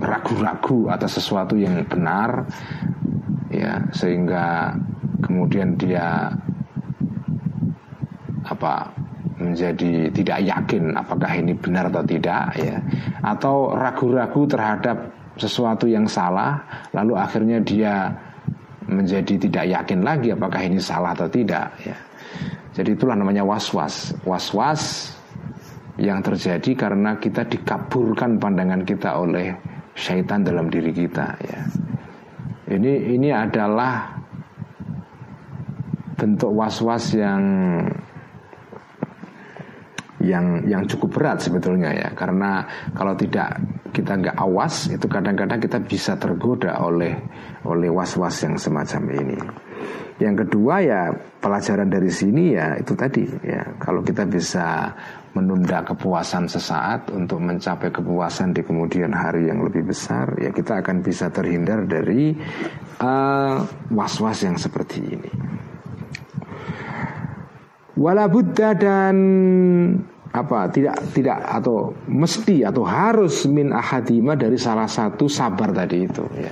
ragu-ragu 0.00 0.88
atas 0.92 1.20
sesuatu 1.20 1.56
yang 1.56 1.84
benar 1.88 2.48
ya 3.48 3.86
sehingga 3.92 4.76
kemudian 5.24 5.76
dia 5.80 6.32
apa 8.54 8.94
menjadi 9.34 10.14
tidak 10.14 10.38
yakin 10.46 10.94
apakah 10.94 11.32
ini 11.34 11.52
benar 11.58 11.90
atau 11.90 12.06
tidak 12.06 12.54
ya. 12.54 12.78
Atau 13.20 13.74
ragu-ragu 13.74 14.46
terhadap 14.46 15.10
sesuatu 15.34 15.90
yang 15.90 16.06
salah 16.06 16.62
lalu 16.94 17.18
akhirnya 17.18 17.58
dia 17.58 18.14
menjadi 18.86 19.34
tidak 19.34 19.64
yakin 19.66 20.00
lagi 20.06 20.30
apakah 20.30 20.60
ini 20.62 20.78
salah 20.78 21.12
atau 21.12 21.26
tidak 21.26 21.74
ya. 21.82 21.96
Jadi 22.74 22.94
itulah 22.98 23.14
namanya 23.14 23.46
was-was. 23.46 24.14
Was-was 24.26 25.14
yang 25.94 26.22
terjadi 26.26 26.74
karena 26.74 27.18
kita 27.22 27.46
dikaburkan 27.46 28.42
pandangan 28.42 28.82
kita 28.82 29.14
oleh 29.14 29.54
syaitan 29.94 30.42
dalam 30.42 30.66
diri 30.66 30.90
kita 30.90 31.26
ya. 31.38 31.60
Ini 32.64 33.14
ini 33.14 33.30
adalah 33.30 34.18
bentuk 36.18 36.50
was-was 36.50 37.14
yang 37.14 37.42
yang 40.24 40.64
yang 40.64 40.82
cukup 40.88 41.20
berat 41.20 41.38
sebetulnya 41.44 41.92
ya 41.92 42.08
karena 42.16 42.64
kalau 42.96 43.12
tidak 43.12 43.60
kita 43.94 44.18
nggak 44.18 44.36
awas 44.40 44.90
itu 44.90 45.06
kadang-kadang 45.06 45.62
kita 45.62 45.78
bisa 45.78 46.18
tergoda 46.18 46.82
oleh 46.82 47.14
oleh 47.62 47.88
was-was 47.92 48.42
yang 48.42 48.58
semacam 48.58 49.02
ini. 49.14 49.38
Yang 50.18 50.46
kedua 50.46 50.78
ya 50.82 51.10
pelajaran 51.42 51.90
dari 51.90 52.10
sini 52.10 52.54
ya 52.54 52.78
itu 52.78 52.94
tadi 52.94 53.26
ya 53.42 53.78
kalau 53.82 54.02
kita 54.02 54.26
bisa 54.26 54.94
menunda 55.34 55.82
kepuasan 55.82 56.46
sesaat 56.46 57.10
untuk 57.10 57.42
mencapai 57.42 57.90
kepuasan 57.90 58.54
di 58.54 58.62
kemudian 58.62 59.10
hari 59.10 59.50
yang 59.50 59.66
lebih 59.66 59.90
besar 59.90 60.38
ya 60.38 60.54
kita 60.54 60.78
akan 60.78 61.02
bisa 61.02 61.34
terhindar 61.34 61.82
dari 61.90 62.30
uh, 63.02 63.58
was-was 63.90 64.46
yang 64.46 64.54
seperti 64.54 65.02
ini. 65.02 65.30
Wala 67.94 68.26
buddha 68.26 68.74
dan 68.74 69.16
apa 70.34 70.66
tidak 70.66 70.98
tidak 71.14 71.38
atau 71.46 71.94
mesti 72.10 72.66
atau 72.66 72.82
harus 72.82 73.46
min 73.46 73.70
ahadima 73.70 74.34
dari 74.34 74.58
salah 74.58 74.90
satu 74.90 75.30
sabar 75.30 75.70
tadi 75.70 76.02
itu 76.02 76.26
ya. 76.34 76.50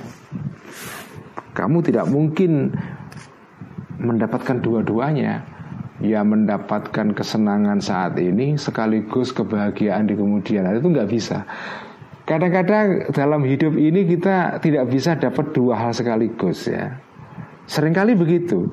Kamu 1.52 1.82
tidak 1.82 2.06
mungkin 2.06 2.70
mendapatkan 3.98 4.62
dua-duanya. 4.62 5.50
Ya 6.02 6.26
mendapatkan 6.26 7.14
kesenangan 7.14 7.78
saat 7.78 8.18
ini 8.18 8.58
sekaligus 8.58 9.30
kebahagiaan 9.30 10.10
di 10.10 10.18
kemudian 10.18 10.66
hari. 10.66 10.82
Itu 10.82 10.90
nggak 10.90 11.10
bisa. 11.10 11.46
Kadang-kadang 12.26 13.14
dalam 13.14 13.46
hidup 13.46 13.78
ini 13.78 14.06
kita 14.10 14.58
tidak 14.58 14.90
bisa 14.90 15.14
dapat 15.14 15.54
dua 15.54 15.78
hal 15.78 15.92
sekaligus 15.94 16.66
ya 16.66 16.98
sering 17.66 17.94
kali 17.94 18.14
begitu. 18.18 18.70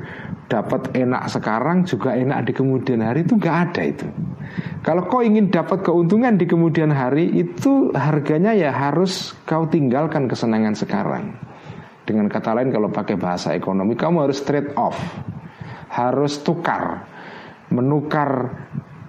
Dapat 0.50 0.98
enak 0.98 1.30
sekarang 1.30 1.86
juga 1.86 2.18
enak 2.18 2.50
di 2.50 2.52
kemudian 2.58 3.06
hari 3.06 3.22
itu 3.22 3.38
nggak 3.38 3.58
ada 3.70 3.82
itu. 3.86 4.08
Kalau 4.82 5.06
kau 5.06 5.22
ingin 5.22 5.54
dapat 5.54 5.86
keuntungan 5.86 6.42
di 6.42 6.50
kemudian 6.50 6.90
hari 6.90 7.30
itu 7.30 7.94
harganya 7.94 8.58
ya 8.58 8.74
harus 8.74 9.38
kau 9.46 9.70
tinggalkan 9.70 10.26
kesenangan 10.26 10.74
sekarang. 10.74 11.38
Dengan 12.10 12.26
kata 12.26 12.58
lain 12.58 12.74
kalau 12.74 12.90
pakai 12.90 13.14
bahasa 13.22 13.54
ekonomi 13.54 13.94
kamu 13.94 14.26
harus 14.26 14.42
trade 14.42 14.74
off. 14.74 14.98
Harus 15.94 16.42
tukar. 16.42 17.06
Menukar 17.70 18.50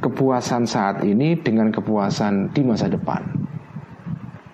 kepuasan 0.04 0.68
saat 0.68 1.00
ini 1.08 1.40
dengan 1.40 1.72
kepuasan 1.72 2.52
di 2.52 2.60
masa 2.60 2.92
depan. 2.92 3.24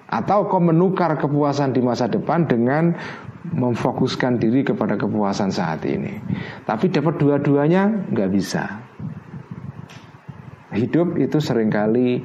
Atau 0.07 0.47
kau 0.47 0.62
menukar 0.62 1.18
kepuasan 1.18 1.74
di 1.74 1.83
masa 1.83 2.07
depan 2.07 2.47
dengan 2.47 2.95
memfokuskan 3.53 4.40
diri 4.42 4.66
kepada 4.66 4.99
kepuasan 4.99 5.55
saat 5.55 5.84
ini 5.86 6.18
Tapi 6.66 6.90
dapat 6.90 7.14
dua-duanya 7.20 8.11
nggak 8.11 8.30
bisa 8.32 8.64
Hidup 10.74 11.16
itu 11.16 11.38
sering 11.38 11.70
kali 11.70 12.20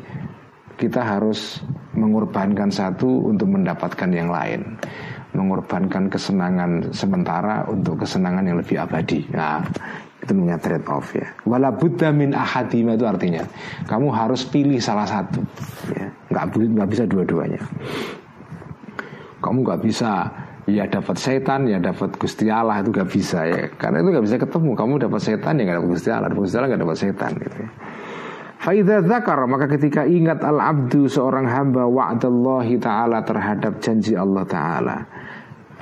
kita 0.75 1.05
harus 1.05 1.61
mengorbankan 1.93 2.73
satu 2.73 3.29
untuk 3.29 3.53
mendapatkan 3.53 4.09
yang 4.09 4.33
lain 4.33 4.81
mengorbankan 5.31 6.11
kesenangan 6.11 6.91
sementara 6.91 7.63
untuk 7.71 8.03
kesenangan 8.03 8.43
yang 8.43 8.57
lebih 8.59 8.83
abadi. 8.83 9.23
Nah, 9.31 9.63
itu 10.21 10.31
namanya 10.35 10.59
trade 10.59 10.87
off 10.91 11.15
ya. 11.15 11.27
Wala 11.47 11.71
buddha 11.71 12.11
min 12.11 12.35
ahadima 12.35 12.99
itu 12.99 13.07
artinya 13.07 13.47
kamu 13.87 14.11
harus 14.11 14.43
pilih 14.43 14.77
salah 14.83 15.07
satu. 15.07 15.39
Ya. 15.95 16.11
Nggak 16.29 16.45
nggak 16.51 16.89
bisa 16.91 17.03
dua-duanya. 17.07 17.61
Kamu 19.41 19.65
nggak 19.65 19.81
bisa 19.81 20.29
ya 20.69 20.85
dapat 20.85 21.17
setan 21.17 21.65
ya 21.65 21.81
dapat 21.81 22.17
gusti 22.17 22.49
Allah 22.51 22.81
itu 22.81 22.93
nggak 22.93 23.09
bisa 23.09 23.39
ya. 23.47 23.69
Karena 23.73 24.01
itu 24.01 24.09
nggak 24.13 24.25
bisa 24.25 24.37
ketemu. 24.37 24.71
Kamu 24.77 24.93
dapat 25.01 25.21
setan 25.21 25.53
ya 25.57 25.61
nggak 25.65 25.77
dapat 25.81 25.89
gusti 25.89 26.09
Allah. 26.13 26.27
Dapat 26.29 26.41
gusti 26.41 26.55
Allah 26.57 26.69
nggak 26.69 26.83
dapat 26.85 26.97
setan 26.97 27.31
gitu 27.39 27.57
ya. 27.57 27.69
Faidah 28.61 29.01
zakar 29.09 29.41
maka 29.49 29.65
ketika 29.65 30.05
ingat 30.05 30.45
al 30.45 30.61
abdu 30.61 31.09
seorang 31.09 31.49
hamba 31.49 31.89
wa'dallahi 31.89 32.77
taala 32.77 33.25
terhadap 33.25 33.81
janji 33.81 34.13
Allah 34.13 34.45
taala. 34.45 34.97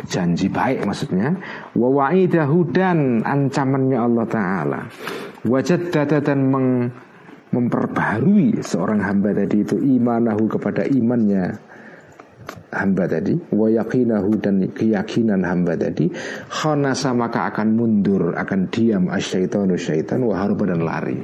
Janji 0.08 0.48
baik 0.48 0.88
maksudnya. 0.88 1.36
Wa 1.76 1.88
wa'idahu 1.92 2.72
dan 2.72 3.20
ancamannya 3.20 4.00
Allah 4.00 4.26
taala. 4.32 4.80
Wajad 5.44 5.92
dan 5.92 6.40
meng, 6.48 6.88
memperbaharui 7.52 8.64
seorang 8.64 9.04
hamba 9.04 9.36
tadi 9.36 9.60
itu 9.66 9.76
imanahu 9.76 10.48
kepada 10.48 10.88
imannya 10.88 11.69
hamba 12.70 13.10
tadi 13.10 13.36
wa 13.54 13.68
yaqinahu 13.70 14.32
dan 14.42 14.70
keyakinan 14.74 15.42
hamba 15.46 15.74
tadi 15.76 16.10
khanasa 16.50 17.14
maka 17.18 17.50
akan 17.50 17.74
mundur 17.74 18.34
akan 18.38 18.70
diam 18.70 19.10
asyaitanu 19.10 19.78
syaitan 19.80 20.22
wa 20.26 20.38
dan 20.46 20.82
lari 20.82 21.20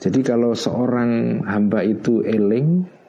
jadi 0.00 0.20
kalau 0.24 0.56
seorang 0.56 1.44
hamba 1.44 1.84
itu 1.84 2.24
eling 2.24 3.00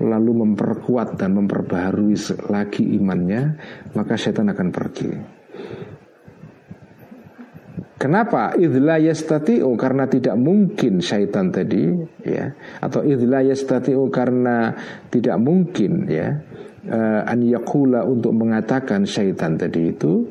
lalu 0.00 0.44
memperkuat 0.44 1.16
dan 1.16 1.32
memperbaharui 1.40 2.16
lagi 2.52 2.84
imannya, 3.00 3.56
maka 3.96 4.20
setan 4.20 4.52
akan 4.52 4.68
pergi. 4.68 5.35
Kenapa? 7.96 8.52
Idla 8.60 9.00
yastati'u 9.00 9.72
karena 9.80 10.04
tidak 10.04 10.36
mungkin 10.36 11.00
syaitan 11.00 11.48
tadi 11.48 11.96
ya 12.28 12.52
atau 12.84 13.00
idla 13.00 13.40
yastati'u 13.40 14.12
karena 14.12 14.76
tidak 15.08 15.40
mungkin 15.40 16.04
ya 16.04 16.28
uh, 16.92 17.24
an 17.24 17.40
yakula 17.40 18.04
untuk 18.04 18.36
mengatakan 18.36 19.08
syaitan 19.08 19.56
tadi 19.56 19.96
itu 19.96 20.28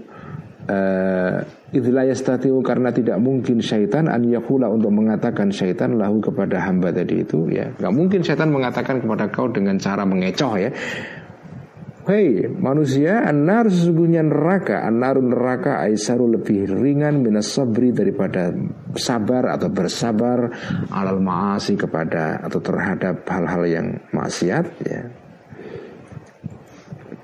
uh, 0.69 1.41
Idla 1.75 2.07
yastatiu 2.07 2.63
karena 2.63 2.87
tidak 2.95 3.19
mungkin 3.19 3.59
syaitan 3.59 4.07
an 4.07 4.23
yakula 4.31 4.71
untuk 4.71 4.95
mengatakan 4.95 5.51
syaitan 5.51 5.99
lahu 5.99 6.23
kepada 6.23 6.63
hamba 6.63 6.95
tadi 6.95 7.19
itu 7.27 7.51
ya. 7.51 7.67
Gak 7.75 7.91
mungkin 7.91 8.23
syaitan 8.23 8.47
mengatakan 8.47 9.03
kepada 9.03 9.27
kau 9.27 9.51
dengan 9.51 9.75
cara 9.75 10.07
mengecoh 10.07 10.55
ya. 10.55 10.71
Hei 12.05 12.45
manusia 12.45 13.25
anar 13.25 13.65
sesungguhnya 13.65 14.21
neraka. 14.21 14.85
Anar 14.85 15.17
neraka 15.17 15.81
aisaru 15.89 16.37
lebih 16.37 16.69
ringan 16.69 17.25
minas 17.25 17.49
sabri 17.49 17.89
daripada 17.89 18.53
sabar 18.93 19.49
atau 19.49 19.73
bersabar 19.73 20.53
alal 20.93 21.17
maasi 21.17 21.73
kepada 21.73 22.45
atau 22.45 22.61
terhadap 22.61 23.25
hal-hal 23.25 23.63
yang 23.65 23.87
maksiat 24.13 24.65
ya. 24.85 25.01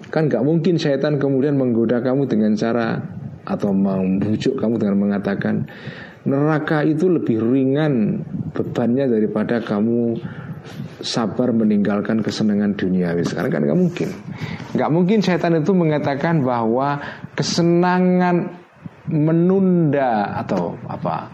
Kan 0.10 0.34
gak 0.34 0.42
mungkin 0.42 0.82
syaitan 0.82 1.22
kemudian 1.22 1.62
menggoda 1.62 2.02
kamu 2.02 2.26
dengan 2.26 2.58
cara 2.58 3.06
atau 3.46 3.70
membujuk 3.78 4.58
kamu 4.58 4.82
dengan 4.82 4.98
mengatakan 4.98 5.70
neraka 6.26 6.82
itu 6.82 7.06
lebih 7.06 7.38
ringan 7.38 8.26
bebannya 8.58 9.06
daripada 9.06 9.62
kamu 9.62 10.18
sabar 11.02 11.52
meninggalkan 11.52 12.22
kesenangan 12.22 12.78
duniawi. 12.78 13.26
Sekarang 13.26 13.52
kan 13.52 13.62
nggak 13.66 13.80
mungkin. 13.80 14.10
Nggak 14.78 14.92
mungkin 14.92 15.20
setan 15.20 15.58
itu 15.58 15.72
mengatakan 15.74 16.46
bahwa 16.46 17.02
kesenangan 17.34 18.62
menunda 19.12 20.40
atau 20.40 20.78
apa 20.88 21.28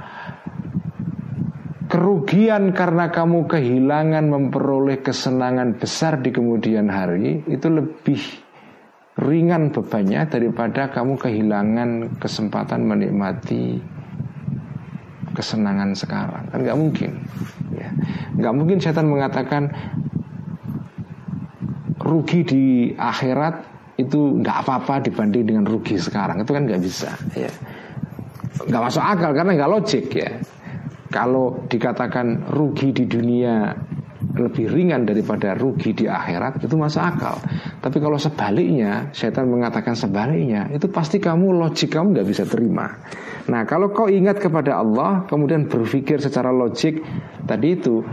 kerugian 1.87 2.75
karena 2.75 3.07
kamu 3.09 3.47
kehilangan 3.47 4.27
memperoleh 4.27 4.99
kesenangan 4.99 5.79
besar 5.79 6.19
di 6.19 6.35
kemudian 6.35 6.91
hari 6.91 7.47
itu 7.47 7.67
lebih 7.71 8.19
ringan 9.17 9.73
bebannya 9.73 10.29
daripada 10.29 10.93
kamu 10.93 11.17
kehilangan 11.17 12.19
kesempatan 12.21 12.85
menikmati 12.85 13.81
kesenangan 15.37 15.93
sekarang. 15.93 16.49
Kan 16.49 16.59
nggak 16.65 16.77
mungkin. 16.77 17.21
Ya. 17.77 17.93
Nggak 18.33 18.53
mungkin 18.57 18.77
setan 18.81 19.05
mengatakan 19.05 19.69
rugi 22.01 22.41
di 22.41 22.63
akhirat 22.97 23.61
itu 24.01 24.41
nggak 24.41 24.65
apa-apa 24.65 25.05
dibanding 25.05 25.45
dengan 25.45 25.63
rugi 25.69 26.01
sekarang. 26.01 26.41
Itu 26.41 26.57
kan 26.57 26.65
nggak 26.65 26.81
bisa 26.81 27.13
ya. 27.37 27.53
Nggak 28.65 28.81
masuk 28.89 29.03
akal 29.05 29.31
karena 29.37 29.51
nggak 29.53 29.71
logik 29.71 30.09
ya. 30.09 30.29
Kalau 31.13 31.69
dikatakan 31.69 32.49
rugi 32.51 32.91
di 32.91 33.05
dunia 33.05 33.71
lebih 34.37 34.69
ringan 34.69 35.05
daripada 35.05 35.53
rugi 35.53 35.93
di 35.93 36.05
akhirat 36.09 36.61
itu 36.61 36.73
masuk 36.77 37.01
akal 37.01 37.37
tapi 37.77 37.97
kalau 38.01 38.17
sebaliknya 38.17 39.13
setan 39.13 39.47
mengatakan 39.47 39.93
sebaliknya 39.93 40.67
itu 40.73 40.89
pasti 40.89 41.21
kamu 41.21 41.53
logik 41.57 41.93
kamu 41.93 42.17
nggak 42.17 42.27
bisa 42.27 42.43
terima 42.43 42.89
nah 43.47 43.63
kalau 43.63 43.93
kau 43.93 44.09
ingat 44.09 44.41
kepada 44.41 44.81
Allah 44.81 45.23
kemudian 45.29 45.69
berpikir 45.69 46.19
secara 46.19 46.49
logik 46.49 46.99
tadi 47.45 47.67
itu 47.77 48.03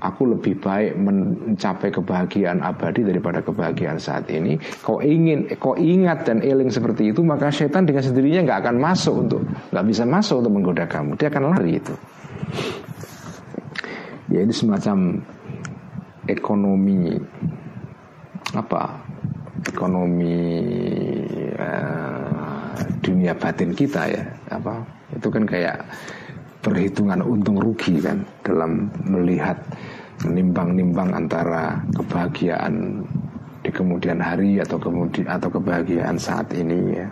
aku 0.00 0.36
lebih 0.36 0.60
baik 0.60 0.96
mencapai 0.96 1.88
kebahagiaan 1.88 2.60
abadi 2.60 3.04
daripada 3.04 3.40
kebahagiaan 3.40 3.96
saat 3.96 4.28
ini. 4.32 4.60
Kau 4.84 5.00
ingin, 5.00 5.48
kau 5.56 5.76
ingat 5.76 6.28
dan 6.28 6.44
eling 6.44 6.68
seperti 6.68 7.12
itu, 7.12 7.24
maka 7.24 7.48
setan 7.48 7.88
dengan 7.88 8.04
sendirinya 8.04 8.44
nggak 8.52 8.60
akan 8.66 8.76
masuk 8.76 9.14
untuk, 9.26 9.42
nggak 9.72 9.86
bisa 9.86 10.02
masuk 10.04 10.44
untuk 10.44 10.52
menggoda 10.52 10.84
kamu. 10.88 11.16
Dia 11.16 11.28
akan 11.32 11.44
lari 11.52 11.72
itu. 11.80 11.94
Ya 14.26 14.42
ini 14.42 14.52
semacam 14.52 15.22
ekonomi 16.26 17.14
apa? 18.52 19.05
Ekonomi 19.64 20.36
uh, 21.56 22.76
dunia 23.00 23.32
batin 23.32 23.72
kita 23.72 24.02
ya, 24.12 24.24
apa? 24.52 24.84
Itu 25.16 25.32
kan 25.32 25.48
kayak 25.48 25.80
perhitungan 26.60 27.22
untung 27.22 27.56
rugi 27.62 28.02
kan 28.02 28.26
dalam 28.42 28.90
melihat 29.06 29.56
menimbang-nimbang 30.26 31.14
antara 31.14 31.78
kebahagiaan 31.94 33.04
di 33.62 33.70
kemudian 33.70 34.18
hari 34.18 34.58
atau 34.58 34.78
kemudian 34.78 35.30
atau 35.30 35.48
kebahagiaan 35.50 36.18
saat 36.18 36.50
ini 36.54 36.98
ya. 36.98 37.08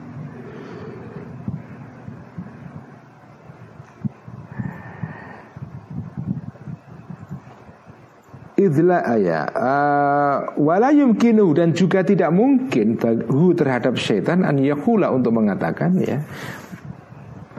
Idla 8.64 9.04
ya 9.20 9.44
uh, 9.52 10.36
wala 10.56 10.88
yumkinu 10.90 11.52
dan 11.52 11.76
juga 11.76 12.00
tidak 12.00 12.32
mungkin 12.32 12.96
bahu 12.96 13.52
terhadap 13.52 13.94
syaitan 14.00 14.42
an 14.42 14.56
yakula 14.60 15.12
untuk 15.12 15.36
mengatakan 15.36 15.96
ya 16.00 16.18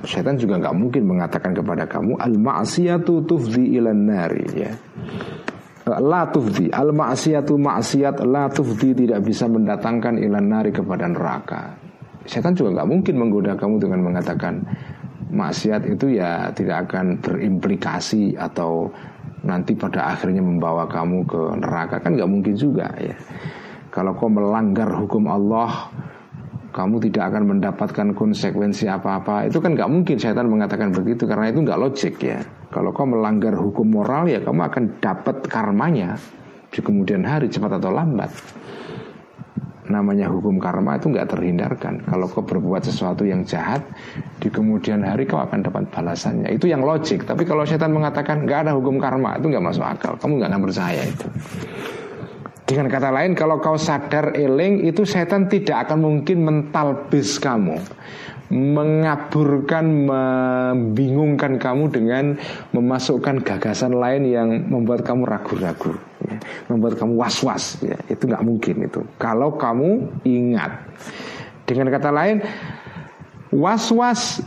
Syaitan 0.05 0.37
juga 0.37 0.61
nggak 0.61 0.75
mungkin 0.77 1.03
mengatakan 1.09 1.51
kepada 1.57 1.89
kamu 1.89 2.21
al 2.21 2.37
ma'siyatu 2.37 3.25
tufdi 3.25 3.73
ilan 3.75 4.05
nari 4.05 4.45
ya. 4.53 4.71
La 5.85 6.29
tufdi 6.29 6.69
al 6.69 6.93
ma'siyatu 6.93 7.57
maksiat 7.57 8.21
la 8.25 8.45
tufdi 8.49 8.93
tidak 8.93 9.25
bisa 9.25 9.49
mendatangkan 9.49 10.21
ilan 10.21 10.45
nari 10.45 10.69
kepada 10.69 11.09
neraka. 11.09 11.73
Syaitan 12.25 12.53
juga 12.53 12.81
nggak 12.81 12.89
mungkin 12.89 13.15
menggoda 13.17 13.53
kamu 13.57 13.75
dengan 13.81 13.99
mengatakan 14.05 14.61
maksiat 15.29 15.89
itu 15.89 16.21
ya 16.21 16.53
tidak 16.53 16.89
akan 16.89 17.17
berimplikasi 17.21 18.37
atau 18.37 18.89
nanti 19.45 19.77
pada 19.77 20.11
akhirnya 20.11 20.41
membawa 20.41 20.89
kamu 20.89 21.23
ke 21.29 21.41
neraka. 21.61 22.01
Kan 22.01 22.17
nggak 22.17 22.29
mungkin 22.29 22.53
juga 22.57 22.89
ya. 22.97 23.15
Kalau 23.93 24.17
kau 24.17 24.27
melanggar 24.27 24.91
hukum 24.91 25.29
Allah 25.31 25.93
kamu 26.75 26.99
tidak 27.07 27.31
akan 27.31 27.43
mendapatkan 27.55 28.07
konsekuensi 28.11 28.91
apa-apa. 28.91 29.47
Itu 29.47 29.63
kan 29.63 29.79
nggak 29.79 29.87
mungkin 29.87 30.19
setan 30.19 30.51
mengatakan 30.51 30.91
begitu 30.91 31.23
karena 31.23 31.47
itu 31.53 31.63
nggak 31.63 31.79
logik 31.79 32.19
ya. 32.19 32.43
Kalau 32.67 32.91
kau 32.91 33.07
melanggar 33.07 33.55
hukum 33.55 33.87
moral 33.87 34.27
ya 34.27 34.43
kamu 34.43 34.61
akan 34.67 34.83
dapat 34.99 35.47
karmanya. 35.47 36.19
Di 36.67 36.83
kemudian 36.83 37.23
hari 37.23 37.47
cepat 37.47 37.79
atau 37.79 37.87
lambat 37.87 38.35
namanya 39.87 40.29
hukum 40.31 40.57
karma 40.57 40.97
itu 40.97 41.11
nggak 41.11 41.35
terhindarkan. 41.35 42.01
Kalau 42.05 42.25
kau 42.29 42.41
berbuat 42.41 42.85
sesuatu 42.85 43.23
yang 43.25 43.45
jahat 43.45 43.85
di 44.41 44.49
kemudian 44.49 45.05
hari 45.05 45.25
kau 45.29 45.41
akan 45.41 45.65
dapat 45.65 45.89
balasannya. 45.93 46.49
Itu 46.53 46.65
yang 46.69 46.81
logik. 46.81 47.25
Tapi 47.25 47.45
kalau 47.45 47.63
setan 47.63 47.93
mengatakan 47.93 48.45
nggak 48.45 48.69
ada 48.69 48.71
hukum 48.73 48.97
karma 48.97 49.37
itu 49.37 49.49
nggak 49.51 49.65
masuk 49.65 49.85
akal. 49.85 50.13
Kamu 50.17 50.41
nggak 50.41 50.49
akan 50.51 50.61
percaya 50.65 51.01
itu. 51.05 51.27
Dengan 52.65 52.89
kata 52.89 53.13
lain 53.13 53.37
kalau 53.37 53.61
kau 53.61 53.77
sadar 53.77 54.33
eling 54.33 54.89
itu 54.89 55.05
setan 55.05 55.45
tidak 55.45 55.85
akan 55.85 56.01
mungkin 56.01 56.41
mentalbis 56.41 57.37
kamu 57.37 57.77
Mengaburkan, 58.53 60.05
membingungkan 60.05 61.57
kamu 61.57 61.89
dengan 61.89 62.37
memasukkan 62.77 63.41
gagasan 63.41 63.97
lain 63.97 64.29
yang 64.29 64.49
membuat 64.69 65.01
kamu 65.01 65.25
ragu-ragu 65.25 65.97
ya. 66.21 66.37
Membuat 66.69 67.01
kamu 67.01 67.17
was-was 67.17 67.81
ya. 67.81 67.97
Itu 68.05 68.29
nggak 68.29 68.45
mungkin 68.45 68.85
itu 68.85 69.01
Kalau 69.17 69.57
kamu 69.57 70.21
ingat 70.25 70.77
Dengan 71.65 71.89
kata 71.89 72.09
lain 72.13 72.37
Was-was 73.55 74.43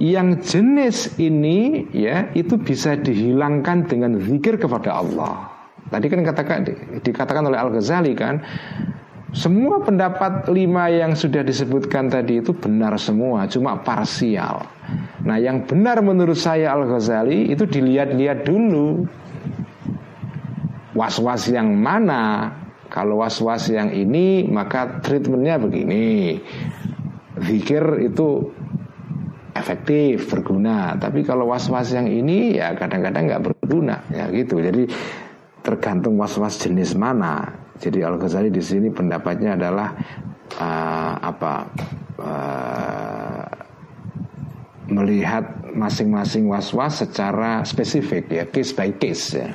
yang 0.00 0.40
jenis 0.40 1.20
ini 1.20 1.84
ya 1.92 2.32
itu 2.32 2.56
bisa 2.56 2.96
dihilangkan 2.96 3.84
dengan 3.84 4.16
zikir 4.16 4.56
kepada 4.56 4.96
Allah 4.96 5.48
Tadi 5.90 6.06
kan 6.06 6.22
katakan 6.22 6.58
dikatakan 7.02 7.44
oleh 7.50 7.58
Al 7.58 7.74
Ghazali 7.74 8.14
kan 8.14 8.38
semua 9.30 9.78
pendapat 9.78 10.50
lima 10.50 10.90
yang 10.90 11.14
sudah 11.14 11.46
disebutkan 11.46 12.10
tadi 12.10 12.42
itu 12.42 12.50
benar 12.50 12.98
semua, 12.98 13.46
cuma 13.46 13.78
parsial. 13.78 14.66
Nah, 15.22 15.38
yang 15.38 15.62
benar 15.70 16.02
menurut 16.02 16.34
saya 16.34 16.74
Al 16.74 16.90
Ghazali 16.90 17.46
itu 17.46 17.62
dilihat-lihat 17.62 18.42
dulu. 18.42 19.06
Was-was 20.98 21.46
yang 21.54 21.78
mana? 21.78 22.50
Kalau 22.90 23.22
was-was 23.22 23.70
yang 23.70 23.94
ini 23.94 24.50
maka 24.50 24.98
treatmentnya 24.98 25.62
begini. 25.62 26.42
Zikir 27.38 28.02
itu 28.02 28.50
efektif 29.54 30.26
berguna, 30.26 30.98
tapi 30.98 31.22
kalau 31.22 31.46
was-was 31.54 31.94
yang 31.94 32.10
ini 32.10 32.58
ya 32.58 32.74
kadang-kadang 32.74 33.30
nggak 33.30 33.42
berguna, 33.46 34.02
ya 34.10 34.26
gitu. 34.34 34.58
Jadi 34.58 34.90
tergantung 35.62 36.18
was-was 36.18 36.58
jenis 36.58 36.98
mana. 36.98 37.69
Jadi 37.80 38.04
Al 38.04 38.20
Ghazali 38.20 38.52
di 38.52 38.60
sini 38.60 38.92
pendapatnya 38.92 39.56
adalah 39.56 39.96
uh, 40.60 41.14
apa 41.16 41.54
uh, 42.20 43.48
melihat 44.92 45.64
masing-masing 45.72 46.44
was-was 46.44 47.00
secara 47.00 47.64
spesifik 47.64 48.28
ya 48.28 48.44
case 48.44 48.76
by 48.76 48.92
case 49.00 49.40
ya. 49.40 49.48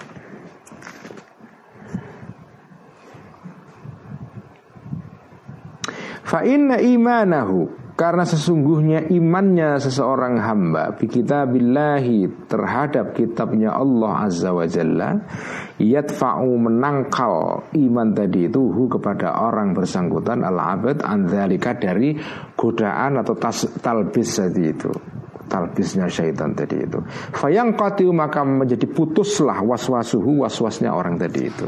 Fa 6.26 6.42
inna 6.42 6.82
imanahu 6.82 7.85
karena 7.96 8.28
sesungguhnya 8.28 9.08
imannya 9.08 9.80
seseorang 9.80 10.36
hamba 10.44 11.00
bi 11.00 11.08
kitabillahi 11.08 12.48
terhadap 12.52 13.16
kitabnya 13.16 13.72
Allah 13.72 14.28
Azza 14.28 14.52
wa 14.52 14.68
Jalla 14.68 15.16
yadfa'u 15.80 16.52
menangkal 16.60 17.72
iman 17.72 18.08
tadi 18.12 18.52
itu 18.52 18.60
hu 18.68 18.92
kepada 18.92 19.40
orang 19.40 19.72
bersangkutan 19.72 20.44
al-abad 20.44 21.00
anzalika 21.08 21.80
dari 21.80 22.20
godaan 22.60 23.24
atau 23.24 23.36
tas, 23.40 23.64
talbis 23.80 24.44
tadi 24.44 24.64
itu 24.68 24.92
talbisnya 25.46 26.10
syaitan 26.10 26.58
tadi 26.58 26.84
itu. 26.84 27.00
Fayang 27.32 27.78
qatiu 27.78 28.10
maka 28.12 28.42
menjadi 28.42 28.90
putuslah 28.90 29.62
waswasuhu 29.62 30.42
waswasnya 30.42 30.90
orang 30.90 31.22
tadi 31.22 31.48
itu. 31.48 31.68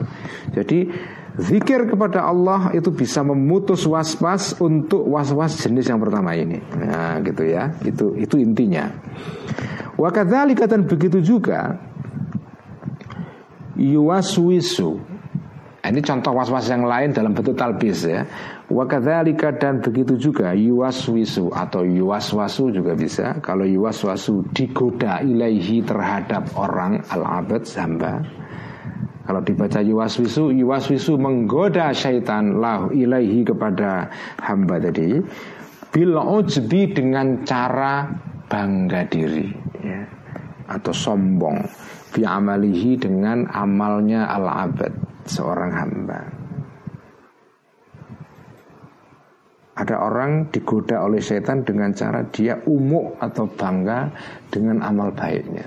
Jadi 0.49 0.89
Zikir 1.38 1.85
kepada 1.85 2.25
Allah 2.25 2.73
itu 2.73 2.89
bisa 2.89 3.21
memutus 3.21 3.85
was-was 3.85 4.57
untuk 4.57 5.05
was-was 5.05 5.53
jenis 5.61 5.85
yang 5.85 6.01
pertama 6.01 6.33
ini. 6.33 6.57
Nah, 6.73 7.21
gitu 7.21 7.45
ya. 7.45 7.77
Itu 7.85 8.17
itu 8.17 8.41
intinya. 8.41 8.89
Wa 10.01 10.09
kadzalika 10.09 10.65
dan 10.65 10.89
begitu 10.89 11.21
juga 11.21 11.77
yuwaswisu. 13.77 14.97
Nah, 15.85 15.93
ini 15.93 16.01
contoh 16.01 16.33
was-was 16.33 16.73
yang 16.73 16.89
lain 16.89 17.13
dalam 17.13 17.38
bentuk 17.38 17.53
talbis 17.53 18.09
ya. 18.09 18.25
Wa 18.65 18.89
kadzalika 18.89 19.53
dan 19.53 19.77
begitu 19.77 20.17
juga 20.17 20.57
yuwaswisu 20.57 21.53
atau 21.53 21.85
yuwaswasu 21.85 22.73
juga 22.73 22.97
bisa. 22.97 23.38
Kalau 23.45 23.61
yuwaswasu 23.61 24.41
digoda 24.57 25.21
ilaihi 25.21 25.85
terhadap 25.85 26.49
orang 26.57 27.05
al-abad 27.13 27.61
hamba 27.77 28.25
kalau 29.28 29.43
dibaca 29.43 29.84
yuwaswisu, 29.84 30.55
yuwaswisu 30.55 31.19
menggoda 31.19 31.91
syaitan 31.91 32.63
lah 32.63 32.88
ilaihi 32.95 33.43
kepada 33.43 34.07
hamba 34.39 34.80
tadi. 34.80 35.19
bil 35.91 36.13
ujbi 36.19 36.93
dengan 36.93 37.41
cara 37.47 38.07
bangga 38.47 39.07
diri 39.07 39.49
ya, 39.82 40.03
atau 40.67 40.93
sombong 40.93 41.63
bi 42.11 42.21
amalihi 42.21 42.99
dengan 42.99 43.47
amalnya 43.49 44.30
al 44.30 44.45
abad 44.45 44.93
seorang 45.25 45.71
hamba 45.73 46.19
ada 49.78 49.95
orang 50.01 50.49
digoda 50.49 51.01
oleh 51.05 51.21
setan 51.21 51.61
dengan 51.65 51.93
cara 51.93 52.25
dia 52.30 52.61
umuk 52.65 53.17
atau 53.17 53.45
bangga 53.49 54.11
dengan 54.53 54.82
amal 54.86 55.13
baiknya 55.13 55.65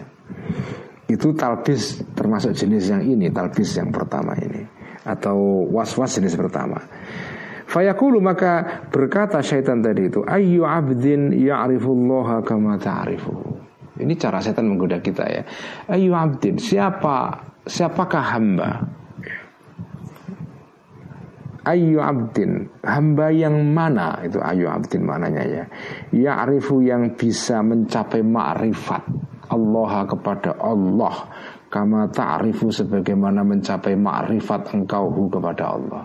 itu 1.10 1.34
talbis 1.34 1.98
termasuk 2.14 2.54
jenis 2.54 2.86
yang 2.86 3.02
ini 3.02 3.34
talbis 3.34 3.74
yang 3.74 3.90
pertama 3.90 4.38
ini. 4.38 4.62
Atau 5.02 5.66
was-was 5.74 6.20
jenis 6.20 6.38
pertama. 6.38 6.78
Fayaqulu 7.70 8.22
maka 8.22 8.82
berkata 8.90 9.38
syaitan 9.46 9.78
tadi 9.78 10.10
itu 10.10 10.26
Ayu 10.26 10.66
abdin 10.66 11.30
ya'rifullaha 11.30 12.42
kama 12.42 12.74
ta'rifuhu 12.82 13.62
Ini 14.02 14.12
cara 14.18 14.42
syaitan 14.42 14.66
menggoda 14.66 14.98
kita 14.98 15.22
ya. 15.30 15.42
Ayu 15.86 16.10
abdin 16.10 16.58
Siapa 16.58 17.46
Siapakah 17.62 18.24
hamba? 18.34 18.70
Ayu 21.62 22.02
abdin 22.02 22.66
Hamba 22.82 23.30
yang 23.30 23.54
mana? 23.70 24.18
Itu 24.26 24.42
ayu 24.42 24.66
abdin 24.66 25.06
mananya 25.06 25.44
ya. 25.46 25.64
Ya'rifu 26.10 26.82
yang 26.82 27.14
bisa 27.14 27.62
mencapai 27.62 28.26
ma'rifat 28.26 29.30
Allah 29.50 30.06
kepada 30.06 30.56
Allah 30.62 31.14
Kama 31.70 32.10
ta'rifu 32.10 32.70
sebagaimana 32.70 33.42
mencapai 33.46 33.94
ma'rifat 33.94 34.74
engkau 34.74 35.10
kepada 35.30 35.64
Allah 35.74 36.02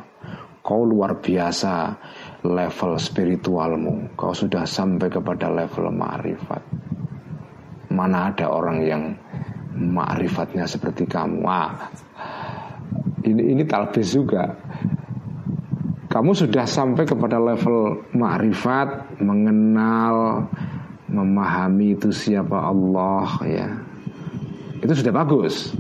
Kau 0.66 0.82
luar 0.82 1.22
biasa 1.22 1.93
level 2.41 2.98
spiritualmu. 2.98 4.18
Kau 4.18 4.34
sudah 4.34 4.66
sampai 4.66 5.14
kepada 5.14 5.46
level 5.46 5.93
ma'rifat. 5.93 6.62
Mana 7.93 8.34
ada 8.34 8.50
orang 8.50 8.82
yang 8.82 9.14
ma'rifatnya 9.78 10.66
seperti 10.66 11.06
kamu. 11.06 11.46
Ah, 11.46 11.93
ini 13.30 13.54
ini 13.54 13.62
talbis 13.70 14.18
juga. 14.18 14.58
Kamu 16.10 16.34
sudah 16.34 16.66
sampai 16.66 17.06
kepada 17.06 17.38
level 17.38 18.10
ma'rifat, 18.18 19.22
mengenal, 19.22 20.50
memahami 21.10 21.97
itu 21.97 22.10
siapa 22.10 22.70
Allah 22.70 23.28
ya. 23.45 23.68
Itu 24.82 24.93
sudah 24.93 25.14
bagus. 25.14 25.74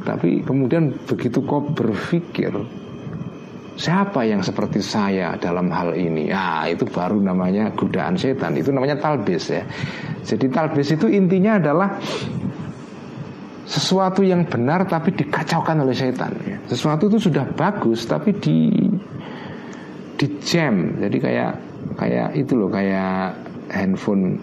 Tapi 0.00 0.40
kemudian 0.40 0.96
begitu 1.04 1.44
kau 1.44 1.60
berpikir 1.60 2.52
Siapa 3.80 4.28
yang 4.28 4.44
seperti 4.44 4.84
saya 4.84 5.40
dalam 5.40 5.72
hal 5.72 5.96
ini? 5.96 6.28
Ah, 6.28 6.68
itu 6.68 6.84
baru 6.84 7.16
namanya 7.16 7.72
godaan 7.72 8.12
setan. 8.12 8.52
Itu 8.52 8.76
namanya 8.76 9.00
talbis 9.00 9.48
ya. 9.48 9.64
Jadi 10.20 10.52
talbis 10.52 10.92
itu 10.92 11.08
intinya 11.08 11.56
adalah 11.56 11.96
sesuatu 13.64 14.20
yang 14.20 14.44
benar 14.44 14.84
tapi 14.84 15.16
dikacaukan 15.16 15.80
oleh 15.80 15.96
setan. 15.96 16.36
Ya. 16.44 16.60
Sesuatu 16.68 17.08
itu 17.08 17.32
sudah 17.32 17.48
bagus 17.56 18.04
tapi 18.04 18.36
di 18.36 18.68
di 20.20 20.26
jam. 20.44 21.00
Jadi 21.00 21.16
kayak 21.16 21.52
kayak 21.96 22.36
itu 22.36 22.60
loh 22.60 22.68
kayak 22.68 23.32
handphone 23.72 24.36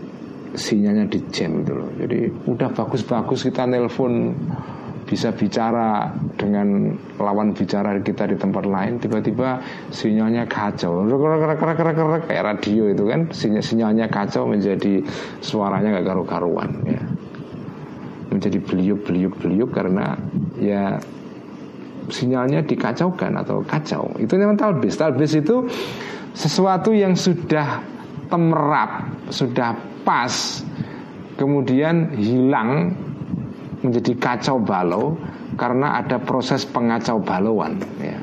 sinyalnya 0.58 1.05
di 1.05 1.22
jam 1.30 1.62
itu 1.62 1.72
loh. 1.78 1.89
Jadi 1.93 2.34
udah 2.49 2.70
bagus-bagus 2.74 3.45
kita 3.45 3.70
nelpon 3.70 4.34
bisa 5.08 5.32
bicara 5.32 6.12
dengan 6.36 6.91
lawan 7.16 7.55
bicara 7.55 7.95
kita 8.03 8.28
di 8.28 8.36
tempat 8.36 8.68
lain 8.68 8.99
tiba-tiba 8.99 9.64
sinyalnya 9.93 10.49
kacau. 10.49 11.08
Kayak 12.28 12.43
radio 12.43 12.91
itu 12.91 13.03
kan. 13.08 13.32
Sinyal 13.32 13.64
sinyalnya 13.64 14.05
kacau 14.12 14.49
menjadi 14.49 14.99
suaranya 15.39 16.01
gak 16.01 16.12
karu-karuan 16.12 16.84
ya. 16.84 17.01
Menjadi 18.28 18.60
beliuk-beliuk-beliuk 18.60 19.72
karena 19.72 20.20
ya 20.60 20.99
sinyalnya 22.12 22.68
dikacaukan 22.68 23.32
atau 23.39 23.64
kacau. 23.64 24.12
Itu 24.20 24.36
memang 24.36 24.60
talbis. 24.60 24.99
Talbis 24.99 25.39
itu 25.39 25.64
sesuatu 26.36 26.91
yang 26.91 27.16
sudah 27.16 27.80
temerap 28.28 29.08
sudah 29.32 29.96
pas 30.08 30.64
kemudian 31.36 32.16
hilang 32.16 32.95
menjadi 33.84 34.16
kacau 34.16 34.64
balau 34.64 35.20
karena 35.60 35.99
ada 35.99 36.16
proses 36.24 36.64
pengacau 36.64 37.20
balauan 37.20 37.76
ya. 37.99 38.16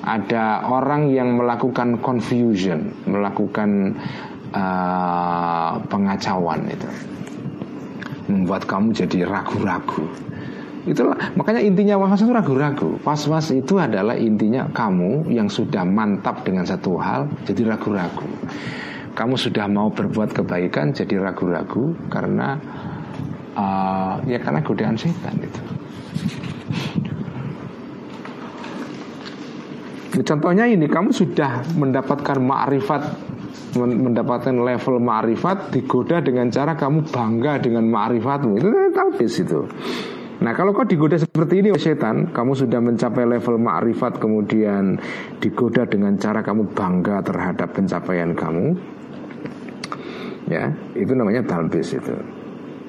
Ada 0.00 0.64
orang 0.64 1.12
yang 1.12 1.36
melakukan 1.36 2.00
confusion, 2.00 2.88
melakukan 3.04 4.00
uh, 4.56 5.76
pengacauan 5.86 6.64
itu. 6.72 6.88
Membuat 8.32 8.64
kamu 8.64 8.96
jadi 8.96 9.28
ragu-ragu. 9.28 10.08
Itulah 10.88 11.20
makanya 11.36 11.60
intinya 11.60 12.00
was-was 12.00 12.24
itu 12.24 12.32
ragu-ragu. 12.32 12.90
Was-was 13.04 13.52
itu 13.52 13.76
adalah 13.76 14.16
intinya 14.16 14.64
kamu 14.72 15.28
yang 15.28 15.52
sudah 15.52 15.84
mantap 15.84 16.48
dengan 16.48 16.64
satu 16.64 16.96
hal 16.96 17.28
jadi 17.44 17.76
ragu-ragu. 17.76 18.24
Kamu 19.10 19.34
sudah 19.36 19.66
mau 19.66 19.90
berbuat 19.90 20.32
kebaikan 20.32 20.94
jadi 20.94 21.20
ragu-ragu 21.20 21.92
karena 22.08 22.56
uh, 23.54 24.22
ya 24.24 24.38
karena 24.40 24.60
godaan 24.62 24.96
setan 24.96 25.36
itu. 25.42 25.62
Contohnya 30.20 30.68
ini 30.68 30.84
kamu 30.84 31.14
sudah 31.14 31.64
mendapatkan 31.78 32.38
ma'rifat 32.38 33.02
mendapatkan 33.78 34.52
level 34.52 34.98
ma'rifat 34.98 35.70
digoda 35.70 36.18
dengan 36.18 36.50
cara 36.50 36.74
kamu 36.74 37.06
bangga 37.06 37.62
dengan 37.62 37.86
ma'rifatmu 37.86 38.58
itu 38.58 38.68
kan 38.68 38.90
talbis 38.90 39.34
itu. 39.42 39.60
Nah 40.40 40.56
kalau 40.56 40.72
kau 40.72 40.88
digoda 40.88 41.20
seperti 41.20 41.60
ini 41.60 41.68
oleh 41.68 41.84
setan 41.84 42.32
Kamu 42.32 42.56
sudah 42.56 42.80
mencapai 42.80 43.28
level 43.28 43.60
ma'rifat 43.60 44.16
Kemudian 44.16 44.96
digoda 45.36 45.84
dengan 45.84 46.16
cara 46.16 46.40
kamu 46.40 46.72
bangga 46.72 47.20
terhadap 47.20 47.76
pencapaian 47.76 48.32
kamu 48.32 48.72
Ya 50.50 50.74
itu 50.98 51.14
namanya 51.14 51.46
talbis 51.46 51.94
itu. 51.94 52.16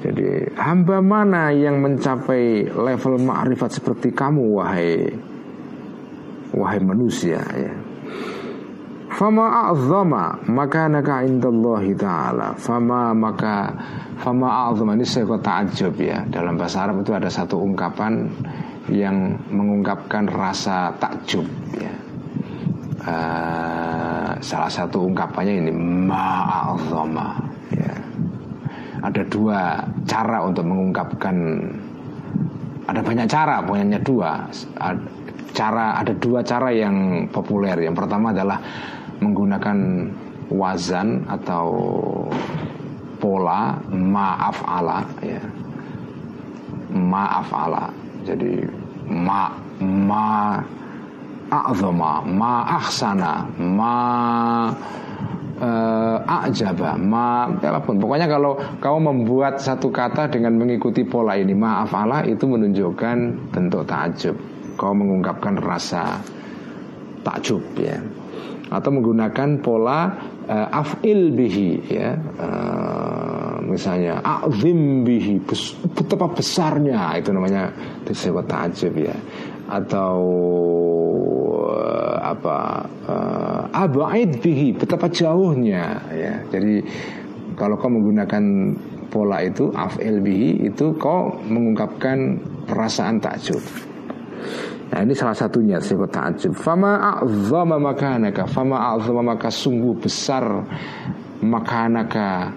Jadi 0.01 0.49
hamba 0.57 0.97
mana 0.97 1.53
yang 1.53 1.77
mencapai 1.77 2.73
level 2.73 3.21
ma'rifat 3.21 3.77
seperti 3.77 4.09
kamu 4.09 4.57
wahai 4.57 5.13
wahai 6.57 6.81
manusia 6.81 7.37
ya. 7.53 7.73
Fama 9.13 9.69
a'zama 9.69 10.41
makanaka 10.49 11.21
indallahi 11.21 11.93
ta'ala. 11.93 12.57
Fama 12.57 13.13
maka 13.13 13.69
Fama 14.21 14.69
a'zama 14.69 14.97
ini 14.97 15.05
saya 15.05 15.29
ta'ajub 15.37 15.93
ya. 16.01 16.25
Dalam 16.25 16.57
bahasa 16.57 16.85
Arab 16.85 17.05
itu 17.05 17.13
ada 17.13 17.29
satu 17.29 17.57
ungkapan 17.61 18.29
Yang 18.89 19.37
mengungkapkan 19.53 20.25
rasa 20.25 20.97
takjub 20.97 21.45
ya. 21.77 21.93
Uh, 23.01 24.33
Salah 24.41 24.69
satu 24.73 25.05
ungkapannya 25.05 25.69
ini 25.69 25.71
Ma'azama 26.09 27.50
ya. 27.75 27.93
Ada 29.01 29.25
dua 29.27 29.81
cara 30.05 30.45
untuk 30.45 30.67
mengungkapkan. 30.67 31.35
Ada 32.85 33.01
banyak 33.01 33.27
cara 33.29 33.63
pokoknya 33.65 33.99
dua. 34.05 34.45
Cara 35.51 35.97
ada 35.99 36.13
dua 36.15 36.45
cara 36.45 36.69
yang 36.69 37.27
populer. 37.33 37.75
Yang 37.81 37.95
pertama 38.05 38.31
adalah 38.31 38.59
menggunakan 39.21 39.77
wazan 40.51 41.25
atau 41.25 41.67
pola 43.17 43.79
maaf 43.89 44.57
ala 44.67 45.01
ya. 45.23 45.41
Maaf 46.91 47.47
ala 47.55 47.87
jadi 48.21 48.67
ma 49.09 49.49
ma 49.81 50.59
a'zama 51.51 52.21
ma 52.23 52.53
ahsana 52.79 53.43
ma 53.57 53.95
uh, 55.61 56.17
ajaba 56.25 56.97
ma 56.97 57.53
apa 57.53 57.79
pun 57.85 58.01
pokoknya 58.01 58.25
kalau 58.25 58.57
kau 58.81 58.97
membuat 58.97 59.61
satu 59.61 59.93
kata 59.93 60.27
dengan 60.33 60.57
mengikuti 60.57 61.05
pola 61.05 61.37
ini 61.37 61.53
maaf 61.53 61.93
Allah 61.93 62.25
itu 62.25 62.49
menunjukkan 62.49 63.51
bentuk 63.53 63.85
takjub 63.85 64.35
kau 64.75 64.97
mengungkapkan 64.97 65.61
rasa 65.61 66.17
takjub 67.21 67.61
ya. 67.77 68.01
Atau 68.71 68.95
menggunakan 68.95 69.59
pola 69.59 70.07
uh, 70.47 70.67
afil 70.71 71.35
bihi 71.35 71.71
ya. 71.91 72.15
Uh, 72.39 73.59
misalnya 73.67 74.19
azim 74.23 75.05
bihi 75.07 75.39
betapa 75.95 76.27
besarnya 76.31 77.15
itu 77.19 77.29
namanya 77.31 77.71
disebut 78.03 78.45
takjub 78.47 78.95
ya 78.99 79.15
atau 79.71 80.19
uh, 81.71 82.17
apa 82.19 82.83
uh, 83.07 83.61
abaid 83.71 84.43
bihi 84.43 84.75
betapa 84.75 85.07
jauhnya 85.07 85.95
ya. 86.11 86.33
Jadi 86.51 86.83
kalau 87.55 87.79
kau 87.79 87.87
menggunakan 87.87 88.43
pola 89.11 89.43
itu 89.43 89.71
afil 89.75 90.19
bihi 90.19 90.67
itu 90.67 90.95
kau 90.99 91.35
mengungkapkan 91.47 92.39
perasaan 92.67 93.19
takjub. 93.19 93.63
Nah 94.91 95.07
ini 95.07 95.15
salah 95.15 95.35
satunya 95.35 95.79
sifat 95.79 96.11
takjub. 96.11 96.51
Fama 96.51 97.19
a'zama 97.19 97.79
makanaka, 97.79 98.43
fama 98.43 98.95
a'zama 98.95 99.23
maka 99.35 99.47
sungguh 99.47 99.95
besar 99.99 100.43
makanaka 101.39 102.51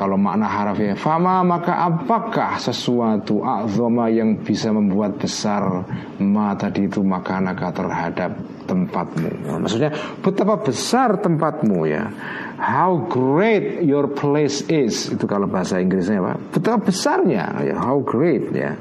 kalau 0.00 0.16
makna 0.16 0.48
harfiah 0.48 0.96
fama 0.96 1.44
maka 1.44 1.76
apakah 1.84 2.56
sesuatu 2.56 3.44
azama 3.44 4.08
yang 4.08 4.40
bisa 4.40 4.72
membuat 4.72 5.20
besar 5.20 5.84
ma 6.16 6.56
tadi 6.56 6.88
itu 6.88 7.04
makanaka 7.04 7.68
terhadap 7.68 8.32
tempatmu. 8.64 9.60
Maksudnya 9.60 9.92
betapa 10.24 10.56
besar 10.56 11.20
tempatmu 11.20 11.84
ya. 11.84 12.08
How 12.56 13.12
great 13.12 13.84
your 13.84 14.08
place 14.08 14.64
is 14.72 15.12
itu 15.12 15.28
kalau 15.28 15.44
bahasa 15.44 15.76
Inggrisnya 15.84 16.24
Pak. 16.24 16.56
Betapa 16.56 16.88
besarnya 16.88 17.60
ya. 17.60 17.76
How 17.76 18.00
great 18.00 18.48
ya. 18.56 18.72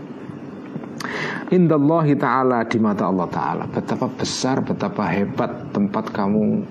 Indallahi 1.50 2.14
ta'ala 2.14 2.62
di 2.70 2.78
mata 2.78 3.10
Allah 3.10 3.26
ta'ala 3.26 3.66
Betapa 3.66 4.06
besar, 4.06 4.62
betapa 4.62 5.10
hebat 5.10 5.74
tempat 5.74 6.14
kamu 6.14 6.62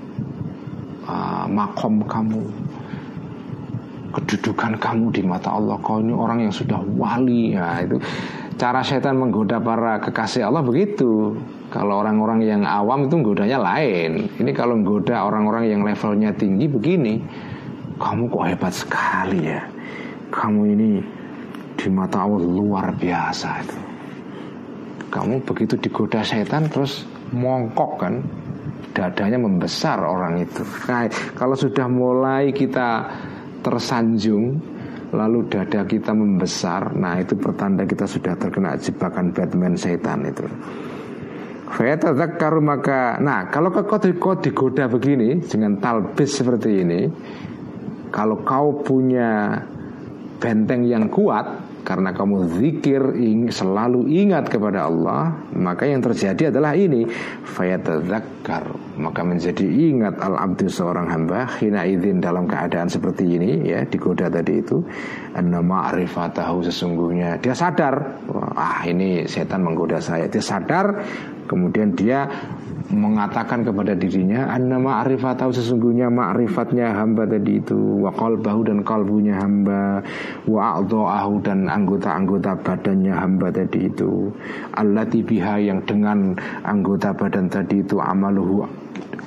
uh, 1.02 1.44
Makom 1.50 2.06
kamu 2.06 2.67
kedudukan 4.14 4.80
kamu 4.80 5.12
di 5.12 5.22
mata 5.26 5.56
Allah. 5.56 5.76
Kau 5.80 6.00
ini 6.00 6.14
orang 6.14 6.48
yang 6.48 6.54
sudah 6.54 6.80
wali. 6.96 7.56
Ya 7.56 7.82
itu 7.82 8.00
cara 8.58 8.80
setan 8.82 9.20
menggoda 9.20 9.60
para 9.60 10.00
kekasih 10.00 10.48
Allah 10.48 10.64
begitu. 10.64 11.36
Kalau 11.68 12.00
orang-orang 12.00 12.40
yang 12.48 12.62
awam 12.64 13.04
itu 13.04 13.20
menggodanya 13.20 13.60
lain. 13.60 14.32
Ini 14.40 14.50
kalau 14.56 14.80
menggoda 14.80 15.24
orang-orang 15.28 15.68
yang 15.68 15.80
levelnya 15.84 16.32
tinggi 16.32 16.64
begini 16.64 17.14
kamu 17.98 18.30
kok 18.30 18.46
hebat 18.46 18.72
sekali 18.72 19.40
ya. 19.50 19.60
Kamu 20.30 20.60
ini 20.70 21.02
di 21.74 21.88
mata 21.90 22.22
Allah 22.24 22.40
luar 22.40 22.94
biasa 22.94 23.48
itu. 23.66 23.78
Kamu 25.10 25.42
begitu 25.42 25.74
digoda 25.76 26.22
setan 26.22 26.70
terus 26.70 27.02
mongkok 27.34 27.92
kan? 27.98 28.14
Dadanya 28.94 29.38
membesar 29.38 29.98
orang 30.02 30.42
itu. 30.42 30.62
Nah, 30.90 31.06
kalau 31.34 31.54
sudah 31.54 31.86
mulai 31.86 32.50
kita 32.50 33.06
tersanjung 33.68 34.56
lalu 35.12 35.44
dada 35.52 35.84
kita 35.84 36.16
membesar 36.16 36.96
nah 36.96 37.20
itu 37.20 37.36
pertanda 37.36 37.84
kita 37.84 38.08
sudah 38.08 38.32
terkena 38.40 38.80
jebakan 38.80 39.36
Batman 39.36 39.76
setan 39.76 40.24
itu. 40.24 40.48
Fayatadzakkaru 41.68 42.64
maka 42.64 43.20
Nah 43.20 43.52
kalau 43.52 43.68
kau, 43.68 44.00
digoda 44.40 44.88
begini 44.88 45.36
Dengan 45.44 45.76
talbis 45.76 46.40
seperti 46.40 46.80
ini 46.80 47.00
Kalau 48.08 48.40
kau 48.40 48.80
punya 48.80 49.52
Benteng 50.40 50.88
yang 50.88 51.12
kuat 51.12 51.67
karena 51.88 52.12
kamu 52.12 52.52
zikir 52.60 53.00
selalu 53.48 54.12
ingat 54.12 54.52
kepada 54.52 54.92
Allah 54.92 55.40
maka 55.56 55.88
yang 55.88 56.04
terjadi 56.04 56.52
adalah 56.52 56.76
ini. 56.76 57.08
Fayatadzakkar. 57.48 58.68
Maka 59.00 59.24
menjadi 59.24 59.64
ingat 59.64 60.20
al 60.20 60.36
abdu 60.36 60.68
seorang 60.68 61.08
hamba 61.08 61.48
hina 61.56 61.88
izin 61.88 62.20
dalam 62.20 62.44
keadaan 62.44 62.92
seperti 62.92 63.24
ini 63.40 63.72
ya 63.72 63.88
digoda 63.88 64.28
tadi 64.28 64.60
itu. 64.60 64.84
Anna 65.32 65.64
ma'rifatahu 65.64 66.68
sesungguhnya 66.68 67.40
dia 67.40 67.56
sadar. 67.56 68.20
Ah 68.52 68.84
ini 68.84 69.24
setan 69.24 69.64
menggoda 69.64 69.96
saya. 69.96 70.28
Dia 70.28 70.44
sadar 70.44 70.92
kemudian 71.48 71.96
dia 71.96 72.28
mengatakan 72.88 73.68
kepada 73.68 73.92
dirinya 73.92 74.48
anna 74.48 74.80
ma'rifatahu 74.80 75.52
sesungguhnya 75.52 76.08
ma'rifatnya 76.08 76.96
hamba 76.96 77.28
tadi 77.28 77.60
itu 77.60 77.76
wa 77.76 78.08
qalbahu 78.08 78.64
dan 78.64 78.80
kalbunya 78.80 79.36
hamba 79.36 80.00
wa 80.48 80.80
a'dha'ahu 80.80 81.44
dan 81.44 81.68
anggota-anggota 81.68 82.56
badannya 82.64 83.12
hamba 83.12 83.52
tadi 83.52 83.92
itu. 83.92 84.32
Allati 84.72 85.20
biha 85.20 85.60
yang 85.60 85.84
dengan 85.84 86.32
anggota 86.64 87.12
badan 87.12 87.52
tadi 87.52 87.84
itu 87.84 88.00
amaluhu 88.00 88.64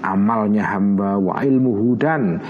amalnya 0.01 0.65
hamba 0.65 1.21
wa 1.21 1.37
ilmuhu 1.45 1.93
dan 2.01 2.41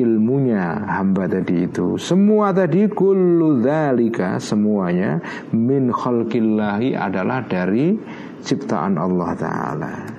ilmunya 0.00 0.80
hamba 0.88 1.28
tadi 1.28 1.68
itu. 1.68 2.00
Semua 2.00 2.56
tadi 2.56 2.88
kullu 2.88 3.60
dzalika 3.60 4.40
semuanya 4.40 5.20
min 5.52 5.92
khalqillahi 5.92 6.96
adalah 6.96 7.44
dari 7.44 8.00
ciptaan 8.40 8.96
Allah 8.96 9.30
taala 9.36 10.13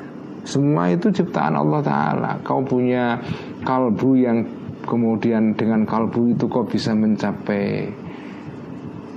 semua 0.45 0.93
itu 0.93 1.09
ciptaan 1.09 1.57
Allah 1.57 1.81
Ta'ala. 1.81 2.31
Kau 2.45 2.61
punya 2.61 3.17
kalbu 3.65 4.13
yang 4.13 4.45
kemudian 4.85 5.57
dengan 5.57 5.83
kalbu 5.83 6.37
itu 6.37 6.45
kau 6.45 6.61
bisa 6.63 6.93
mencapai 6.93 7.89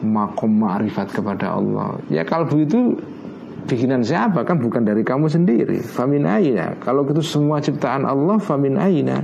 makom 0.00 0.64
ma'rifat 0.64 1.12
kepada 1.12 1.52
Allah. 1.60 2.00
Ya 2.08 2.24
kalbu 2.24 2.56
itu 2.64 2.96
bikinan 3.68 4.00
siapa? 4.00 4.40
Kan 4.48 4.64
bukan 4.64 4.88
dari 4.88 5.04
kamu 5.04 5.28
sendiri. 5.28 5.84
Famin 5.84 6.24
aina. 6.24 6.72
Kalau 6.80 7.04
itu 7.04 7.20
semua 7.20 7.60
ciptaan 7.60 8.08
Allah 8.08 8.40
famin 8.40 8.80
aina. 8.80 9.20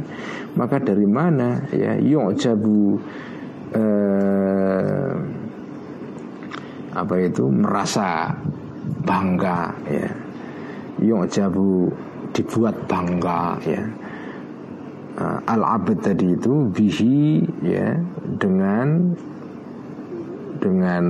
Maka 0.55 0.85
dari 0.85 1.09
mana? 1.09 1.65
Ya 1.73 1.97
yu'jabu 1.97 3.01
eh, 3.73 5.13
apa 6.93 7.15
itu? 7.17 7.49
Merasa 7.49 8.37
bangga 9.05 9.73
ya 9.89 10.24
yu'jabu 11.11 11.93
dibuat 12.33 12.75
bangga 12.89 13.61
ya. 13.65 13.83
Uh, 15.15 15.39
al 15.47 15.63
abad 15.63 16.03
tadi 16.03 16.35
itu 16.35 16.67
bihi 16.75 17.47
ya 17.63 17.95
dengan 18.43 19.15
dengan 20.59 21.05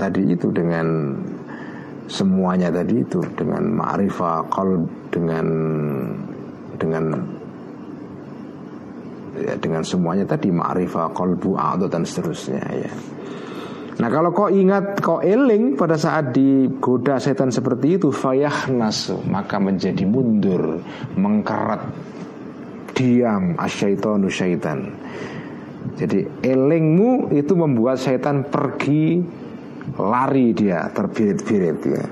tadi 0.00 0.32
itu 0.32 0.48
dengan 0.48 1.12
semuanya 2.08 2.72
tadi 2.72 3.04
itu 3.04 3.20
dengan 3.36 3.68
ma'rifah 3.68 4.48
qalb 4.48 4.88
dengan 5.12 5.46
dengan 6.80 7.04
ya, 9.36 9.54
dengan 9.60 9.82
semuanya 9.82 10.24
tadi 10.24 10.48
ma'rifah 10.48 11.12
qalbu 11.12 11.58
a'dhu 11.58 11.86
dan 11.90 12.06
seterusnya 12.06 12.62
ya 12.72 12.92
Nah 13.96 14.12
kalau 14.12 14.28
kau 14.36 14.52
ingat 14.52 15.00
kau 15.00 15.24
eling 15.24 15.72
pada 15.72 15.96
saat 15.96 16.36
digoda 16.36 17.16
setan 17.16 17.48
seperti 17.48 17.96
itu 17.96 18.12
fayah 18.12 18.68
nasu 18.68 19.16
maka 19.24 19.56
menjadi 19.56 20.04
mundur 20.04 20.84
mengkerat 21.16 21.80
diam 22.92 23.56
asyaitonu 23.56 24.28
syaitan. 24.28 24.92
Jadi 25.96 26.44
elingmu 26.44 27.32
itu 27.32 27.56
membuat 27.56 27.96
setan 27.96 28.44
pergi 28.44 29.24
lari 29.96 30.52
dia 30.52 30.92
terbirit-birit 30.92 31.78
ya. 31.88 32.04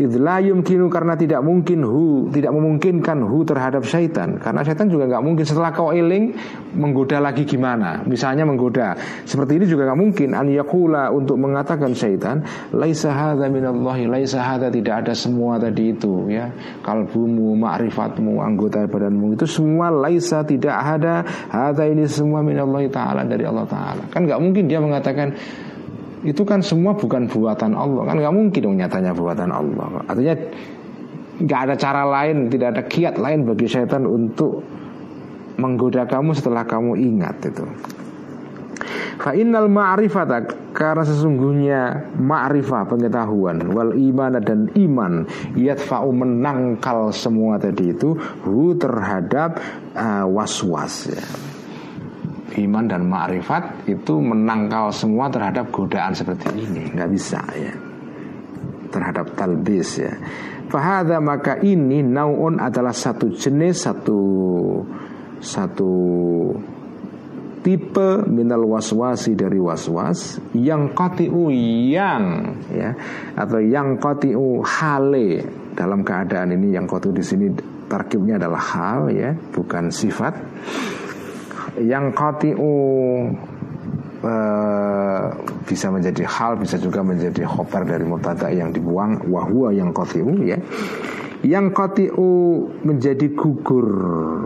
Idlayum 0.00 0.64
kinu 0.64 0.88
karena 0.88 1.12
tidak 1.18 1.44
mungkin 1.44 1.84
hu 1.84 2.32
Tidak 2.32 2.48
memungkinkan 2.48 3.20
hu 3.24 3.44
terhadap 3.44 3.84
syaitan. 3.84 4.40
Karena 4.40 4.64
syaitan 4.64 4.88
juga 4.88 5.08
nggak 5.08 5.24
mungkin. 5.24 5.44
Setelah 5.44 5.72
kau 5.74 5.92
eling 5.92 6.32
Menggoda 6.72 7.20
lagi 7.20 7.44
gimana? 7.44 8.00
Misalnya 8.08 8.48
menggoda. 8.48 8.96
Seperti 9.28 9.60
ini 9.60 9.64
juga 9.68 9.88
nggak 9.90 10.00
mungkin. 10.00 10.28
An 10.32 10.48
yakula 10.48 11.12
untuk 11.12 11.36
mengatakan 11.36 11.92
syaitan 11.92 12.40
Laisa 12.72 13.12
hadha 13.12 13.48
minallahi 13.52 14.08
Laisa 14.08 14.40
hadha 14.40 14.72
tidak 14.72 15.04
ada 15.04 15.12
semua 15.12 15.60
tadi 15.60 15.92
itu 15.92 16.32
ya. 16.32 16.48
Kalbumu, 16.80 17.52
ma'rifatmu, 17.56 18.40
anggota 18.40 18.88
badanmu 18.88 19.36
Itu 19.36 19.44
semua 19.44 19.92
laisa 19.92 20.40
tidak 20.44 20.76
ada. 20.76 21.24
Hadha 21.52 21.84
ini 21.88 22.08
semua 22.08 22.40
minallahi 22.40 22.88
ta'ala 22.88 23.28
Dari 23.28 23.44
Allah 23.44 23.68
ta'ala. 23.68 24.02
Kan 24.08 24.24
nggak 24.24 24.40
mungkin 24.40 24.64
dia 24.68 24.80
mengatakan 24.80 25.36
itu 26.22 26.42
kan 26.46 26.62
semua 26.62 26.94
bukan 26.94 27.26
buatan 27.26 27.74
Allah. 27.74 28.02
Kan 28.06 28.16
nggak 28.22 28.34
mungkin 28.34 28.60
dong 28.62 28.76
nyatanya 28.78 29.12
buatan 29.14 29.50
Allah. 29.50 30.06
Artinya 30.06 30.34
nggak 31.42 31.60
ada 31.66 31.74
cara 31.74 32.02
lain 32.06 32.46
tidak 32.46 32.68
ada 32.78 32.82
kiat 32.86 33.14
lain 33.18 33.42
bagi 33.42 33.66
setan 33.66 34.06
untuk 34.06 34.62
menggoda 35.58 36.06
kamu 36.06 36.32
setelah 36.38 36.62
kamu 36.62 36.94
ingat 36.98 37.36
itu. 37.50 37.66
Fa'innal 39.22 39.70
ma'rifata 39.70 40.42
Karena 40.74 41.06
sesungguhnya 41.06 42.10
ma'rifah 42.18 42.90
pengetahuan 42.90 43.70
Wal 43.70 43.94
iman 43.94 44.40
dan 44.42 44.66
iman 44.74 45.22
Yadfa'u 45.54 46.10
menangkal 46.10 47.14
semua 47.14 47.60
tadi 47.60 47.94
itu 47.94 48.18
Hu 48.42 48.74
terhadap 48.74 49.62
uh, 49.94 50.26
was-was 50.26 51.12
ya 51.12 51.51
iman 52.60 52.84
dan 52.84 53.08
ma'rifat 53.08 53.88
itu 53.88 54.20
menangkal 54.20 54.92
semua 54.92 55.32
terhadap 55.32 55.72
godaan 55.72 56.12
seperti 56.12 56.52
ini. 56.52 56.92
Nggak 56.92 57.10
bisa 57.12 57.40
ya. 57.56 57.72
Terhadap 58.92 59.32
talbis 59.32 60.02
ya. 60.02 60.12
Fahada 60.68 61.20
maka 61.20 61.60
ini 61.60 62.00
naun 62.00 62.60
adalah 62.60 62.96
satu 62.96 63.32
jenis 63.32 63.84
satu 63.84 64.20
satu 65.42 65.94
tipe 67.62 68.26
minal 68.28 68.66
waswasi 68.68 69.36
dari 69.36 69.60
waswas. 69.60 70.40
Yang 70.52 70.92
kotiu 70.92 71.48
yang 71.88 72.56
ya 72.72 72.90
atau 73.36 73.60
yang 73.60 73.96
kotiu 73.96 74.60
hale. 74.64 75.44
Dalam 75.72 76.04
keadaan 76.04 76.52
ini 76.52 76.76
yang 76.76 76.84
kotiu 76.84 77.16
di 77.16 77.24
sini 77.24 77.48
tarkibnya 77.92 78.40
adalah 78.40 78.60
hal 78.60 79.00
ya 79.12 79.36
bukan 79.52 79.92
sifat 79.92 80.32
yang 81.80 82.14
qatiu 82.14 82.60
uh, 84.22 85.26
bisa 85.66 85.88
menjadi 85.90 86.22
hal 86.26 86.58
bisa 86.58 86.78
juga 86.78 87.02
menjadi 87.02 87.46
khobar 87.46 87.86
dari 87.86 88.06
mutada 88.06 88.48
yang 88.52 88.70
dibuang. 88.70 89.26
Wahwa 89.28 89.74
yang 89.74 89.90
qatiu 89.90 90.42
ya. 90.42 90.58
Yang 91.42 91.74
kotiu 91.74 92.30
menjadi 92.86 93.34
gugur. 93.34 93.90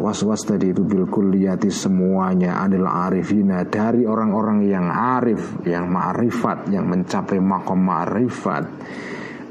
Was-was 0.01 0.49
tadi 0.49 0.73
itu 0.73 0.81
bil 0.81 1.05
kulliyati 1.05 1.69
semuanya 1.69 2.65
adalah 2.65 3.13
arifina 3.13 3.69
dari 3.69 4.09
orang-orang 4.09 4.65
yang 4.65 4.89
arif 4.89 5.61
yang 5.69 5.93
ma'rifat 5.93 6.73
yang 6.73 6.89
mencapai 6.89 7.37
makom 7.37 7.85
ma'rifat 7.85 8.65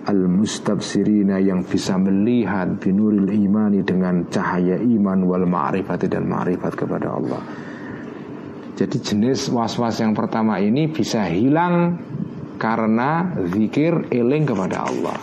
al 0.05 0.21
mustabsirina 0.29 1.41
yang 1.41 1.65
bisa 1.65 1.97
melihat 1.97 2.77
binuril 2.77 3.29
imani 3.29 3.81
dengan 3.81 4.29
cahaya 4.29 4.77
iman 4.77 5.19
wal 5.25 5.45
ma'rifat 5.49 6.05
dan 6.09 6.29
ma'rifat 6.29 6.73
kepada 6.77 7.07
Allah 7.09 7.41
jadi 8.75 8.97
jenis 8.99 9.47
was-was 9.55 10.03
yang 10.03 10.11
pertama 10.11 10.59
ini 10.59 10.91
bisa 10.91 11.23
hilang 11.31 11.95
karena 12.59 13.31
zikir 13.47 14.11
eling 14.11 14.43
kepada 14.43 14.83
Allah. 14.83 15.15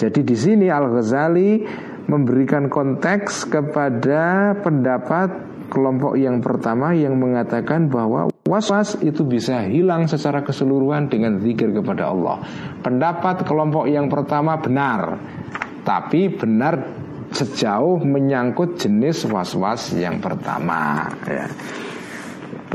Jadi 0.00 0.24
di 0.24 0.32
sini 0.32 0.66
Al 0.72 0.88
Ghazali 0.88 1.60
memberikan 2.08 2.72
konteks 2.72 3.48
kepada 3.48 4.56
pendapat 4.60 5.28
kelompok 5.68 6.16
yang 6.16 6.40
pertama 6.40 6.96
yang 6.96 7.16
mengatakan 7.20 7.92
bahwa 7.92 8.32
was-was 8.44 9.00
itu 9.00 9.24
bisa 9.24 9.64
hilang 9.64 10.04
secara 10.04 10.44
keseluruhan 10.44 11.08
dengan 11.08 11.40
zikir 11.40 11.72
kepada 11.72 12.12
Allah. 12.12 12.44
Pendapat 12.84 13.40
kelompok 13.48 13.88
yang 13.88 14.12
pertama 14.12 14.60
benar, 14.60 15.16
tapi 15.80 16.28
benar 16.28 16.76
sejauh 17.32 18.04
menyangkut 18.04 18.76
jenis 18.76 19.24
was-was 19.32 19.96
yang 19.96 20.20
pertama. 20.20 21.08
Ya. 21.24 21.48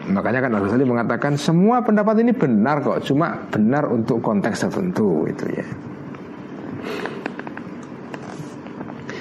Makanya 0.09 0.49
kan 0.49 0.57
Al-Ghazali 0.57 0.89
mengatakan 0.89 1.37
semua 1.37 1.85
pendapat 1.85 2.25
ini 2.25 2.33
benar 2.33 2.81
kok, 2.81 3.05
cuma 3.05 3.45
benar 3.53 3.93
untuk 3.93 4.25
konteks 4.25 4.65
tertentu 4.65 5.29
itu 5.29 5.45
ya. 5.53 5.65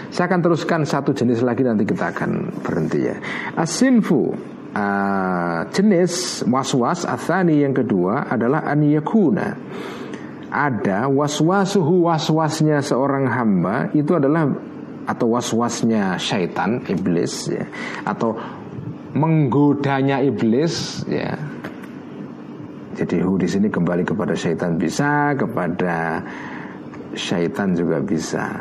Saya 0.09 0.33
akan 0.33 0.41
teruskan 0.41 0.83
satu 0.89 1.13
jenis 1.13 1.45
lagi 1.45 1.61
nanti 1.61 1.85
kita 1.85 2.09
akan 2.11 2.65
berhenti 2.65 3.05
ya. 3.05 3.21
Asinfu 3.55 4.57
uh, 4.75 5.69
jenis 5.73 6.45
waswas 6.49 7.05
athani 7.09 7.63
yang 7.63 7.77
kedua 7.77 8.29
adalah 8.29 8.65
aniyakuna. 8.69 9.57
Ada 10.49 11.13
waswasuhu 11.13 12.09
waswasnya 12.09 12.81
seorang 12.81 13.29
hamba 13.29 13.93
itu 13.93 14.17
adalah 14.17 14.49
atau 15.05 15.37
waswasnya 15.37 16.17
syaitan 16.17 16.81
iblis 16.89 17.53
ya. 17.53 17.69
Atau 18.09 18.33
menggodanya 19.13 20.25
iblis 20.25 21.05
ya. 21.05 21.37
Jadi 22.97 23.23
hu 23.23 23.39
di 23.39 23.47
sini 23.47 23.69
kembali 23.71 24.03
kepada 24.03 24.35
syaitan 24.35 24.75
bisa 24.75 25.37
kepada 25.39 26.25
syaitan 27.15 27.77
juga 27.77 28.03
bisa 28.03 28.59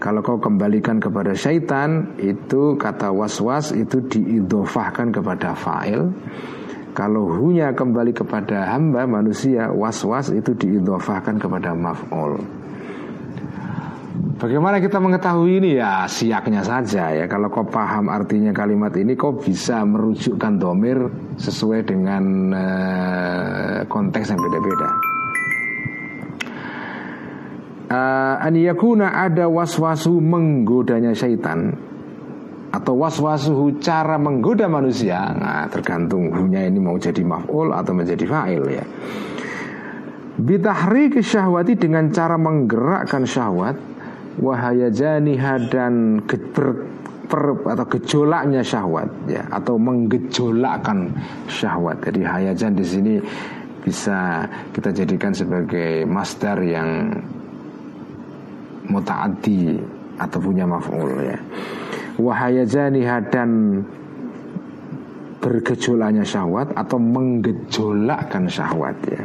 kalau 0.00 0.24
kau 0.24 0.40
kembalikan 0.40 0.96
kepada 0.96 1.36
syaitan 1.36 2.16
itu 2.16 2.80
kata 2.80 3.12
was-was 3.12 3.76
itu 3.76 4.00
diidofahkan 4.00 5.12
kepada 5.12 5.52
fa'il. 5.52 6.08
Kalau 6.96 7.28
hunya 7.36 7.76
kembali 7.76 8.16
kepada 8.16 8.72
hamba 8.72 9.04
manusia 9.04 9.68
was-was 9.68 10.32
itu 10.32 10.56
diidofahkan 10.56 11.36
kepada 11.36 11.76
maf'ul. 11.76 12.40
Bagaimana 14.40 14.80
kita 14.80 14.96
mengetahui 14.96 15.60
ini? 15.60 15.76
Ya 15.76 16.08
siaknya 16.08 16.64
saja 16.64 17.12
ya. 17.12 17.28
Kalau 17.28 17.52
kau 17.52 17.68
paham 17.68 18.08
artinya 18.08 18.56
kalimat 18.56 18.96
ini 18.96 19.12
Kau 19.12 19.36
bisa 19.36 19.84
merujukkan 19.84 20.56
domir 20.56 20.96
sesuai 21.36 21.84
dengan 21.84 22.24
uh, 22.56 23.78
konteks 23.84 24.32
yang 24.32 24.40
beda-beda 24.40 25.09
uh, 27.90 28.46
Aniyakuna 28.46 29.18
ada 29.20 29.50
waswasu 29.50 30.22
menggodanya 30.22 31.12
syaitan 31.12 31.74
Atau 32.70 33.02
waswasuhu 33.02 33.82
cara 33.82 34.14
menggoda 34.14 34.70
manusia 34.70 35.34
Nah 35.34 35.66
tergantung 35.66 36.30
hunya 36.30 36.70
ini 36.70 36.78
mau 36.78 36.94
jadi 36.94 37.20
maf'ul 37.26 37.74
atau 37.74 37.92
menjadi 37.92 38.24
fa'il 38.24 38.64
ya 38.70 38.84
Bitahri 40.40 41.12
syahwati 41.20 41.76
dengan 41.76 42.08
cara 42.08 42.40
menggerakkan 42.40 43.28
syahwat 43.28 43.76
wahayajaniha 44.40 45.68
dan 45.68 46.24
ke, 46.24 46.40
per, 46.40 46.88
per, 47.28 47.60
atau 47.68 47.86
gejolaknya 47.98 48.64
syahwat 48.64 49.10
ya 49.28 49.44
atau 49.52 49.76
menggejolakkan 49.76 51.12
syahwat. 51.50 52.00
Jadi 52.08 52.20
hayajan 52.24 52.72
di 52.72 52.86
sini 52.86 53.14
bisa 53.84 54.48
kita 54.72 54.92
jadikan 54.96 55.36
sebagai 55.36 56.08
master 56.08 56.56
yang 56.64 57.20
mutaaddi 58.90 59.78
atau 60.18 60.38
punya 60.42 60.66
maf'ul 60.66 61.10
ya. 61.22 61.38
Wahayajaniha 62.20 63.32
dan 63.32 63.80
bergejolaknya 65.40 66.26
syahwat 66.26 66.74
atau 66.76 67.00
menggejolakkan 67.00 68.44
syahwat 68.50 68.98
ya. 69.08 69.22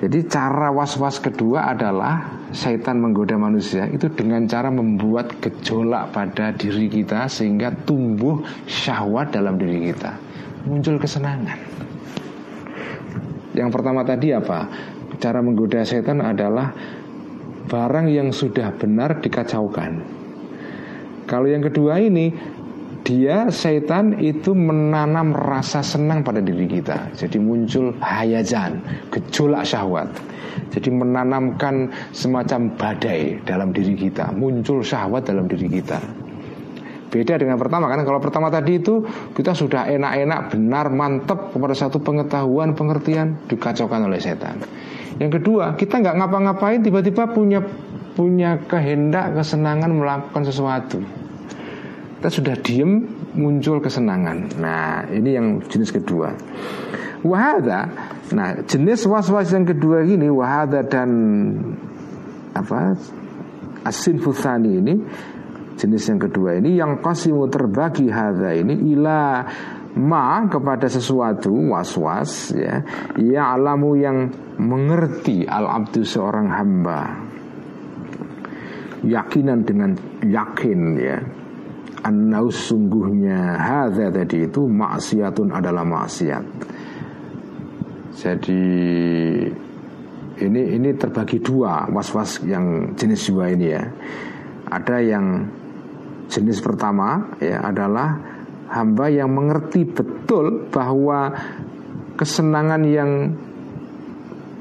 Jadi 0.00 0.24
cara 0.32 0.72
was-was 0.72 1.20
kedua 1.20 1.76
adalah 1.76 2.40
Syaitan 2.50 2.98
menggoda 2.98 3.38
manusia 3.38 3.86
itu 3.86 4.10
dengan 4.10 4.42
cara 4.50 4.74
membuat 4.74 5.38
gejolak 5.38 6.10
pada 6.10 6.50
diri 6.50 6.90
kita 6.90 7.30
sehingga 7.30 7.70
tumbuh 7.86 8.42
syahwat 8.66 9.30
dalam 9.30 9.54
diri 9.54 9.94
kita, 9.94 10.18
muncul 10.66 10.98
kesenangan. 10.98 11.54
Yang 13.54 13.70
pertama 13.70 14.02
tadi 14.02 14.34
apa? 14.34 14.66
Cara 15.22 15.38
menggoda 15.46 15.86
setan 15.86 16.18
adalah 16.18 16.74
barang 17.68 18.06
yang 18.08 18.32
sudah 18.32 18.72
benar 18.76 19.20
dikacaukan. 19.20 20.00
Kalau 21.28 21.46
yang 21.46 21.62
kedua 21.62 22.00
ini 22.00 22.32
dia 23.00 23.48
setan 23.48 24.20
itu 24.20 24.52
menanam 24.52 25.32
rasa 25.32 25.80
senang 25.80 26.20
pada 26.20 26.38
diri 26.44 26.68
kita. 26.68 27.10
Jadi 27.16 27.40
muncul 27.40 27.96
hayajan, 27.98 28.78
gejolak 29.08 29.64
syahwat. 29.64 30.08
Jadi 30.70 30.90
menanamkan 30.92 31.88
semacam 32.12 32.70
badai 32.76 33.40
dalam 33.48 33.72
diri 33.72 33.96
kita, 33.96 34.30
muncul 34.36 34.84
syahwat 34.84 35.26
dalam 35.26 35.48
diri 35.48 35.80
kita. 35.80 35.98
Beda 37.10 37.34
dengan 37.34 37.58
pertama 37.58 37.90
kan 37.90 38.06
kalau 38.06 38.22
pertama 38.22 38.46
tadi 38.54 38.78
itu 38.78 39.02
kita 39.34 39.50
sudah 39.50 39.90
enak-enak 39.90 40.54
benar 40.54 40.86
mantep 40.94 41.50
kepada 41.50 41.74
satu 41.74 41.98
pengetahuan 41.98 42.78
pengertian 42.78 43.34
dikacaukan 43.50 44.06
oleh 44.06 44.22
setan. 44.22 44.62
Yang 45.18 45.42
kedua 45.42 45.74
kita 45.74 45.98
nggak 45.98 46.16
ngapa-ngapain 46.22 46.80
tiba-tiba 46.86 47.26
punya 47.34 47.60
punya 48.14 48.62
kehendak 48.70 49.34
kesenangan 49.34 49.90
melakukan 49.90 50.46
sesuatu. 50.46 51.02
Kita 52.22 52.28
sudah 52.30 52.54
diem 52.62 53.10
muncul 53.34 53.82
kesenangan. 53.82 54.62
Nah 54.62 55.10
ini 55.10 55.30
yang 55.34 55.46
jenis 55.66 55.90
kedua. 55.90 56.30
Wahada 57.26 57.90
Nah 58.30 58.62
jenis 58.62 59.04
was-was 59.10 59.50
yang 59.50 59.66
kedua 59.66 60.06
ini 60.06 60.30
Wahada 60.30 60.86
dan 60.86 61.10
Apa 62.54 62.94
Asin 63.82 64.22
futhani 64.22 64.78
ini 64.78 64.94
Jenis 65.80 66.12
yang 66.12 66.20
kedua 66.20 66.60
ini 66.60 66.76
Yang 66.76 67.00
kasimu 67.00 67.48
terbagi 67.48 68.12
hada 68.12 68.52
ini 68.52 68.92
Ila 68.92 69.40
ma 69.96 70.44
kepada 70.44 70.92
sesuatu 70.92 71.48
was-was 71.72 72.52
ya 72.52 72.84
Ya 73.16 73.56
alamu 73.56 73.96
yang 73.96 74.28
mengerti 74.60 75.48
Al-abdu 75.48 76.04
seorang 76.04 76.52
hamba. 76.52 77.00
Yakinan 79.00 79.64
dengan 79.64 79.96
yakin 80.20 80.80
ya. 81.00 81.16
Annaus 82.04 82.68
sungguhnya 82.68 83.56
Hada 83.56 84.12
tadi 84.12 84.44
itu 84.44 84.68
Maksiatun 84.68 85.48
adalah 85.56 85.88
maksiat. 85.88 86.44
Jadi 88.20 88.64
ini 90.40 90.62
ini 90.76 90.90
terbagi 90.92 91.40
dua 91.40 91.88
was-was 91.88 92.44
yang 92.44 92.92
jenis 92.92 93.32
dua 93.32 93.48
ini 93.48 93.66
ya. 93.72 93.84
Ada 94.68 94.96
yang 95.00 95.26
jenis 96.30 96.62
pertama 96.62 97.34
ya 97.42 97.58
adalah 97.66 98.14
hamba 98.70 99.10
yang 99.10 99.34
mengerti 99.34 99.82
betul 99.82 100.70
bahwa 100.70 101.34
kesenangan 102.14 102.86
yang 102.86 103.34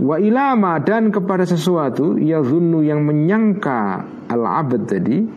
Wa 0.00 0.16
ilama 0.16 0.80
dan 0.80 1.12
kepada 1.12 1.44
sesuatu 1.44 2.16
ya 2.16 2.40
zunnu 2.40 2.80
yang 2.80 3.04
menyangka 3.04 4.00
al-abad 4.32 4.88
tadi 4.88 5.28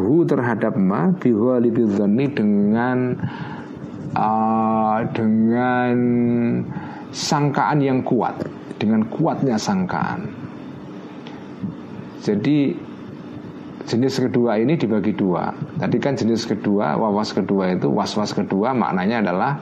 hu 0.00 0.24
terhadap 0.24 0.80
ma 0.80 1.12
biwalidhi 1.12 1.84
dengan 2.32 3.20
uh, 4.16 4.98
dengan 5.12 5.94
sangkaan 7.12 7.84
yang 7.84 8.00
kuat 8.00 8.40
dengan 8.80 9.04
kuatnya 9.12 9.60
sangkaan 9.60 10.32
jadi 12.20 12.72
jenis 13.90 14.22
kedua 14.22 14.60
ini 14.60 14.78
dibagi 14.78 15.16
dua. 15.16 15.50
Tadi 15.80 15.96
kan 15.98 16.14
jenis 16.14 16.46
kedua, 16.46 16.94
wawas 16.94 17.34
kedua 17.34 17.74
itu 17.74 17.90
was-was 17.90 18.30
kedua 18.36 18.70
maknanya 18.70 19.24
adalah 19.24 19.52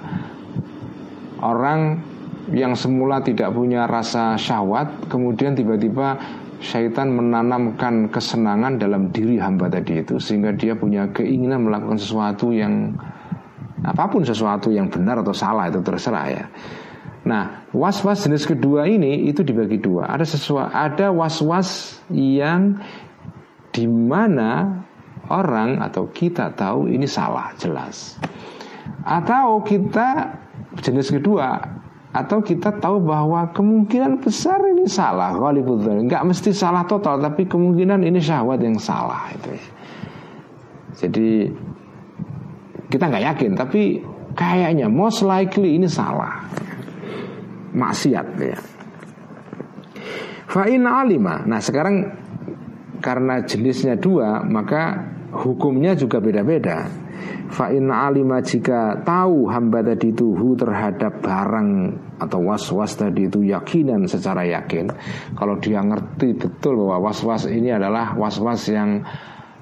orang 1.41 2.03
yang 2.51 2.75
semula 2.75 3.21
tidak 3.21 3.53
punya 3.53 3.85
rasa 3.85 4.37
syahwat 4.41 5.09
kemudian 5.13 5.53
tiba-tiba 5.53 6.17
syaitan 6.59 7.11
menanamkan 7.15 8.11
kesenangan 8.11 8.83
dalam 8.83 9.15
diri 9.15 9.39
hamba 9.39 9.71
tadi 9.71 10.03
itu 10.03 10.19
sehingga 10.19 10.55
dia 10.55 10.75
punya 10.75 11.07
keinginan 11.15 11.67
melakukan 11.67 11.99
sesuatu 11.99 12.51
yang 12.51 12.95
apa 13.87 14.11
pun 14.11 14.27
sesuatu 14.27 14.75
yang 14.75 14.91
benar 14.91 15.23
atau 15.23 15.31
salah 15.31 15.71
itu 15.71 15.79
terserah 15.83 16.27
ya. 16.27 16.45
Nah, 17.29 17.69
was-was 17.71 18.27
jenis 18.27 18.49
kedua 18.49 18.89
ini 18.89 19.29
itu 19.31 19.45
dibagi 19.47 19.79
dua. 19.79 20.11
Ada 20.11 20.27
sesuatu, 20.27 20.71
ada 20.73 21.07
was-was 21.15 22.01
yang 22.11 22.81
di 23.71 23.87
mana 23.87 24.83
orang 25.29 25.79
atau 25.79 26.09
kita 26.11 26.57
tahu 26.57 26.89
ini 26.91 27.05
salah 27.07 27.53
jelas. 27.61 28.17
Atau 29.05 29.63
kita 29.63 30.35
jenis 30.81 31.13
kedua 31.13 31.61
atau 32.19 32.43
kita 32.43 32.75
tahu 32.83 32.99
bahwa 32.99 33.55
kemungkinan 33.55 34.19
besar 34.19 34.59
ini 34.75 34.91
salah 34.91 35.31
Ghalibudhan 35.35 36.11
nggak 36.11 36.27
mesti 36.27 36.51
salah 36.51 36.83
total 36.83 37.23
tapi 37.23 37.47
kemungkinan 37.47 38.03
ini 38.03 38.19
syahwat 38.19 38.59
yang 38.59 38.75
salah 38.79 39.31
itu. 39.31 39.55
Jadi 40.99 41.47
kita 42.91 43.05
nggak 43.07 43.25
yakin 43.35 43.53
tapi 43.55 44.03
kayaknya 44.35 44.91
most 44.91 45.23
likely 45.23 45.79
ini 45.79 45.87
salah. 45.87 46.43
Maksiat 47.69 48.27
ya. 48.41 48.59
Fa'in 50.49 50.89
alima. 50.89 51.45
Nah 51.45 51.61
sekarang 51.61 52.09
karena 52.99 53.45
jenisnya 53.45 54.01
dua 54.01 54.43
maka 54.43 55.07
hukumnya 55.31 55.95
juga 55.95 56.19
beda-beda. 56.19 56.89
Fa'in 57.53 57.93
alima 57.93 58.41
jika 58.41 59.05
tahu 59.05 59.47
hamba 59.53 59.85
tadi 59.85 60.11
itu 60.11 60.33
terhadap 60.57 61.21
barang 61.21 61.71
atau 62.19 62.43
was-was 62.43 62.99
tadi 62.99 63.31
itu 63.31 63.47
yakinan 63.47 64.05
secara 64.11 64.43
yakin. 64.45 64.91
Kalau 65.39 65.57
dia 65.63 65.81
ngerti 65.81 66.35
betul 66.35 66.83
bahwa 66.85 67.11
was-was 67.11 67.47
ini 67.47 67.71
adalah 67.73 68.19
was-was 68.19 68.69
yang 68.71 69.03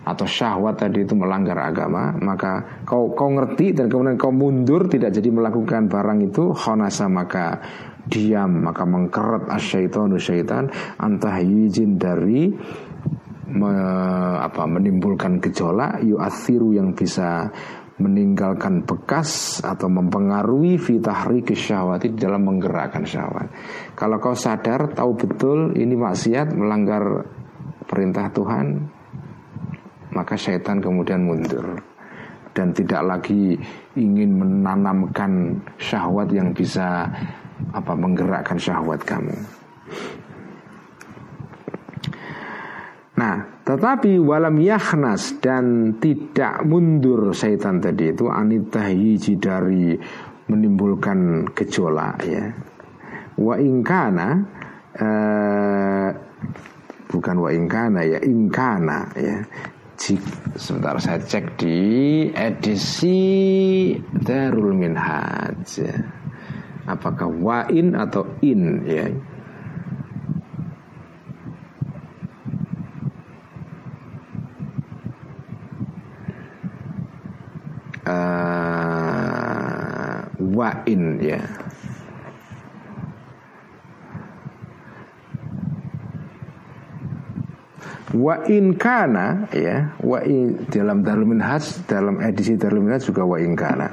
atau 0.07 0.23
syahwat 0.23 0.79
tadi 0.79 1.03
itu 1.03 1.19
melanggar 1.19 1.59
agama 1.59 2.15
Maka 2.15 2.87
kau 2.87 3.11
kau 3.11 3.27
ngerti 3.27 3.75
dan 3.75 3.91
kemudian 3.91 4.15
kau 4.15 4.31
mundur 4.31 4.87
tidak 4.87 5.11
jadi 5.11 5.35
melakukan 5.35 5.91
barang 5.91 6.31
itu 6.31 6.55
Khonasa 6.55 7.11
maka 7.11 7.59
diam 8.07 8.71
maka 8.71 8.87
mengkeret 8.87 9.51
asyaitonu 9.51 10.15
syaitan 10.15 10.71
antah 11.03 11.43
izin 11.43 11.99
dari 11.99 12.55
me, 13.51 13.75
apa, 14.43 14.63
menimbulkan 14.67 15.43
gejolak 15.43 16.03
yuathiru 16.07 16.75
yang 16.75 16.95
bisa 16.95 17.51
meninggalkan 17.97 18.85
bekas 18.85 19.61
atau 19.65 19.89
mempengaruhi 19.89 20.77
fitahri 20.77 21.41
kesyahwati 21.41 22.13
dalam 22.13 22.45
menggerakkan 22.45 23.09
syahwat. 23.09 23.49
Kalau 23.97 24.21
kau 24.21 24.37
sadar 24.37 24.93
tahu 24.93 25.17
betul 25.17 25.73
ini 25.73 25.97
maksiat 25.97 26.53
melanggar 26.53 27.25
perintah 27.89 28.29
Tuhan, 28.29 28.85
maka 30.13 30.37
syaitan 30.37 30.85
kemudian 30.85 31.25
mundur 31.25 31.81
dan 32.53 32.73
tidak 32.77 33.01
lagi 33.05 33.57
ingin 33.97 34.45
menanamkan 34.45 35.61
syahwat 35.81 36.29
yang 36.33 36.53
bisa 36.53 37.09
apa 37.73 37.93
menggerakkan 37.97 38.61
syahwat 38.61 39.01
kamu. 39.05 39.37
Nah, 43.17 43.56
tetapi 43.67 44.23
walam 44.23 44.63
yahnas 44.63 45.43
dan 45.43 45.99
tidak 45.99 46.63
mundur 46.63 47.35
syaitan 47.35 47.83
tadi 47.83 48.15
itu 48.15 48.31
anitahiji 48.31 49.43
dari 49.43 49.99
menimbulkan 50.47 51.51
gejolak 51.51 52.23
ya. 52.23 52.47
Wa 53.35 53.59
ingkana 53.59 54.29
eh, 54.95 56.09
bukan 57.11 57.37
wa 57.43 57.51
ingkana 57.51 58.07
ya 58.07 58.23
ingkana 58.23 59.11
ya. 59.19 59.43
Jik, 59.97 60.21
sebentar 60.61 61.01
saya 61.01 61.19
cek 61.19 61.59
di 61.59 61.79
edisi 62.31 63.19
Darul 64.15 64.79
Minhaj 64.79 65.67
ya. 65.83 65.97
Apakah 66.87 67.27
wain 67.43 67.99
atau 67.99 68.31
in 68.47 68.87
ya 68.87 69.11
uh, 78.07 79.27
wa'in 80.39 81.19
ya. 81.21 81.43
Wa 88.17 88.41
in 88.49 88.79
kana 88.81 89.45
ya. 89.53 89.93
Wa 90.01 90.25
in, 90.25 90.65
dalam 90.73 91.05
Darul 91.05 91.29
Minhaj 91.29 91.85
dalam 91.85 92.23
edisi 92.25 92.57
Darul 92.57 92.81
Minhaj 92.87 93.05
juga 93.05 93.27
wa 93.29 93.37
in 93.37 93.53
kana 93.53 93.93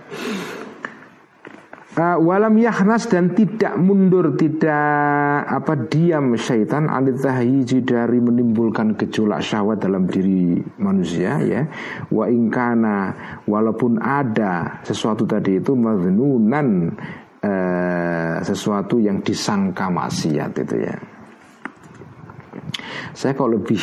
uh, 1.97 2.17
walam 2.19 2.57
yahnas 2.57 3.05
dan 3.09 3.33
tidak 3.37 3.77
mundur 3.77 4.33
tidak 4.37 5.45
apa 5.47 5.73
diam 5.89 6.33
syaitan. 6.37 6.89
Anitahiji 6.89 7.85
dari 7.85 8.19
menimbulkan 8.19 8.97
gejolak 8.97 9.41
syahwat 9.41 9.81
dalam 9.81 10.09
diri 10.09 10.61
manusia 10.81 11.41
ya. 11.41 11.61
Wa 12.09 12.29
ingkana 12.29 12.97
walaupun 13.45 14.01
ada 14.01 14.81
sesuatu 14.85 15.25
tadi 15.25 15.61
itu 15.61 15.73
maznunan 15.77 16.93
uh, 17.41 18.37
sesuatu 18.41 18.97
yang 18.97 19.21
disangka 19.21 19.89
maksiat 19.89 20.51
itu 20.57 20.77
ya. 20.77 20.95
Saya 23.13 23.37
kalau 23.37 23.61
lebih 23.61 23.81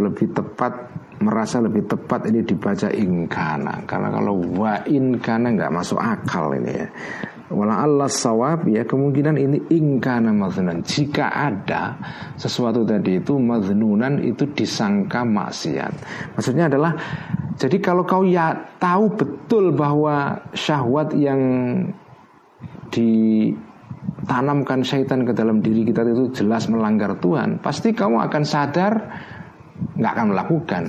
lebih 0.00 0.32
tepat 0.32 0.72
merasa 1.20 1.60
lebih 1.60 1.84
tepat 1.84 2.32
ini 2.32 2.40
dibaca 2.40 2.88
ingkana 2.88 3.84
karena 3.84 4.08
kalau 4.08 4.40
wa 4.56 4.80
inkana 4.88 5.52
nggak 5.52 5.72
masuk 5.72 6.00
akal 6.00 6.56
ini 6.56 6.72
ya. 6.72 6.88
Wala 7.50 7.82
Allah 7.82 8.06
sawab 8.06 8.70
ya 8.70 8.86
kemungkinan 8.86 9.34
ini 9.34 9.58
ingkana 9.74 10.30
maznunan. 10.30 10.86
Jika 10.86 11.34
ada 11.34 11.98
sesuatu 12.38 12.86
tadi 12.86 13.18
itu 13.18 13.42
maznunan 13.42 14.22
itu 14.22 14.46
disangka 14.54 15.26
maksiat. 15.26 15.92
Maksudnya 16.38 16.70
adalah 16.70 16.94
Jadi 17.60 17.76
kalau 17.84 18.08
kau 18.08 18.24
ya 18.24 18.56
tahu 18.80 19.20
betul 19.20 19.76
bahwa 19.76 20.48
syahwat 20.56 21.12
yang 21.12 21.36
ditanamkan 22.88 24.80
syaitan 24.80 25.28
ke 25.28 25.36
dalam 25.36 25.60
diri 25.60 25.84
kita 25.84 26.08
itu 26.08 26.32
jelas 26.32 26.72
melanggar 26.72 27.20
Tuhan 27.20 27.60
Pasti 27.60 27.92
kamu 27.92 28.16
akan 28.16 28.42
sadar 28.48 28.92
nggak 29.96 30.12
akan 30.16 30.26
melakukan. 30.32 30.82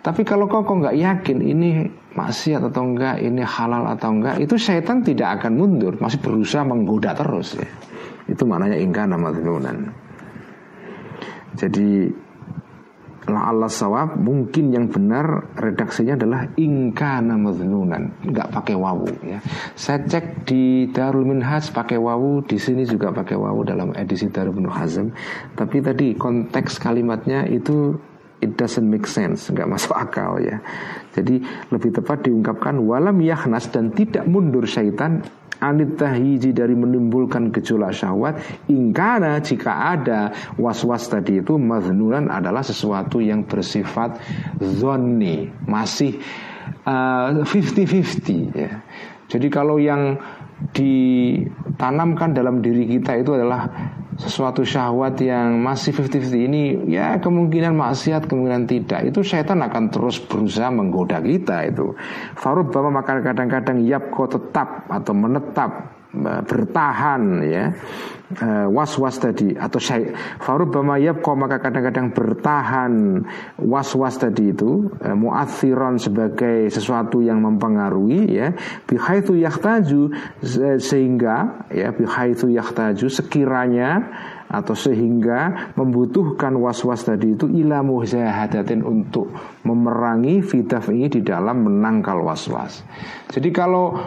Tapi 0.00 0.22
kalau 0.22 0.48
kau 0.48 0.64
kau 0.64 0.80
nggak 0.80 0.96
yakin 0.96 1.38
ini 1.40 1.70
maksiat 2.14 2.62
atau 2.70 2.82
enggak, 2.86 3.18
ini 3.20 3.42
halal 3.42 3.90
atau 3.90 4.14
enggak, 4.14 4.38
itu 4.38 4.54
syaitan 4.54 5.02
tidak 5.02 5.40
akan 5.40 5.58
mundur, 5.58 5.98
masih 5.98 6.22
berusaha 6.22 6.62
menggoda 6.62 7.12
terus 7.12 7.58
ya. 7.58 7.68
Itu 8.30 8.48
maknanya 8.48 8.80
nama 9.04 9.28
madnunan. 9.28 9.92
Jadi 11.54 12.10
la 13.24 13.48
Allah 13.48 13.72
sawab 13.72 14.20
mungkin 14.20 14.68
yang 14.68 14.92
benar 14.92 15.48
redaksinya 15.56 16.16
adalah 16.16 16.44
ingkana 16.60 17.40
madnunan 17.40 18.12
nggak 18.20 18.52
pakai 18.52 18.76
wawu 18.76 19.08
ya 19.24 19.40
saya 19.72 20.04
cek 20.04 20.44
di 20.44 20.92
Darul 20.92 21.24
Minhaj 21.24 21.72
pakai 21.72 21.96
wawu 21.96 22.44
di 22.44 22.60
sini 22.60 22.84
juga 22.84 23.16
pakai 23.16 23.36
wawu 23.40 23.64
dalam 23.64 23.96
edisi 23.96 24.28
Darul 24.28 24.68
Hazm 24.68 25.16
tapi 25.56 25.80
tadi 25.80 26.12
konteks 26.12 26.76
kalimatnya 26.76 27.48
itu 27.48 27.96
it 28.44 28.52
doesn't 28.60 28.84
make 28.84 29.08
sense, 29.08 29.48
nggak 29.48 29.64
masuk 29.64 29.96
akal 29.96 30.36
ya. 30.36 30.60
Jadi 31.16 31.40
lebih 31.72 31.90
tepat 31.96 32.28
diungkapkan 32.28 32.76
walam 32.84 33.16
yahnas 33.24 33.72
dan 33.72 33.90
tidak 33.96 34.28
mundur 34.28 34.68
syaitan 34.68 35.24
anit 35.64 35.96
tahiji 35.96 36.52
dari 36.52 36.76
menimbulkan 36.76 37.48
gejolak 37.48 37.96
syahwat 37.96 38.36
ingkana 38.68 39.40
jika 39.40 39.96
ada 39.96 40.34
was-was 40.60 41.08
tadi 41.08 41.40
itu 41.40 41.56
maznunan 41.56 42.28
adalah 42.28 42.60
sesuatu 42.60 43.22
yang 43.22 43.48
bersifat 43.48 44.20
zonni 44.60 45.48
masih 45.64 46.20
uh, 46.84 47.40
50-50 47.48 48.52
ya. 48.52 48.84
Jadi 49.24 49.48
kalau 49.48 49.80
yang 49.80 50.20
ditanamkan 50.70 52.36
dalam 52.36 52.60
diri 52.60 52.86
kita 52.86 53.18
itu 53.18 53.34
adalah 53.34 53.66
sesuatu 54.18 54.62
syahwat 54.62 55.18
yang 55.22 55.62
masih 55.62 55.94
50-50 55.94 56.46
ini 56.50 56.62
ya 56.90 57.18
kemungkinan 57.18 57.74
maksiat 57.74 58.26
kemungkinan 58.30 58.66
tidak. 58.66 59.00
Itu 59.10 59.26
setan 59.26 59.62
akan 59.62 59.90
terus 59.90 60.22
berusaha 60.22 60.70
menggoda 60.70 61.18
kita 61.22 61.66
itu. 61.70 61.94
Farub 62.38 62.70
bahwa 62.70 63.02
maka 63.02 63.18
kadang-kadang 63.22 63.82
yap 63.86 64.10
kau 64.10 64.26
tetap 64.26 64.86
atau 64.90 65.12
menetap 65.14 65.93
bertahan 66.22 67.22
ya 67.42 67.64
uh, 68.40 68.66
was-was 68.70 69.18
tadi 69.18 69.54
atau 69.54 69.82
syai 69.82 70.14
farubama 70.38 70.96
yabqa 70.96 71.32
maka 71.34 71.58
kadang-kadang 71.58 72.14
bertahan 72.14 72.92
was-was 73.58 74.16
tadi 74.18 74.54
itu 74.54 74.88
uh, 75.02 75.16
muathiron 75.18 75.98
sebagai 75.98 76.70
sesuatu 76.70 77.20
yang 77.20 77.42
mempengaruhi 77.42 78.30
ya 78.30 78.54
bihaitsu 78.86 79.34
yahtaju 79.38 80.14
sehingga 80.78 81.66
ya 81.74 81.90
bihaitsu 81.90 82.50
yahtaju 82.54 83.06
sekiranya 83.10 83.90
atau 84.54 84.76
sehingga 84.78 85.72
membutuhkan 85.74 86.54
was-was 86.54 87.02
tadi 87.02 87.34
itu 87.34 87.50
ila 87.50 87.82
muhzahadatin 87.82 88.86
untuk 88.86 89.34
memerangi 89.66 90.44
fitaf 90.46 90.92
ini 90.94 91.10
di 91.10 91.26
dalam 91.26 91.66
menangkal 91.66 92.22
was-was. 92.22 92.86
Jadi 93.34 93.50
kalau 93.50 93.98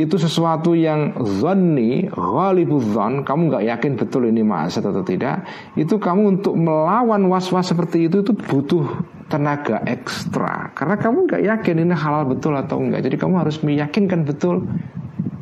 itu 0.00 0.16
sesuatu 0.16 0.72
yang 0.72 1.12
zonni, 1.40 2.08
ghalibudz 2.08 2.96
kamu 3.22 3.42
nggak 3.52 3.64
yakin 3.68 3.92
betul 4.00 4.24
ini 4.24 4.40
maksiat 4.40 4.88
atau 4.88 5.04
tidak, 5.04 5.44
itu 5.76 6.00
kamu 6.00 6.40
untuk 6.40 6.56
melawan 6.56 7.28
was-was 7.28 7.68
seperti 7.68 8.08
itu 8.08 8.24
itu 8.24 8.32
butuh 8.32 9.04
tenaga 9.28 9.84
ekstra. 9.84 10.72
Karena 10.72 10.96
kamu 10.96 11.28
nggak 11.28 11.42
yakin 11.44 11.76
ini 11.86 11.94
halal 11.94 12.26
betul 12.26 12.56
atau 12.58 12.82
enggak. 12.82 13.06
Jadi 13.06 13.16
kamu 13.20 13.34
harus 13.38 13.62
meyakinkan 13.62 14.26
betul 14.26 14.66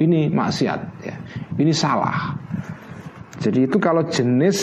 ini 0.02 0.28
maksiat 0.28 0.80
ya. 1.06 1.16
Ini 1.56 1.72
salah. 1.72 2.36
Jadi 3.39 3.70
itu 3.70 3.78
kalau 3.78 4.02
jenis 4.10 4.59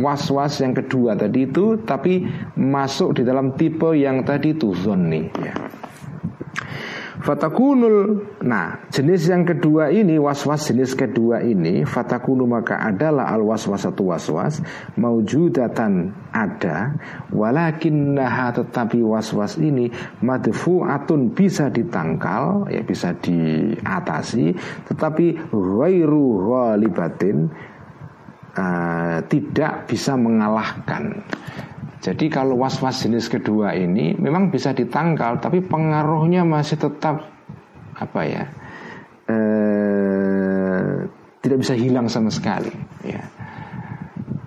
was-was 0.00 0.58
yang 0.64 0.72
kedua 0.72 1.12
tadi 1.14 1.44
itu 1.44 1.76
tapi 1.84 2.24
masuk 2.56 3.20
di 3.20 3.22
dalam 3.22 3.52
tipe 3.54 3.92
yang 3.92 4.24
tadi 4.24 4.56
itu 4.56 4.72
zonni 4.72 5.28
ya. 5.38 5.54
Fatakunul. 7.20 8.24
Nah 8.48 8.88
jenis 8.88 9.28
yang 9.28 9.44
kedua 9.44 9.92
ini 9.92 10.16
Was-was 10.16 10.72
jenis 10.72 10.96
kedua 10.96 11.44
ini 11.44 11.84
Fatakunu 11.84 12.48
maka 12.48 12.80
adalah 12.80 13.28
al 13.28 13.44
was-was 13.44 13.84
satu 13.84 14.08
was-was 14.08 14.64
Maujudatan 14.96 16.16
ada 16.32 16.96
Walakin 17.28 18.16
naha 18.16 18.56
tetapi 18.56 19.04
was-was 19.04 19.60
ini 19.60 19.92
Madfu'atun 20.24 21.36
bisa 21.36 21.68
ditangkal 21.68 22.72
Ya 22.72 22.80
bisa 22.80 23.12
diatasi 23.12 24.56
Tetapi 24.88 25.52
Ghairu 25.52 26.26
ghalibatin 26.48 27.52
uh, 28.56 29.18
Tidak 29.28 29.72
bisa 29.84 30.16
mengalahkan 30.16 31.20
jadi 32.00 32.32
kalau 32.32 32.56
was-was 32.56 33.04
jenis 33.04 33.28
kedua 33.28 33.76
ini 33.76 34.16
memang 34.16 34.48
bisa 34.48 34.72
ditangkal, 34.72 35.36
tapi 35.36 35.60
pengaruhnya 35.60 36.48
masih 36.48 36.80
tetap 36.80 37.28
apa 37.92 38.20
ya? 38.24 38.44
Eh, 39.28 41.04
tidak 41.44 41.58
bisa 41.60 41.76
hilang 41.76 42.08
sama 42.08 42.32
sekali. 42.32 42.72
Ya. 43.04 43.28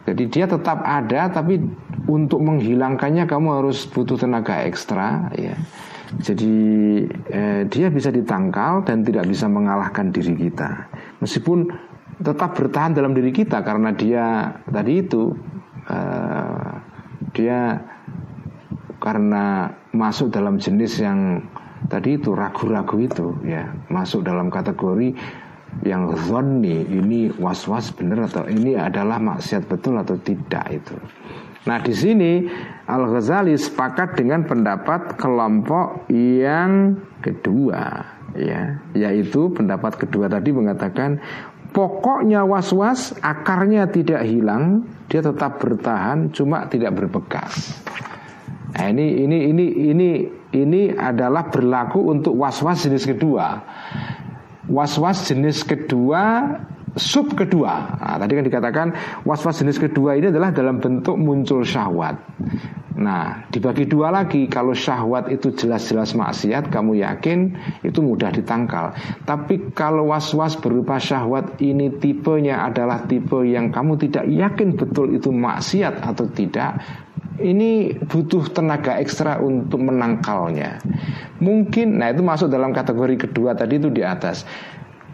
Jadi 0.09 0.23
dia 0.33 0.49
tetap 0.49 0.81
ada, 0.81 1.29
tapi 1.29 1.61
untuk 2.09 2.41
menghilangkannya 2.41 3.29
kamu 3.29 3.61
harus 3.61 3.85
butuh 3.85 4.17
tenaga 4.17 4.65
ekstra. 4.65 5.29
Ya. 5.37 5.53
Jadi 6.25 6.53
eh, 7.29 7.69
dia 7.69 7.93
bisa 7.93 8.09
ditangkal 8.09 8.81
dan 8.81 9.05
tidak 9.05 9.29
bisa 9.29 9.45
mengalahkan 9.45 10.09
diri 10.09 10.33
kita, 10.49 10.89
meskipun 11.21 11.69
tetap 12.17 12.57
bertahan 12.57 12.97
dalam 12.97 13.13
diri 13.13 13.29
kita 13.29 13.61
karena 13.61 13.93
dia 13.93 14.57
tadi 14.65 15.05
itu. 15.05 15.37
Eh, 15.85 16.42
dia 17.33 17.81
karena 19.03 19.67
masuk 19.91 20.31
dalam 20.31 20.61
jenis 20.61 21.01
yang 21.03 21.43
tadi 21.91 22.15
itu 22.15 22.31
ragu-ragu 22.31 22.95
itu 23.01 23.35
ya 23.43 23.67
masuk 23.91 24.23
dalam 24.23 24.47
kategori 24.47 25.11
yang 25.83 26.13
zonni 26.29 26.85
ini 26.85 27.33
was-was 27.41 27.89
benar 27.91 28.29
atau 28.29 28.45
ini 28.45 28.77
adalah 28.77 29.17
maksiat 29.17 29.65
betul 29.65 29.97
atau 29.97 30.15
tidak 30.21 30.69
itu. 30.69 30.95
Nah 31.65 31.81
di 31.81 31.95
sini 31.95 32.45
Al 32.85 33.09
Ghazali 33.09 33.55
sepakat 33.57 34.19
dengan 34.19 34.45
pendapat 34.45 35.17
kelompok 35.17 36.05
yang 36.13 36.99
kedua 37.23 38.05
ya 38.37 38.81
yaitu 38.97 39.49
pendapat 39.53 39.97
kedua 39.97 40.29
tadi 40.29 40.49
mengatakan 40.53 41.21
Pokoknya 41.73 42.45
was-was 42.45 43.17
akarnya 43.17 43.89
tidak 43.89 44.21
hilang, 44.29 44.85
dia 45.09 45.25
tetap 45.25 45.57
bertahan, 45.57 46.29
cuma 46.29 46.69
tidak 46.69 46.93
berbekas. 46.93 47.81
Nah, 48.77 48.89
ini 48.93 49.25
ini 49.25 49.37
ini 49.49 49.65
ini 49.89 50.09
ini 50.53 50.81
adalah 50.93 51.49
berlaku 51.49 52.13
untuk 52.13 52.37
was-was 52.37 52.85
jenis 52.85 53.09
kedua. 53.09 53.61
Was-was 54.69 55.29
jenis 55.29 55.65
kedua 55.65 56.45
sub 56.95 57.33
kedua. 57.33 57.97
Nah, 57.97 58.17
tadi 58.21 58.37
kan 58.37 58.45
dikatakan 58.45 58.87
was-was 59.25 59.61
jenis 59.61 59.81
kedua 59.81 60.17
ini 60.17 60.29
adalah 60.29 60.53
dalam 60.53 60.77
bentuk 60.77 61.17
muncul 61.17 61.65
syahwat. 61.65 62.17
Nah, 62.93 63.49
dibagi 63.49 63.89
dua 63.89 64.13
lagi. 64.13 64.45
Kalau 64.45 64.77
syahwat 64.77 65.33
itu 65.33 65.49
jelas-jelas 65.57 66.13
maksiat, 66.13 66.69
kamu 66.69 67.01
yakin 67.01 67.57
itu 67.81 67.99
mudah 68.05 68.29
ditangkal. 68.29 68.93
Tapi 69.25 69.73
kalau 69.73 70.13
was-was 70.13 70.53
berupa 70.61 71.01
syahwat 71.01 71.57
ini 71.57 71.89
tipenya 71.97 72.61
adalah 72.69 73.09
tipe 73.09 73.41
yang 73.49 73.73
kamu 73.73 73.97
tidak 73.97 74.29
yakin 74.29 74.77
betul 74.77 75.09
itu 75.09 75.33
maksiat 75.33 76.05
atau 76.05 76.29
tidak, 76.29 76.85
ini 77.41 77.97
butuh 77.97 78.45
tenaga 78.53 79.01
ekstra 79.01 79.41
untuk 79.41 79.81
menangkalnya. 79.81 80.77
Mungkin, 81.41 81.97
nah 81.97 82.13
itu 82.13 82.21
masuk 82.21 82.47
dalam 82.47 82.69
kategori 82.69 83.25
kedua 83.27 83.57
tadi 83.57 83.81
itu 83.81 83.89
di 83.89 84.05
atas. 84.05 84.45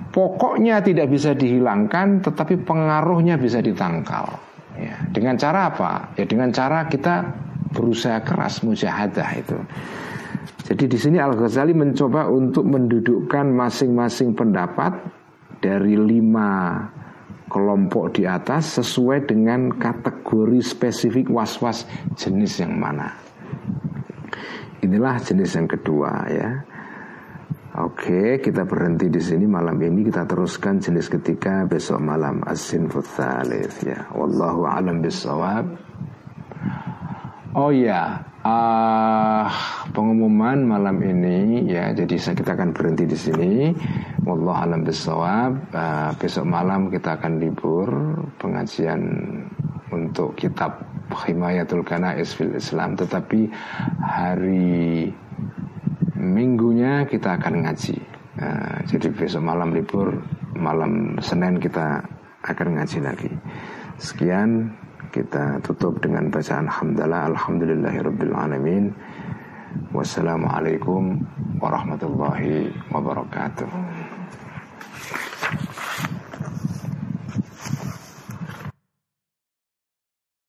Pokoknya 0.10 0.82
tidak 0.82 1.14
bisa 1.14 1.38
dihilangkan, 1.38 2.26
tetapi 2.26 2.66
pengaruhnya 2.66 3.38
bisa 3.38 3.62
ditangkal. 3.62 4.26
Ya, 4.80 4.98
dengan 5.14 5.38
cara 5.38 5.70
apa? 5.70 6.14
Ya 6.18 6.26
dengan 6.26 6.50
cara 6.50 6.90
kita 6.90 7.30
berusaha 7.74 8.24
keras 8.26 8.66
mujahadah 8.66 9.30
itu. 9.38 9.58
Jadi 10.70 10.86
di 10.86 10.98
sini 10.98 11.18
Al 11.18 11.34
Ghazali 11.34 11.74
mencoba 11.74 12.30
untuk 12.30 12.66
mendudukkan 12.66 13.50
masing-masing 13.54 14.38
pendapat 14.38 14.98
dari 15.60 15.98
lima 15.98 16.78
kelompok 17.50 18.14
di 18.14 18.30
atas 18.30 18.78
sesuai 18.78 19.26
dengan 19.26 19.74
kategori 19.74 20.62
spesifik 20.62 21.28
was-was 21.34 21.90
jenis 22.14 22.62
yang 22.62 22.78
mana. 22.78 23.18
Inilah 24.86 25.18
jenis 25.20 25.58
yang 25.58 25.68
kedua 25.68 26.12
ya. 26.30 26.50
Oke, 27.80 28.44
kita 28.44 28.68
berhenti 28.68 29.08
di 29.08 29.24
sini 29.24 29.48
malam 29.48 29.80
ini 29.80 30.04
kita 30.04 30.28
teruskan 30.28 30.84
jenis 30.84 31.08
ketiga 31.08 31.64
besok 31.64 32.04
malam 32.04 32.44
as-sinfut 32.44 33.08
ya. 33.88 34.04
Wallahu 34.12 34.68
a'lam 34.68 35.00
bissawab. 35.00 35.80
Oh 37.56 37.72
ya, 37.72 38.20
uh, 38.44 39.48
pengumuman 39.96 40.60
malam 40.60 41.00
ini 41.00 41.72
ya, 41.72 41.96
jadi 41.96 42.20
kita 42.20 42.52
akan 42.60 42.76
berhenti 42.76 43.08
di 43.08 43.16
sini. 43.16 43.52
Wallah 44.28 44.68
alam 44.68 44.84
bisawab. 44.84 45.72
Uh, 45.72 46.12
besok 46.20 46.52
malam 46.52 46.92
kita 46.92 47.16
akan 47.16 47.40
libur 47.40 47.88
pengajian 48.44 49.02
untuk 49.88 50.36
kitab 50.36 50.84
Himayatul 51.10 51.88
Kanais 51.88 52.36
fil 52.36 52.54
Islam, 52.54 53.00
tetapi 53.00 53.50
hari 54.04 55.10
minggunya 56.20 57.08
kita 57.08 57.40
akan 57.40 57.64
ngaji. 57.64 57.98
Nah, 58.40 58.84
jadi 58.86 59.08
besok 59.10 59.44
malam 59.44 59.72
libur, 59.72 60.20
malam 60.56 61.16
Senin 61.24 61.58
kita 61.58 62.04
akan 62.44 62.68
ngaji 62.76 63.00
lagi. 63.00 63.32
Sekian 64.00 64.76
kita 65.10 65.64
tutup 65.64 65.98
dengan 66.04 66.30
bacaan 66.30 66.68
hamdalah 66.68 67.32
alhamdulillahirabbil 67.34 68.36
alamin. 68.36 68.92
Wassalamualaikum 69.96 71.24
warahmatullahi 71.58 72.68
wabarakatuh. 72.92 73.70